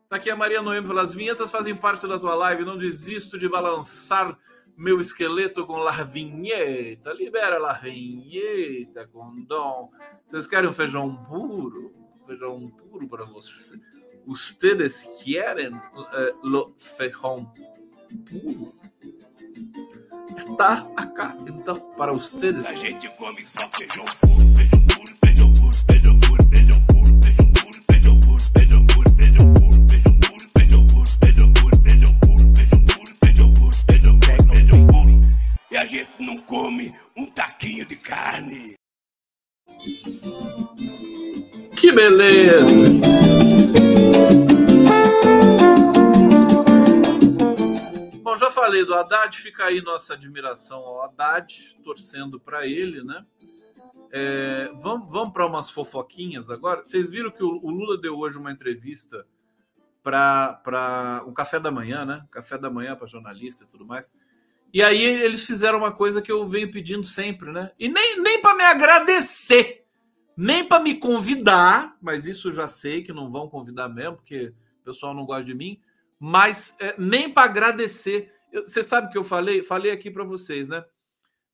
Tá 0.08 0.16
aqui 0.16 0.30
a 0.30 0.36
Maria 0.36 0.60
Noemi 0.60 0.86
falando, 0.86 1.04
as 1.04 1.14
vinhetas 1.14 1.50
fazem 1.50 1.76
parte 1.76 2.08
da 2.08 2.18
tua 2.18 2.34
live, 2.34 2.64
não 2.64 2.76
desisto 2.76 3.38
de 3.38 3.48
balançar 3.48 4.36
meu 4.76 5.00
esqueleto 5.00 5.64
com 5.66 5.76
la 5.76 6.02
vinheta. 6.02 7.12
Libera 7.12 7.58
la 7.58 7.74
vinheta 7.74 9.06
com 9.08 9.34
dom. 9.44 9.90
Vocês 10.26 10.46
querem 10.46 10.68
um 10.68 10.72
feijão 10.72 11.14
puro? 11.24 11.94
Feijão 12.26 12.68
puro 12.70 13.08
para 13.08 13.24
você. 13.24 13.80
Ustedes 14.26 15.04
querem 15.22 15.72
uh, 15.72 16.38
lo 16.42 16.74
feijão 16.78 17.52
puro? 18.28 18.72
está 20.36 20.86
acá. 20.96 21.36
Então, 21.46 21.76
para 21.96 22.12
ustedes. 22.12 22.64
A 22.66 22.74
gente 22.74 23.08
come 23.10 23.44
só 23.44 23.68
feijão 23.68 24.04
puro, 24.20 24.67
E 35.70 35.76
a 35.76 35.84
gente 35.84 36.10
não 36.18 36.38
come 36.42 36.94
um 37.16 37.26
taquinho 37.26 37.84
de 37.86 37.96
carne. 37.96 38.74
Que 41.76 41.92
beleza! 41.92 43.18
já 48.38 48.50
falei 48.50 48.84
do 48.84 48.94
Haddad, 48.94 49.36
fica 49.36 49.64
aí 49.64 49.80
nossa 49.82 50.14
admiração 50.14 50.78
ao 50.78 51.02
Haddad, 51.02 51.76
torcendo 51.82 52.38
para 52.38 52.66
ele, 52.66 53.02
né? 53.02 53.24
É, 54.10 54.70
vamos 54.80 55.10
vamos 55.10 55.32
para 55.32 55.46
umas 55.46 55.70
fofoquinhas 55.70 56.50
agora. 56.50 56.84
Vocês 56.84 57.10
viram 57.10 57.30
que 57.30 57.42
o, 57.42 57.60
o 57.62 57.70
Lula 57.70 58.00
deu 58.00 58.18
hoje 58.18 58.38
uma 58.38 58.52
entrevista 58.52 59.26
para 60.02 61.22
um 61.26 61.32
café 61.32 61.60
da 61.60 61.70
manhã, 61.70 62.04
né? 62.04 62.24
Café 62.30 62.56
da 62.56 62.70
manhã 62.70 62.96
para 62.96 63.06
jornalista 63.06 63.64
e 63.64 63.66
tudo 63.66 63.84
mais. 63.84 64.12
E 64.72 64.82
aí 64.82 65.02
eles 65.02 65.44
fizeram 65.46 65.78
uma 65.78 65.92
coisa 65.92 66.22
que 66.22 66.30
eu 66.30 66.48
venho 66.48 66.70
pedindo 66.70 67.04
sempre, 67.04 67.50
né? 67.50 67.70
E 67.78 67.88
nem, 67.88 68.20
nem 68.20 68.40
para 68.40 68.54
me 68.54 68.64
agradecer, 68.64 69.84
nem 70.36 70.64
para 70.66 70.82
me 70.82 70.94
convidar, 70.94 71.96
mas 72.00 72.26
isso 72.26 72.48
eu 72.48 72.52
já 72.52 72.68
sei 72.68 73.02
que 73.02 73.12
não 73.12 73.30
vão 73.30 73.48
convidar 73.48 73.88
mesmo, 73.88 74.16
porque 74.16 74.52
o 74.80 74.84
pessoal 74.84 75.14
não 75.14 75.24
gosta 75.24 75.44
de 75.44 75.54
mim 75.54 75.80
mas 76.18 76.74
é, 76.80 76.94
nem 76.98 77.32
para 77.32 77.44
agradecer. 77.44 78.32
Você 78.52 78.82
sabe 78.82 79.10
que 79.10 79.18
eu 79.18 79.24
falei? 79.24 79.62
Falei 79.62 79.92
aqui 79.92 80.10
para 80.10 80.24
vocês, 80.24 80.68
né? 80.68 80.84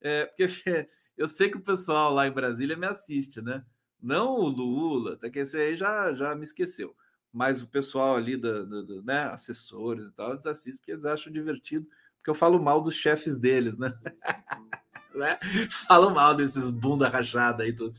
É, 0.01 0.27
porque 0.27 0.47
eu 1.17 1.29
sei 1.29 1.51
que 1.51 1.57
o 1.57 1.63
pessoal 1.63 2.13
lá 2.13 2.27
em 2.27 2.33
Brasília 2.33 2.77
me 2.77 2.87
assiste, 2.87 3.41
né? 3.41 3.65
Não 4.01 4.35
o 4.35 4.49
Lula, 4.49 5.15
até 5.15 5.31
que 5.31 5.39
esse 5.39 5.57
aí 5.57 5.75
já, 5.75 6.13
já 6.13 6.35
me 6.35 6.45
esqueceu. 6.45 6.95
Mas 7.33 7.63
o 7.63 7.67
pessoal 7.67 8.17
ali, 8.17 8.37
da, 8.37 8.65
né, 9.03 9.25
assessores 9.25 10.07
e 10.07 10.13
tal, 10.13 10.33
eles 10.33 10.47
assistem 10.47 10.77
porque 10.77 10.93
eles 10.93 11.05
acham 11.05 11.33
divertido, 11.33 11.87
porque 12.17 12.31
eu 12.31 12.35
falo 12.35 12.63
mal 12.63 12.81
dos 12.81 12.95
chefes 12.95 13.37
deles, 13.37 13.77
né? 13.77 13.93
né? 15.15 15.39
Falam 15.87 16.13
mal 16.13 16.35
desses 16.35 16.71
bunda 16.71 17.09
rachada 17.09 17.63
aí, 17.63 17.73
tudo, 17.73 17.97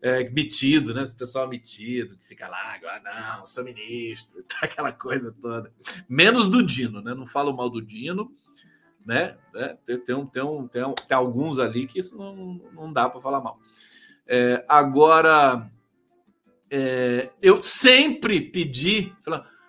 é, 0.00 0.28
metido, 0.30 0.94
né? 0.94 1.02
Esse 1.02 1.14
pessoal 1.14 1.48
metido, 1.48 2.16
que 2.18 2.28
fica 2.28 2.48
lá, 2.48 2.74
agora 2.74 3.00
não, 3.00 3.46
sou 3.46 3.64
ministro, 3.64 4.42
tá 4.48 4.60
aquela 4.62 4.92
coisa 4.92 5.34
toda. 5.40 5.72
Menos 6.08 6.48
do 6.48 6.62
Dino, 6.62 7.02
né? 7.02 7.14
Não 7.14 7.26
falo 7.26 7.52
mal 7.52 7.68
do 7.68 7.82
Dino, 7.82 8.30
né? 9.04 9.36
É, 9.54 9.76
tem, 9.84 9.98
tem, 9.98 10.26
tem, 10.26 10.68
tem, 10.68 10.94
tem 10.94 11.16
alguns 11.16 11.58
ali 11.58 11.86
que 11.86 11.98
isso 11.98 12.16
não, 12.16 12.60
não 12.72 12.92
dá 12.92 13.08
para 13.08 13.20
falar 13.20 13.40
mal. 13.40 13.58
É, 14.26 14.64
agora, 14.68 15.70
é, 16.70 17.30
eu 17.40 17.60
sempre 17.60 18.40
pedi, 18.40 19.12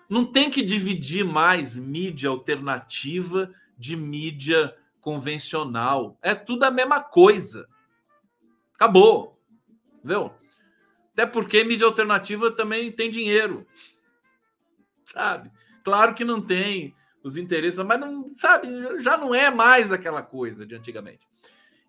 não 0.08 0.24
tem 0.24 0.50
que 0.50 0.62
dividir 0.62 1.24
mais 1.24 1.78
mídia 1.78 2.28
alternativa 2.28 3.50
de 3.78 3.96
mídia 3.96 4.76
convencional. 5.00 6.18
É 6.20 6.34
tudo 6.34 6.64
a 6.64 6.70
mesma 6.70 7.00
coisa. 7.00 7.66
Acabou. 8.74 9.40
Entendeu? 9.98 10.34
Até 11.12 11.26
porque 11.26 11.64
mídia 11.64 11.86
alternativa 11.86 12.50
também 12.50 12.92
tem 12.92 13.10
dinheiro. 13.10 13.66
Sabe? 15.04 15.50
Claro 15.82 16.14
que 16.14 16.24
não 16.24 16.40
tem 16.40 16.94
os 17.22 17.36
interesses, 17.36 17.82
mas 17.84 18.00
não, 18.00 18.32
sabe, 18.32 18.68
já 19.02 19.16
não 19.16 19.34
é 19.34 19.50
mais 19.50 19.92
aquela 19.92 20.22
coisa 20.22 20.66
de 20.66 20.74
antigamente. 20.74 21.26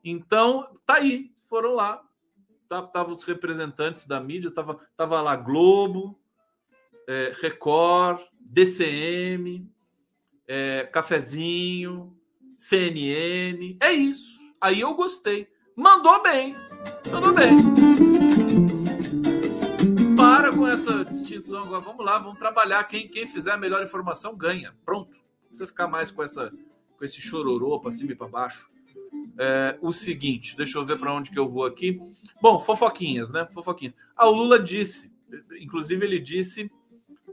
Então, 0.03 0.67
tá 0.85 0.95
aí, 0.95 1.31
foram 1.47 1.73
lá. 1.73 2.01
Tá, 2.67 3.05
os 3.05 3.23
representantes 3.25 4.07
da 4.07 4.19
mídia, 4.21 4.49
tava, 4.49 4.79
tava 4.95 5.19
lá 5.19 5.35
Globo, 5.35 6.17
é, 7.07 7.35
Record, 7.41 8.21
DCM, 8.39 9.69
é, 10.47 10.87
Cafezinho, 10.91 12.17
CNN. 12.57 13.77
É 13.81 13.91
isso. 13.91 14.39
Aí 14.59 14.81
eu 14.81 14.93
gostei. 14.93 15.49
Mandou 15.75 16.21
bem. 16.23 16.55
Mandou 17.11 17.33
bem. 17.33 17.57
Para 20.15 20.55
com 20.55 20.67
essa 20.67 21.03
distinção 21.03 21.63
agora. 21.63 21.81
Vamos 21.81 22.05
lá, 22.05 22.19
vamos 22.19 22.37
trabalhar. 22.37 22.83
Quem, 22.85 23.07
quem 23.07 23.25
fizer 23.25 23.51
a 23.51 23.57
melhor 23.57 23.83
informação 23.83 24.35
ganha. 24.35 24.73
Pronto. 24.85 25.20
Precisa 25.51 25.67
ficar 25.67 25.87
mais 25.87 26.09
com, 26.09 26.23
essa, 26.23 26.49
com 26.97 27.05
esse 27.05 27.19
chororô 27.21 27.79
para 27.79 27.91
cima 27.91 28.13
e 28.13 28.15
para 28.15 28.27
baixo. 28.27 28.67
É, 29.37 29.77
o 29.81 29.91
seguinte, 29.91 30.55
deixa 30.55 30.77
eu 30.77 30.85
ver 30.85 30.97
para 30.97 31.13
onde 31.13 31.29
que 31.29 31.37
eu 31.37 31.49
vou 31.49 31.65
aqui. 31.65 32.01
Bom, 32.41 32.59
fofoquinhas, 32.59 33.31
né? 33.31 33.47
Fofoquinhas. 33.53 33.93
Ah, 34.15 34.27
o 34.27 34.31
Lula 34.31 34.57
disse, 34.57 35.13
inclusive 35.59 36.05
ele 36.05 36.19
disse 36.19 36.71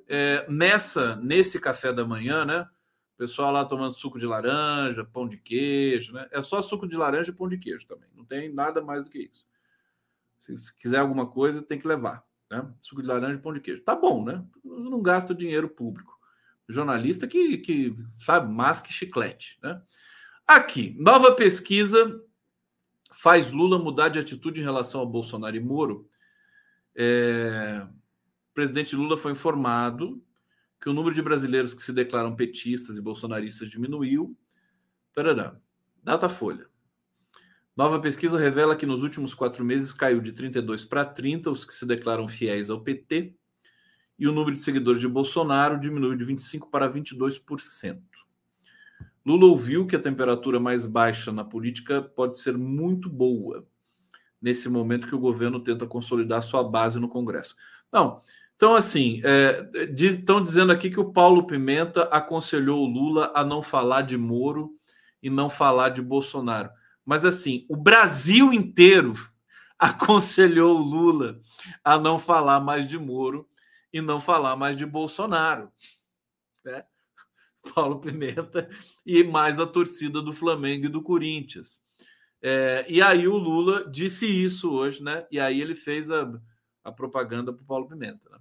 é, 0.08 0.44
nessa 0.48 1.16
nesse 1.16 1.60
café 1.60 1.92
da 1.92 2.04
manhã, 2.04 2.44
né? 2.44 2.68
O 3.14 3.18
pessoal 3.18 3.52
lá 3.52 3.64
tomando 3.64 3.92
suco 3.92 4.18
de 4.18 4.26
laranja, 4.26 5.04
pão 5.04 5.26
de 5.28 5.36
queijo, 5.36 6.12
né? 6.12 6.28
É 6.30 6.42
só 6.42 6.60
suco 6.60 6.86
de 6.86 6.96
laranja 6.96 7.30
e 7.30 7.34
pão 7.34 7.48
de 7.48 7.58
queijo 7.58 7.86
também. 7.86 8.08
Não 8.14 8.24
tem 8.24 8.52
nada 8.52 8.82
mais 8.82 9.04
do 9.04 9.10
que 9.10 9.30
isso. 9.32 9.46
Se 10.40 10.74
quiser 10.76 10.98
alguma 10.98 11.26
coisa, 11.26 11.62
tem 11.62 11.78
que 11.78 11.86
levar. 11.86 12.24
Né? 12.50 12.66
Suco 12.80 13.02
de 13.02 13.08
laranja 13.08 13.34
e 13.34 13.42
pão 13.42 13.52
de 13.52 13.60
queijo. 13.60 13.82
Tá 13.82 13.94
bom, 13.94 14.24
né? 14.24 14.44
Não 14.64 15.02
gasta 15.02 15.34
dinheiro 15.34 15.68
público. 15.68 16.17
Jornalista 16.68 17.26
que, 17.26 17.58
que 17.58 17.96
sabe, 18.18 18.52
masque 18.52 18.92
chiclete, 18.92 19.58
né? 19.62 19.80
Aqui, 20.46 20.94
nova 20.98 21.34
pesquisa 21.34 22.22
faz 23.12 23.50
Lula 23.50 23.78
mudar 23.78 24.08
de 24.08 24.18
atitude 24.18 24.60
em 24.60 24.64
relação 24.64 25.02
a 25.02 25.06
Bolsonaro 25.06 25.56
e 25.56 25.60
Moro. 25.60 26.08
É, 26.94 27.86
presidente 28.54 28.96
Lula 28.96 29.16
foi 29.16 29.32
informado 29.32 30.22
que 30.80 30.88
o 30.88 30.92
número 30.92 31.14
de 31.14 31.22
brasileiros 31.22 31.74
que 31.74 31.82
se 31.82 31.92
declaram 31.92 32.34
petistas 32.34 32.96
e 32.96 33.02
bolsonaristas 33.02 33.68
diminuiu. 33.68 34.36
Tarará. 35.12 35.56
Datafolha. 36.02 36.66
Nova 37.76 38.00
pesquisa 38.00 38.38
revela 38.38 38.74
que 38.74 38.86
nos 38.86 39.02
últimos 39.02 39.34
quatro 39.34 39.64
meses 39.64 39.92
caiu 39.92 40.20
de 40.20 40.32
32 40.32 40.84
para 40.84 41.04
30 41.04 41.50
os 41.50 41.64
que 41.64 41.74
se 41.74 41.86
declaram 41.86 42.26
fiéis 42.26 42.70
ao 42.70 42.80
PT 42.80 43.36
e 44.18 44.26
o 44.26 44.32
número 44.32 44.54
de 44.54 44.62
seguidores 44.62 45.00
de 45.00 45.08
Bolsonaro 45.08 45.78
diminuiu 45.78 46.16
de 46.16 46.24
25 46.24 46.68
para 46.70 46.90
22%. 46.90 48.00
Lula 49.24 49.46
ouviu 49.46 49.86
que 49.86 49.94
a 49.94 50.00
temperatura 50.00 50.58
mais 50.58 50.86
baixa 50.86 51.30
na 51.30 51.44
política 51.44 52.02
pode 52.02 52.38
ser 52.38 52.56
muito 52.56 53.08
boa 53.08 53.66
nesse 54.40 54.68
momento 54.68 55.06
que 55.06 55.14
o 55.14 55.20
governo 55.20 55.60
tenta 55.60 55.86
consolidar 55.86 56.42
sua 56.42 56.64
base 56.64 56.98
no 56.98 57.08
Congresso. 57.08 57.56
Não, 57.92 58.22
então, 58.58 58.74
assim, 58.74 59.20
é, 59.24 59.70
estão 59.96 60.42
dizendo 60.42 60.72
aqui 60.72 60.90
que 60.90 60.98
o 60.98 61.12
Paulo 61.12 61.46
Pimenta 61.46 62.02
aconselhou 62.04 62.82
o 62.82 62.90
Lula 62.90 63.30
a 63.32 63.44
não 63.44 63.62
falar 63.62 64.02
de 64.02 64.16
Moro 64.16 64.72
e 65.22 65.30
não 65.30 65.48
falar 65.48 65.90
de 65.90 66.02
Bolsonaro. 66.02 66.68
Mas, 67.06 67.24
assim, 67.24 67.64
o 67.68 67.76
Brasil 67.76 68.52
inteiro 68.52 69.14
aconselhou 69.78 70.76
o 70.76 70.82
Lula 70.82 71.40
a 71.84 71.98
não 71.98 72.18
falar 72.18 72.58
mais 72.58 72.88
de 72.88 72.98
Moro 72.98 73.47
e 73.92 74.00
não 74.00 74.20
falar 74.20 74.56
mais 74.56 74.76
de 74.76 74.86
Bolsonaro. 74.86 75.70
Né? 76.64 76.84
Paulo 77.74 78.00
Pimenta 78.00 78.68
e 79.04 79.22
mais 79.24 79.58
a 79.58 79.66
torcida 79.66 80.22
do 80.22 80.32
Flamengo 80.32 80.86
e 80.86 80.90
do 80.90 81.02
Corinthians. 81.02 81.80
É, 82.40 82.86
e 82.88 83.02
aí 83.02 83.26
o 83.26 83.36
Lula 83.36 83.88
disse 83.90 84.26
isso 84.26 84.70
hoje, 84.70 85.02
né? 85.02 85.26
E 85.30 85.40
aí 85.40 85.60
ele 85.60 85.74
fez 85.74 86.10
a, 86.10 86.30
a 86.84 86.92
propaganda 86.92 87.52
para 87.52 87.62
o 87.62 87.66
Paulo 87.66 87.88
Pimenta. 87.88 88.30
Né? 88.30 88.38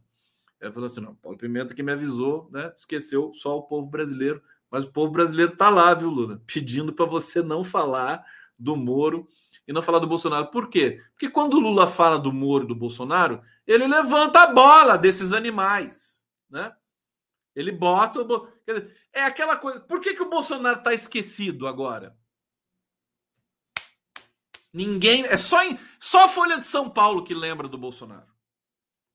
Ele 0.61 0.71
falou 0.71 0.87
assim: 0.87 1.01
não, 1.01 1.15
Paulo 1.15 1.37
Pimenta 1.37 1.73
que 1.73 1.83
me 1.83 1.91
avisou, 1.91 2.49
né? 2.51 2.71
Esqueceu 2.75 3.33
só 3.33 3.57
o 3.57 3.63
povo 3.63 3.87
brasileiro, 3.87 4.41
mas 4.69 4.85
o 4.85 4.91
povo 4.91 5.11
brasileiro 5.11 5.55
tá 5.55 5.69
lá, 5.69 5.93
viu, 5.93 6.09
Lula? 6.09 6.41
Pedindo 6.45 6.93
para 6.93 7.05
você 7.05 7.41
não 7.41 7.63
falar 7.63 8.23
do 8.57 8.75
Moro 8.75 9.27
e 9.67 9.73
não 9.73 9.81
falar 9.81 9.99
do 9.99 10.07
Bolsonaro. 10.07 10.47
Por 10.47 10.69
quê? 10.69 11.03
Porque 11.11 11.29
quando 11.29 11.55
o 11.55 11.59
Lula 11.59 11.87
fala 11.87 12.17
do 12.17 12.31
Moro 12.31 12.63
e 12.63 12.67
do 12.67 12.75
Bolsonaro, 12.75 13.41
ele 13.65 13.85
levanta 13.85 14.43
a 14.43 14.53
bola 14.53 14.97
desses 14.97 15.33
animais, 15.33 16.25
né? 16.49 16.73
Ele 17.53 17.71
bota. 17.71 18.21
O... 18.21 18.47
Dizer, 18.65 18.95
é 19.11 19.23
aquela 19.23 19.57
coisa. 19.57 19.79
Por 19.81 19.99
que, 19.99 20.13
que 20.13 20.23
o 20.23 20.29
Bolsonaro 20.29 20.77
está 20.77 20.93
esquecido 20.93 21.67
agora? 21.67 22.17
Ninguém. 24.71 25.25
É 25.25 25.37
só, 25.37 25.63
em... 25.63 25.77
só 25.99 26.25
a 26.25 26.29
Folha 26.29 26.57
de 26.57 26.65
São 26.65 26.89
Paulo 26.89 27.23
que 27.23 27.33
lembra 27.33 27.67
do 27.67 27.77
Bolsonaro. 27.77 28.31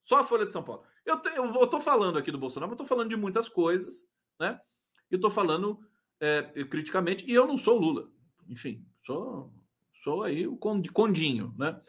Só 0.03 0.17
a 0.17 0.25
Folha 0.25 0.45
de 0.45 0.53
São 0.53 0.63
Paulo. 0.63 0.83
Eu, 1.05 1.19
te, 1.19 1.29
eu 1.29 1.81
falando 1.81 2.17
aqui 2.17 2.31
do 2.31 2.37
Bolsonaro, 2.37 2.69
mas 2.69 2.77
tô 2.77 2.85
falando 2.85 3.09
de 3.09 3.15
muitas 3.15 3.49
coisas, 3.49 4.05
né? 4.39 4.59
Eu 5.09 5.19
tô 5.19 5.29
falando 5.29 5.79
é, 6.19 6.41
criticamente, 6.65 7.25
e 7.29 7.33
eu 7.33 7.45
não 7.47 7.57
sou 7.57 7.77
Lula. 7.77 8.09
Enfim, 8.47 8.85
sou, 9.05 9.53
sou 10.03 10.23
aí 10.23 10.45
o 10.47 10.57
Condinho, 10.57 11.53
né? 11.57 11.79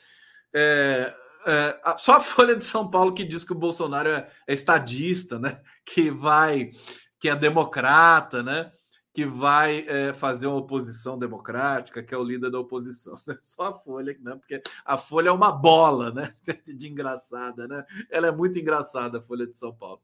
É, 0.53 1.15
é, 1.47 1.97
só 1.99 2.15
a 2.15 2.21
Folha 2.23 2.55
de 2.55 2.65
São 2.65 2.89
Paulo 2.89 3.13
que 3.13 3.25
diz 3.25 3.45
que 3.45 3.53
o 3.53 3.59
Bolsonaro 3.59 4.09
é, 4.09 4.31
é 4.47 4.55
estadista, 4.55 5.39
né? 5.39 5.61
Que 5.85 6.11
vai, 6.11 6.73
que 7.19 7.29
é 7.29 7.37
democrata, 7.37 8.43
né? 8.43 8.71
que 9.15 9.25
vai 9.25 9.87
é, 9.87 10.13
fazer 10.13 10.49
uma 10.49 10.57
oposição 10.57 11.17
democrática, 11.17 12.03
que 12.03 12.13
é 12.13 12.19
o 12.19 12.25
líder 12.25 12.51
da 12.51 12.59
oposição. 12.59 13.17
Né? 13.25 13.39
Só 13.47 13.67
a 13.67 13.73
Folha, 13.73 14.17
né? 14.21 14.35
porque 14.35 14.61
a 14.85 14.99
Folha 14.99 15.29
é 15.29 15.33
uma 15.33 15.53
bola 15.53 16.11
né? 16.11 16.35
de 16.67 16.89
engraçada. 16.89 17.69
Né? 17.69 17.87
Ela 18.11 18.27
é 18.27 18.33
muito 18.33 18.59
engraçada, 18.59 19.19
a 19.19 19.23
Folha 19.23 19.47
de 19.47 19.57
São 19.57 19.73
Paulo. 19.73 20.03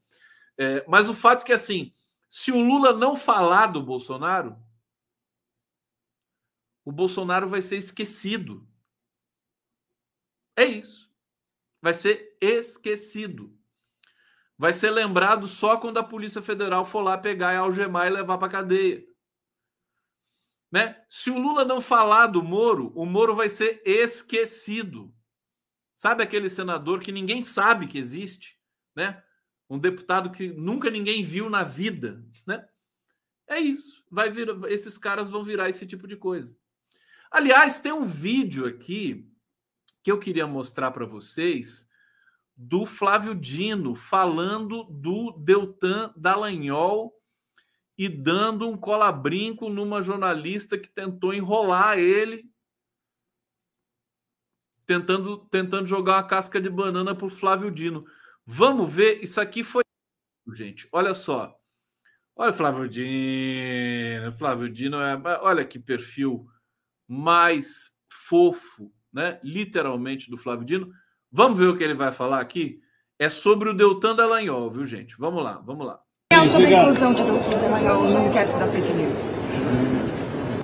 É, 0.57 0.85
mas 0.87 1.09
o 1.09 1.15
fato 1.15 1.43
é 1.43 1.47
que, 1.47 1.53
assim, 1.53 1.93
se 2.29 2.53
o 2.53 2.61
Lula 2.61 2.93
não 2.93 3.17
falar 3.17 3.67
do 3.67 3.83
Bolsonaro, 3.83 4.57
o 6.91 6.93
Bolsonaro 6.93 7.49
vai 7.49 7.63
ser 7.63 7.77
esquecido. 7.77 8.69
É 10.57 10.65
isso. 10.65 11.11
Vai 11.81 11.95
ser 11.95 12.37
esquecido 12.41 13.59
vai 14.61 14.75
ser 14.75 14.91
lembrado 14.91 15.49
só 15.49 15.79
quando 15.79 15.97
a 15.97 16.05
Polícia 16.05 16.43
Federal 16.43 16.85
for 16.85 17.01
lá 17.01 17.17
pegar 17.17 17.55
e 17.55 17.57
algemar 17.57 18.07
e 18.07 18.11
levar 18.11 18.37
para 18.37 18.53
cadeia. 18.53 19.03
Né? 20.71 21.03
Se 21.09 21.31
o 21.31 21.39
Lula 21.39 21.65
não 21.65 21.81
falar 21.81 22.27
do 22.27 22.43
Moro, 22.43 22.93
o 22.95 23.07
Moro 23.07 23.35
vai 23.35 23.49
ser 23.49 23.81
esquecido. 23.87 25.15
Sabe 25.95 26.23
aquele 26.23 26.51
senador 26.51 27.01
que 27.01 27.11
ninguém 27.11 27.41
sabe 27.41 27.87
que 27.87 27.97
existe, 27.97 28.61
né? 28.95 29.25
Um 29.69 29.79
deputado 29.79 30.31
que 30.31 30.49
nunca 30.49 30.91
ninguém 30.91 31.25
viu 31.25 31.49
na 31.49 31.63
vida, 31.63 32.23
né? 32.47 32.69
É 33.49 33.59
isso. 33.59 34.05
Vai 34.11 34.29
vir, 34.29 34.47
esses 34.69 34.99
caras 34.99 35.31
vão 35.31 35.43
virar 35.43 35.71
esse 35.71 35.87
tipo 35.87 36.07
de 36.07 36.17
coisa. 36.17 36.55
Aliás, 37.31 37.79
tem 37.79 37.93
um 37.93 38.05
vídeo 38.05 38.67
aqui 38.67 39.31
que 40.03 40.11
eu 40.11 40.19
queria 40.19 40.47
mostrar 40.47 40.91
para 40.91 41.07
vocês 41.07 41.89
do 42.57 42.85
Flávio 42.85 43.35
Dino 43.35 43.95
falando 43.95 44.85
do 44.85 45.31
Deltan 45.33 46.13
Dallagnol 46.17 47.15
e 47.97 48.09
dando 48.09 48.69
um 48.69 48.77
colabrinco 48.77 49.69
numa 49.69 50.03
jornalista 50.03 50.77
que 50.77 50.91
tentou 50.91 51.33
enrolar 51.33 51.99
ele, 51.99 52.51
tentando, 54.85 55.39
tentando 55.47 55.87
jogar 55.87 56.17
uma 56.17 56.27
casca 56.27 56.61
de 56.61 56.69
banana 56.69 57.15
para 57.15 57.27
o 57.27 57.31
Flávio 57.31 57.71
Dino. 57.71 58.05
Vamos 58.45 58.93
ver, 58.93 59.23
isso 59.23 59.41
aqui 59.41 59.63
foi. 59.63 59.83
Gente, 60.53 60.89
olha 60.91 61.15
só. 61.15 61.57
Olha 62.35 62.51
o 62.51 62.55
Flávio 62.55 62.89
Dino. 62.89 64.33
Flávio 64.33 64.69
Dino 64.69 64.97
é. 65.01 65.15
Olha 65.43 65.65
que 65.65 65.79
perfil 65.79 66.51
mais 67.11 67.91
fofo, 68.09 68.93
né? 69.13 69.41
Literalmente 69.43 70.31
do 70.31 70.37
Flávio 70.37 70.65
Dino. 70.65 70.89
Vamos 71.33 71.59
ver 71.59 71.67
o 71.67 71.77
que 71.77 71.83
ele 71.83 71.95
vai 71.95 72.13
falar 72.13 72.41
aqui? 72.41 72.79
É 73.19 73.29
sobre 73.29 73.69
o 73.69 73.75
Deltan 73.75 74.15
Dallagnol, 74.15 74.71
viu, 74.71 74.87
gente? 74.87 75.17
Vamos 75.19 75.43
lá, 75.43 75.61
vamos 75.67 75.85
lá. 75.85 75.99
É 76.33 76.49
sobre 76.49 76.73
a 76.73 76.83
inclusão 76.83 77.13
de 77.13 77.25
Deltan 77.25 77.59
Dallagnol 77.59 78.05
no 78.05 78.29
inquérito 78.29 78.57
da 78.57 78.69
fake 78.69 78.93
news. 78.93 79.41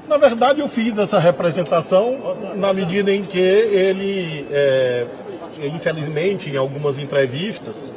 Na 0.09 0.19
verdade, 0.19 0.61
eu 0.61 0.69
fiz 0.69 0.97
essa 0.99 1.19
representação 1.19 2.55
na 2.55 2.73
medida 2.73 3.13
em 3.13 3.25
que 3.25 3.41
ele, 3.41 4.47
é, 4.49 5.05
infelizmente, 5.75 6.49
em 6.49 6.57
algumas 6.57 6.97
entrevistas, 6.97 7.93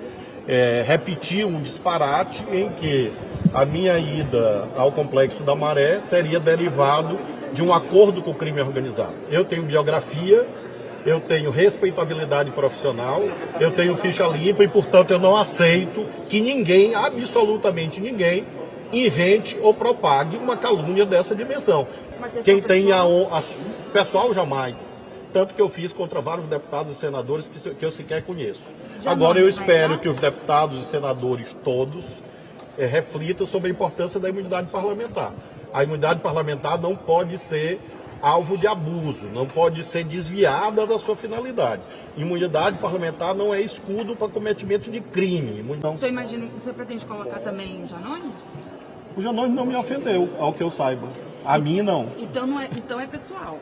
é, 0.47 0.83
repetiu 0.87 1.47
um 1.47 1.61
disparate 1.61 2.43
em 2.51 2.71
que 2.71 3.13
a 3.53 3.63
minha 3.63 3.99
ida 3.99 4.67
ao 4.75 4.91
Complexo 4.91 5.43
da 5.43 5.55
Maré 5.55 6.01
teria 6.09 6.39
derivado 6.39 7.19
de 7.53 7.61
um 7.61 7.73
acordo 7.73 8.21
com 8.21 8.31
o 8.31 8.35
crime 8.35 8.61
organizado. 8.61 9.13
Eu 9.29 9.45
tenho 9.45 9.63
biografia, 9.63 10.47
eu 11.05 11.19
tenho 11.19 11.49
respeitabilidade 11.49 12.51
profissional, 12.51 13.21
eu 13.59 13.71
tenho 13.71 13.95
ficha 13.97 14.27
limpa 14.27 14.63
e, 14.63 14.67
portanto, 14.67 15.11
eu 15.11 15.19
não 15.19 15.35
aceito 15.35 16.05
que 16.27 16.41
ninguém, 16.41 16.93
absolutamente 16.95 17.99
ninguém, 17.99 18.45
invente 18.91 19.57
ou 19.61 19.73
propague 19.73 20.37
uma 20.37 20.57
calúnia 20.57 21.05
dessa 21.05 21.35
dimensão. 21.35 21.87
Quem 22.43 22.61
tem 22.61 22.91
a, 22.91 23.03
a 23.03 23.43
pessoal 23.93 24.33
jamais. 24.33 24.99
Tanto 25.31 25.53
que 25.53 25.61
eu 25.61 25.69
fiz 25.69 25.93
contra 25.93 26.19
vários 26.19 26.47
deputados 26.47 26.91
e 26.91 26.95
senadores 26.95 27.47
que, 27.47 27.75
que 27.75 27.85
eu 27.85 27.91
sequer 27.91 28.23
conheço. 28.23 28.61
Já 28.99 29.11
Agora 29.11 29.39
eu 29.39 29.47
espero 29.47 29.99
que 29.99 30.09
os 30.09 30.19
deputados 30.19 30.83
e 30.83 30.85
senadores 30.87 31.55
todos 31.63 32.03
é, 32.77 32.85
reflitam 32.85 33.45
sobre 33.45 33.69
a 33.69 33.71
importância 33.71 34.19
da 34.19 34.27
imunidade 34.27 34.67
parlamentar. 34.69 35.33
A 35.73 35.83
imunidade 35.83 36.19
parlamentar 36.19 36.79
não 36.79 36.95
pode 36.95 37.37
ser 37.37 37.79
alvo 38.21 38.57
de 38.57 38.67
abuso, 38.67 39.27
não 39.27 39.45
pode 39.45 39.83
ser 39.83 40.03
desviada 40.03 40.85
da 40.85 40.99
sua 40.99 41.15
finalidade. 41.15 41.81
Imunidade 42.17 42.77
parlamentar 42.79 43.33
não 43.33 43.53
é 43.53 43.61
escudo 43.61 44.15
para 44.15 44.27
cometimento 44.27 44.91
de 44.91 44.99
crime. 44.99 45.63
Não... 45.81 45.97
Você 45.97 46.09
imagina 46.09 46.47
que 46.47 46.53
você 46.53 46.73
pretende 46.73 47.05
colocar 47.05 47.39
também 47.39 47.83
o 47.83 47.87
Janones? 47.87 48.31
O 49.15 49.21
Janones 49.21 49.53
não 49.53 49.65
me 49.65 49.75
ofendeu, 49.75 50.29
ao 50.39 50.53
que 50.53 50.61
eu 50.61 50.71
saiba. 50.71 51.07
A 51.45 51.57
e, 51.57 51.61
mim 51.61 51.81
não. 51.81 52.09
Então, 52.17 52.45
não 52.45 52.59
é, 52.59 52.69
então 52.75 52.99
é 52.99 53.07
pessoal. 53.07 53.57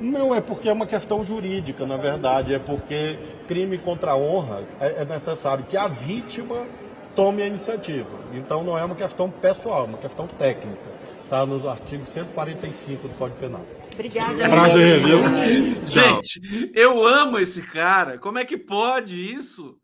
Não, 0.00 0.34
é 0.34 0.40
porque 0.40 0.68
é 0.68 0.72
uma 0.72 0.86
questão 0.86 1.24
jurídica, 1.24 1.86
na 1.86 1.96
verdade. 1.96 2.54
É 2.54 2.58
porque 2.58 3.18
crime 3.48 3.78
contra 3.78 4.12
a 4.12 4.16
honra 4.16 4.62
é, 4.80 5.02
é 5.02 5.04
necessário 5.04 5.64
que 5.64 5.76
a 5.76 5.88
vítima 5.88 6.66
tome 7.14 7.42
a 7.42 7.46
iniciativa. 7.46 8.08
Então 8.32 8.62
não 8.62 8.78
é 8.78 8.84
uma 8.84 8.94
questão 8.94 9.28
pessoal, 9.30 9.82
é 9.82 9.88
uma 9.88 9.98
questão 9.98 10.26
técnica. 10.26 10.99
Está 11.30 11.46
no 11.46 11.68
artigo 11.68 12.04
145 12.06 13.06
do 13.06 13.14
Código 13.14 13.38
Penal. 13.38 13.64
Obrigada. 13.94 14.48
Prazer, 14.48 14.98
viu? 14.98 15.18
Gente, 15.86 16.72
eu 16.74 17.06
amo 17.06 17.38
esse 17.38 17.62
cara. 17.62 18.18
Como 18.18 18.36
é 18.36 18.44
que 18.44 18.58
pode 18.58 19.14
isso? 19.14 19.78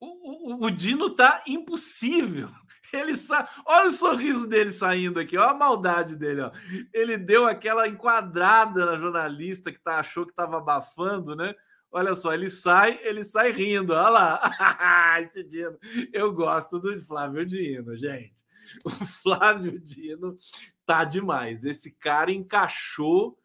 O, 0.00 0.56
o, 0.56 0.66
o 0.66 0.68
Dino 0.68 1.10
tá 1.10 1.44
impossível. 1.46 2.48
Ele 2.92 3.14
sa... 3.14 3.48
Olha 3.64 3.88
o 3.88 3.92
sorriso 3.92 4.48
dele 4.48 4.72
saindo 4.72 5.20
aqui, 5.20 5.38
olha 5.38 5.50
a 5.50 5.54
maldade 5.54 6.16
dele. 6.16 6.40
Ó. 6.40 6.50
Ele 6.92 7.16
deu 7.16 7.46
aquela 7.46 7.86
enquadrada 7.86 8.84
na 8.84 8.96
jornalista 8.96 9.70
que 9.70 9.78
tá, 9.78 10.00
achou 10.00 10.24
que 10.24 10.32
estava 10.32 10.58
abafando, 10.58 11.36
né? 11.36 11.54
Olha 11.92 12.16
só, 12.16 12.34
ele 12.34 12.50
sai, 12.50 12.98
ele 13.04 13.22
sai 13.22 13.52
rindo. 13.52 13.92
Olha 13.92 14.08
lá. 14.08 15.20
Esse 15.22 15.44
Dino. 15.44 15.78
Eu 16.12 16.32
gosto 16.32 16.80
do 16.80 17.00
Flávio 17.00 17.46
Dino, 17.46 17.96
gente. 17.96 18.44
O 18.84 18.90
Flávio 18.90 19.80
Dino 19.80 20.36
tá 20.90 21.04
demais. 21.04 21.64
Esse 21.64 21.92
cara 21.92 22.32
encaixou, 22.32 23.38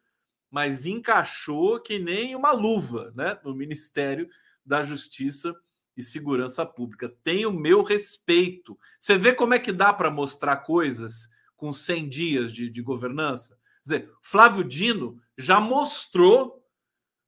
mas 0.50 0.88
encaixou 0.88 1.80
que 1.80 2.00
nem 2.00 2.36
uma 2.36 2.52
luva, 2.52 3.14
né? 3.16 3.40
No 3.44 3.54
Ministério 3.54 4.28
da 4.66 4.82
Justiça 4.82 5.56
e 5.96 6.02
Segurança 6.02 6.66
Pública. 6.66 7.08
Tem 7.24 7.46
o 7.46 7.54
meu 7.54 7.84
respeito. 7.84 8.76
Você 9.00 9.16
vê 9.16 9.32
como 9.32 9.54
é 9.54 9.60
que 9.60 9.72
dá 9.72 9.94
para 9.94 10.10
mostrar 10.10 10.58
coisas 10.58 11.30
com 11.56 11.72
100 11.72 12.10
dias 12.10 12.52
de, 12.52 12.68
de 12.68 12.82
governança? 12.82 13.56
Quer 13.86 14.00
dizer, 14.00 14.12
Flávio 14.24 14.64
Dino 14.64 15.22
já 15.38 15.60
mostrou 15.60 16.66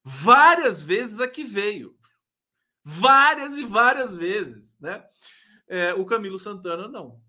várias 0.03 0.81
vezes 0.81 1.19
a 1.19 1.27
que 1.27 1.43
veio. 1.43 1.95
Várias 2.83 3.59
e 3.59 3.63
várias 3.63 4.15
vezes, 4.15 4.75
né? 4.79 5.05
É, 5.67 5.93
o 5.93 6.03
Camilo 6.05 6.39
Santana 6.39 6.87
não. 6.87 7.21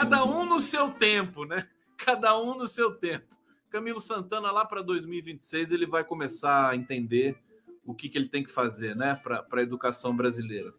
Cada 0.00 0.24
um 0.24 0.46
no 0.46 0.60
seu 0.60 0.90
tempo, 0.90 1.44
né? 1.44 1.68
Cada 1.96 2.38
um 2.40 2.56
no 2.56 2.66
seu 2.66 2.94
tempo. 2.94 3.26
Camilo 3.68 4.00
Santana, 4.00 4.50
lá 4.50 4.64
para 4.64 4.80
2026, 4.82 5.72
ele 5.72 5.84
vai 5.86 6.02
começar 6.02 6.70
a 6.70 6.76
entender 6.76 7.36
o 7.84 7.94
que, 7.94 8.08
que 8.08 8.16
ele 8.16 8.28
tem 8.28 8.42
que 8.42 8.50
fazer, 8.50 8.96
né, 8.96 9.14
para 9.22 9.44
a 9.52 9.62
educação 9.62 10.16
brasileira. 10.16 10.72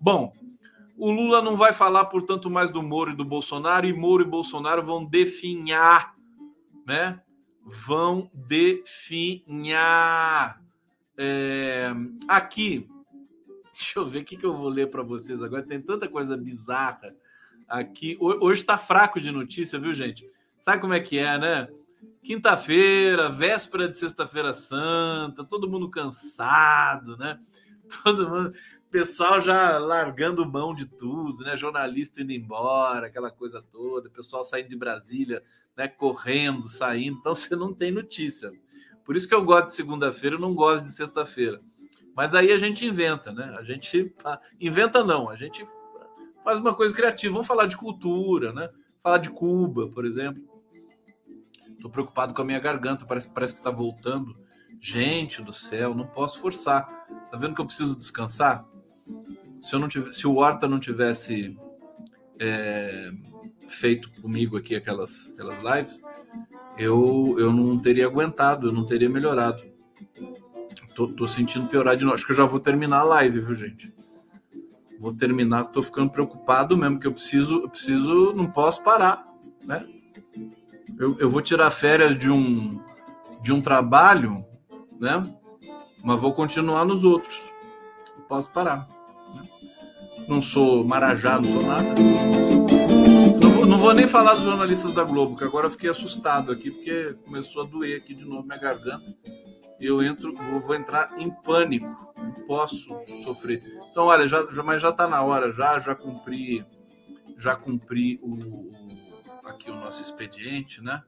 Bom, 0.00 0.32
o 0.96 1.10
Lula 1.10 1.42
não 1.42 1.56
vai 1.56 1.72
falar, 1.72 2.04
portanto, 2.06 2.50
mais 2.50 2.70
do 2.70 2.82
Moro 2.82 3.10
e 3.12 3.16
do 3.16 3.24
Bolsonaro, 3.24 3.86
e 3.86 3.92
Moro 3.92 4.22
e 4.22 4.26
Bolsonaro 4.26 4.84
vão 4.84 5.04
definhar, 5.04 6.14
né? 6.86 7.20
Vão 7.64 8.30
definhar. 8.34 9.42
É... 11.16 11.90
Aqui, 12.28 12.88
deixa 13.72 13.98
eu 13.98 14.06
ver 14.06 14.20
o 14.20 14.24
que, 14.24 14.36
que 14.36 14.46
eu 14.46 14.54
vou 14.54 14.68
ler 14.68 14.90
para 14.90 15.02
vocês 15.02 15.42
agora. 15.42 15.62
Tem 15.62 15.80
tanta 15.80 16.06
coisa 16.08 16.36
bizarra 16.36 17.14
aqui. 17.68 18.16
Hoje 18.20 18.62
está 18.62 18.78
fraco 18.78 19.20
de 19.20 19.30
notícia, 19.30 19.78
viu, 19.78 19.92
gente? 19.92 20.28
Sabe 20.58 20.80
como 20.80 20.94
é 20.94 21.00
que 21.00 21.18
é, 21.18 21.38
né? 21.38 21.68
Quinta-feira, 22.22 23.28
véspera 23.28 23.88
de 23.88 23.98
Sexta-feira 23.98 24.54
Santa, 24.54 25.44
todo 25.44 25.68
mundo 25.70 25.90
cansado, 25.90 27.16
né? 27.16 27.38
Todo 28.04 28.28
mundo, 28.28 28.52
pessoal 28.90 29.40
já 29.40 29.78
largando 29.78 30.44
mão 30.44 30.74
de 30.74 30.84
tudo, 30.84 31.42
né? 31.42 31.56
Jornalista 31.56 32.20
indo 32.20 32.32
embora, 32.32 33.06
aquela 33.06 33.30
coisa 33.30 33.62
toda, 33.62 34.10
pessoal 34.10 34.44
saindo 34.44 34.68
de 34.68 34.76
Brasília, 34.76 35.42
né? 35.74 35.88
Correndo, 35.88 36.68
saindo, 36.68 37.16
então 37.18 37.32
você 37.34 37.56
não 37.56 37.72
tem 37.72 37.90
notícia. 37.90 38.52
Por 39.06 39.16
isso 39.16 39.26
que 39.26 39.34
eu 39.34 39.42
gosto 39.42 39.68
de 39.68 39.74
segunda-feira, 39.74 40.36
eu 40.36 40.40
não 40.40 40.54
gosto 40.54 40.84
de 40.84 40.92
sexta-feira. 40.92 41.58
Mas 42.14 42.34
aí 42.34 42.52
a 42.52 42.58
gente 42.58 42.84
inventa, 42.84 43.32
né? 43.32 43.56
A 43.58 43.62
gente 43.62 44.14
ah, 44.22 44.38
inventa 44.60 45.02
não, 45.02 45.30
a 45.30 45.36
gente 45.36 45.66
faz 46.48 46.58
uma 46.58 46.74
coisa 46.74 46.94
criativa. 46.94 47.34
Vamos 47.34 47.46
falar 47.46 47.66
de 47.66 47.76
cultura, 47.76 48.54
né? 48.54 48.70
Falar 49.02 49.18
de 49.18 49.28
Cuba, 49.28 49.86
por 49.88 50.06
exemplo. 50.06 50.42
Estou 51.72 51.90
preocupado 51.90 52.32
com 52.32 52.40
a 52.40 52.44
minha 52.44 52.58
garganta, 52.58 53.04
parece, 53.04 53.28
parece 53.28 53.52
que 53.52 53.60
está 53.60 53.70
voltando. 53.70 54.34
Gente 54.80 55.42
do 55.42 55.52
céu, 55.52 55.94
não 55.94 56.06
posso 56.06 56.40
forçar. 56.40 56.86
Tá 57.30 57.36
vendo 57.36 57.54
que 57.54 57.60
eu 57.60 57.66
preciso 57.66 57.94
descansar? 57.94 58.66
Se, 59.60 59.74
eu 59.74 59.78
não 59.78 59.88
tivesse, 59.88 60.20
se 60.20 60.26
o 60.26 60.36
Horta 60.36 60.66
não 60.66 60.80
tivesse 60.80 61.54
é, 62.40 63.10
feito 63.68 64.10
comigo 64.22 64.56
aqui 64.56 64.74
aquelas, 64.74 65.30
aquelas 65.30 65.62
lives, 65.62 66.02
eu, 66.78 67.36
eu 67.38 67.52
não 67.52 67.78
teria 67.78 68.06
aguentado, 68.06 68.68
eu 68.68 68.72
não 68.72 68.86
teria 68.86 69.10
melhorado. 69.10 69.62
Tô, 70.94 71.08
tô 71.08 71.28
sentindo 71.28 71.68
piorar 71.68 71.94
de 71.94 72.04
novo. 72.04 72.14
Acho 72.14 72.24
que 72.24 72.32
eu 72.32 72.36
já 72.36 72.46
vou 72.46 72.58
terminar 72.58 73.00
a 73.00 73.04
live, 73.04 73.40
viu, 73.40 73.54
gente? 73.54 73.97
Vou 74.98 75.14
terminar, 75.14 75.62
estou 75.62 75.82
ficando 75.82 76.10
preocupado 76.10 76.76
mesmo, 76.76 76.98
que 76.98 77.06
eu 77.06 77.12
preciso, 77.12 77.62
eu 77.62 77.68
preciso, 77.68 78.32
não 78.32 78.50
posso 78.50 78.82
parar, 78.82 79.24
né? 79.64 79.86
Eu, 80.98 81.16
eu 81.20 81.30
vou 81.30 81.40
tirar 81.40 81.70
férias 81.70 82.18
de 82.18 82.30
um, 82.30 82.80
de 83.40 83.52
um 83.52 83.60
trabalho, 83.60 84.44
né? 84.98 85.22
Mas 86.02 86.20
vou 86.20 86.32
continuar 86.32 86.84
nos 86.84 87.04
outros. 87.04 87.38
Não 88.16 88.24
posso 88.24 88.50
parar. 88.50 88.88
Né? 89.34 89.42
Não 90.28 90.42
sou 90.42 90.84
marajá, 90.84 91.36
não 91.36 91.44
sou 91.44 91.62
nada. 91.62 91.94
Não 93.40 93.50
vou, 93.50 93.66
não 93.66 93.78
vou 93.78 93.94
nem 93.94 94.08
falar 94.08 94.34
dos 94.34 94.42
jornalistas 94.42 94.94
da 94.94 95.04
Globo, 95.04 95.36
que 95.36 95.44
agora 95.44 95.66
eu 95.66 95.70
fiquei 95.70 95.90
assustado 95.90 96.50
aqui, 96.50 96.70
porque 96.70 97.14
começou 97.24 97.62
a 97.62 97.66
doer 97.66 97.98
aqui 97.98 98.14
de 98.14 98.24
novo 98.24 98.46
minha 98.46 98.58
garganta 98.58 99.04
eu 99.80 100.02
entro, 100.02 100.32
vou, 100.34 100.60
vou, 100.60 100.74
entrar 100.74 101.18
em 101.18 101.30
pânico, 101.30 102.12
não 102.16 102.32
posso 102.46 102.88
sofrer. 103.24 103.62
Então, 103.90 104.06
olha, 104.06 104.26
já, 104.26 104.42
já 104.52 104.62
mas 104.62 104.82
já 104.82 104.90
está 104.90 105.06
na 105.06 105.22
hora, 105.22 105.52
já, 105.52 105.78
já 105.78 105.94
cumpri, 105.94 106.64
já 107.38 107.54
cumpri 107.54 108.18
o, 108.22 108.32
o 108.34 108.70
aqui 109.46 109.70
o 109.70 109.74
nosso 109.74 110.02
expediente, 110.02 110.82
né? 110.82 111.02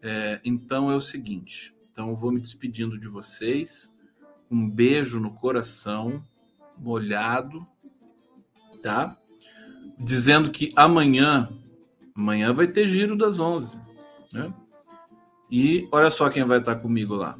É, 0.00 0.40
então 0.44 0.90
é 0.90 0.96
o 0.96 1.00
seguinte, 1.00 1.74
então 1.90 2.10
eu 2.10 2.16
vou 2.16 2.30
me 2.30 2.40
despedindo 2.40 2.98
de 2.98 3.08
vocês, 3.08 3.92
um 4.50 4.70
beijo 4.70 5.18
no 5.18 5.34
coração, 5.34 6.24
molhado, 6.76 7.66
tá? 8.82 9.16
Dizendo 9.98 10.50
que 10.50 10.72
amanhã, 10.76 11.48
amanhã 12.14 12.54
vai 12.54 12.68
ter 12.68 12.86
giro 12.86 13.16
das 13.16 13.40
11, 13.40 13.76
né? 14.32 14.54
E 15.50 15.88
olha 15.90 16.10
só 16.10 16.28
quem 16.28 16.44
vai 16.44 16.58
estar 16.58 16.76
comigo 16.76 17.16
lá. 17.16 17.38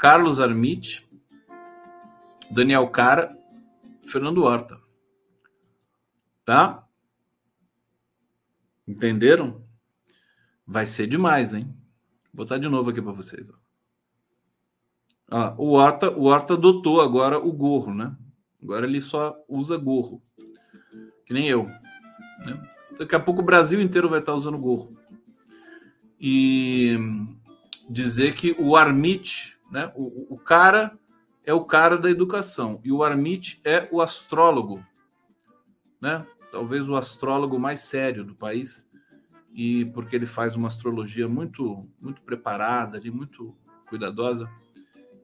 Carlos 0.00 0.40
Armite, 0.40 1.06
Daniel 2.50 2.88
Cara, 2.88 3.30
Fernando 4.06 4.42
Horta. 4.44 4.80
Tá? 6.42 6.88
Entenderam? 8.88 9.62
Vai 10.66 10.86
ser 10.86 11.06
demais, 11.06 11.52
hein? 11.52 11.66
Vou 12.32 12.46
botar 12.46 12.56
de 12.56 12.66
novo 12.66 12.88
aqui 12.88 13.02
para 13.02 13.12
vocês. 13.12 13.52
Ó. 15.30 15.54
O 15.58 15.72
Horta, 15.72 16.10
o 16.10 16.24
Horta 16.24 16.54
adotou 16.54 17.02
agora 17.02 17.38
o 17.38 17.52
gorro, 17.52 17.92
né? 17.92 18.16
Agora 18.62 18.86
ele 18.86 19.02
só 19.02 19.36
usa 19.46 19.76
gorro. 19.76 20.22
Que 21.26 21.34
nem 21.34 21.46
eu. 21.46 21.64
Né? 21.66 22.70
Daqui 22.98 23.14
a 23.14 23.20
pouco 23.20 23.42
o 23.42 23.44
Brasil 23.44 23.82
inteiro 23.82 24.08
vai 24.08 24.20
estar 24.20 24.34
usando 24.34 24.56
gorro. 24.56 24.96
E 26.18 26.96
dizer 27.90 28.34
que 28.34 28.56
o 28.58 28.74
Armite 28.76 29.59
né? 29.70 29.92
O, 29.94 30.34
o 30.34 30.38
cara 30.38 30.98
é 31.44 31.54
o 31.54 31.64
cara 31.64 31.96
da 31.96 32.10
educação 32.10 32.80
e 32.84 32.92
o 32.92 33.02
Armit 33.02 33.60
é 33.64 33.88
o 33.90 34.00
astrólogo, 34.00 34.84
né? 36.00 36.26
Talvez 36.50 36.88
o 36.88 36.96
astrólogo 36.96 37.58
mais 37.58 37.80
sério 37.80 38.24
do 38.24 38.34
país 38.34 38.88
e 39.54 39.84
porque 39.86 40.16
ele 40.16 40.26
faz 40.26 40.56
uma 40.56 40.68
astrologia 40.68 41.28
muito 41.28 41.88
muito 42.00 42.22
preparada, 42.22 42.98
ali, 42.98 43.10
muito 43.10 43.56
cuidadosa. 43.88 44.50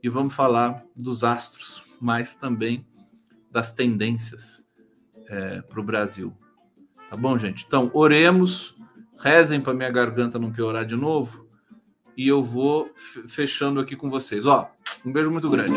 E 0.02 0.08
vamos 0.08 0.34
falar 0.34 0.84
dos 0.94 1.24
astros, 1.24 1.86
mas 2.00 2.34
também 2.34 2.86
das 3.50 3.72
tendências 3.72 4.64
é, 5.28 5.62
para 5.62 5.80
o 5.80 5.84
Brasil. 5.84 6.32
Tá 7.08 7.16
bom, 7.16 7.36
gente? 7.38 7.64
Então, 7.66 7.90
oremos, 7.94 8.76
rezem 9.18 9.60
para 9.60 9.74
minha 9.74 9.90
garganta 9.90 10.38
não 10.38 10.52
piorar 10.52 10.84
de 10.84 10.94
novo 10.96 11.45
e 12.16 12.28
eu 12.28 12.42
vou 12.42 12.90
fechando 13.28 13.80
aqui 13.80 13.94
com 13.94 14.08
vocês. 14.08 14.46
Ó, 14.46 14.70
um 15.04 15.12
beijo 15.12 15.30
muito 15.30 15.48
grande. 15.48 15.74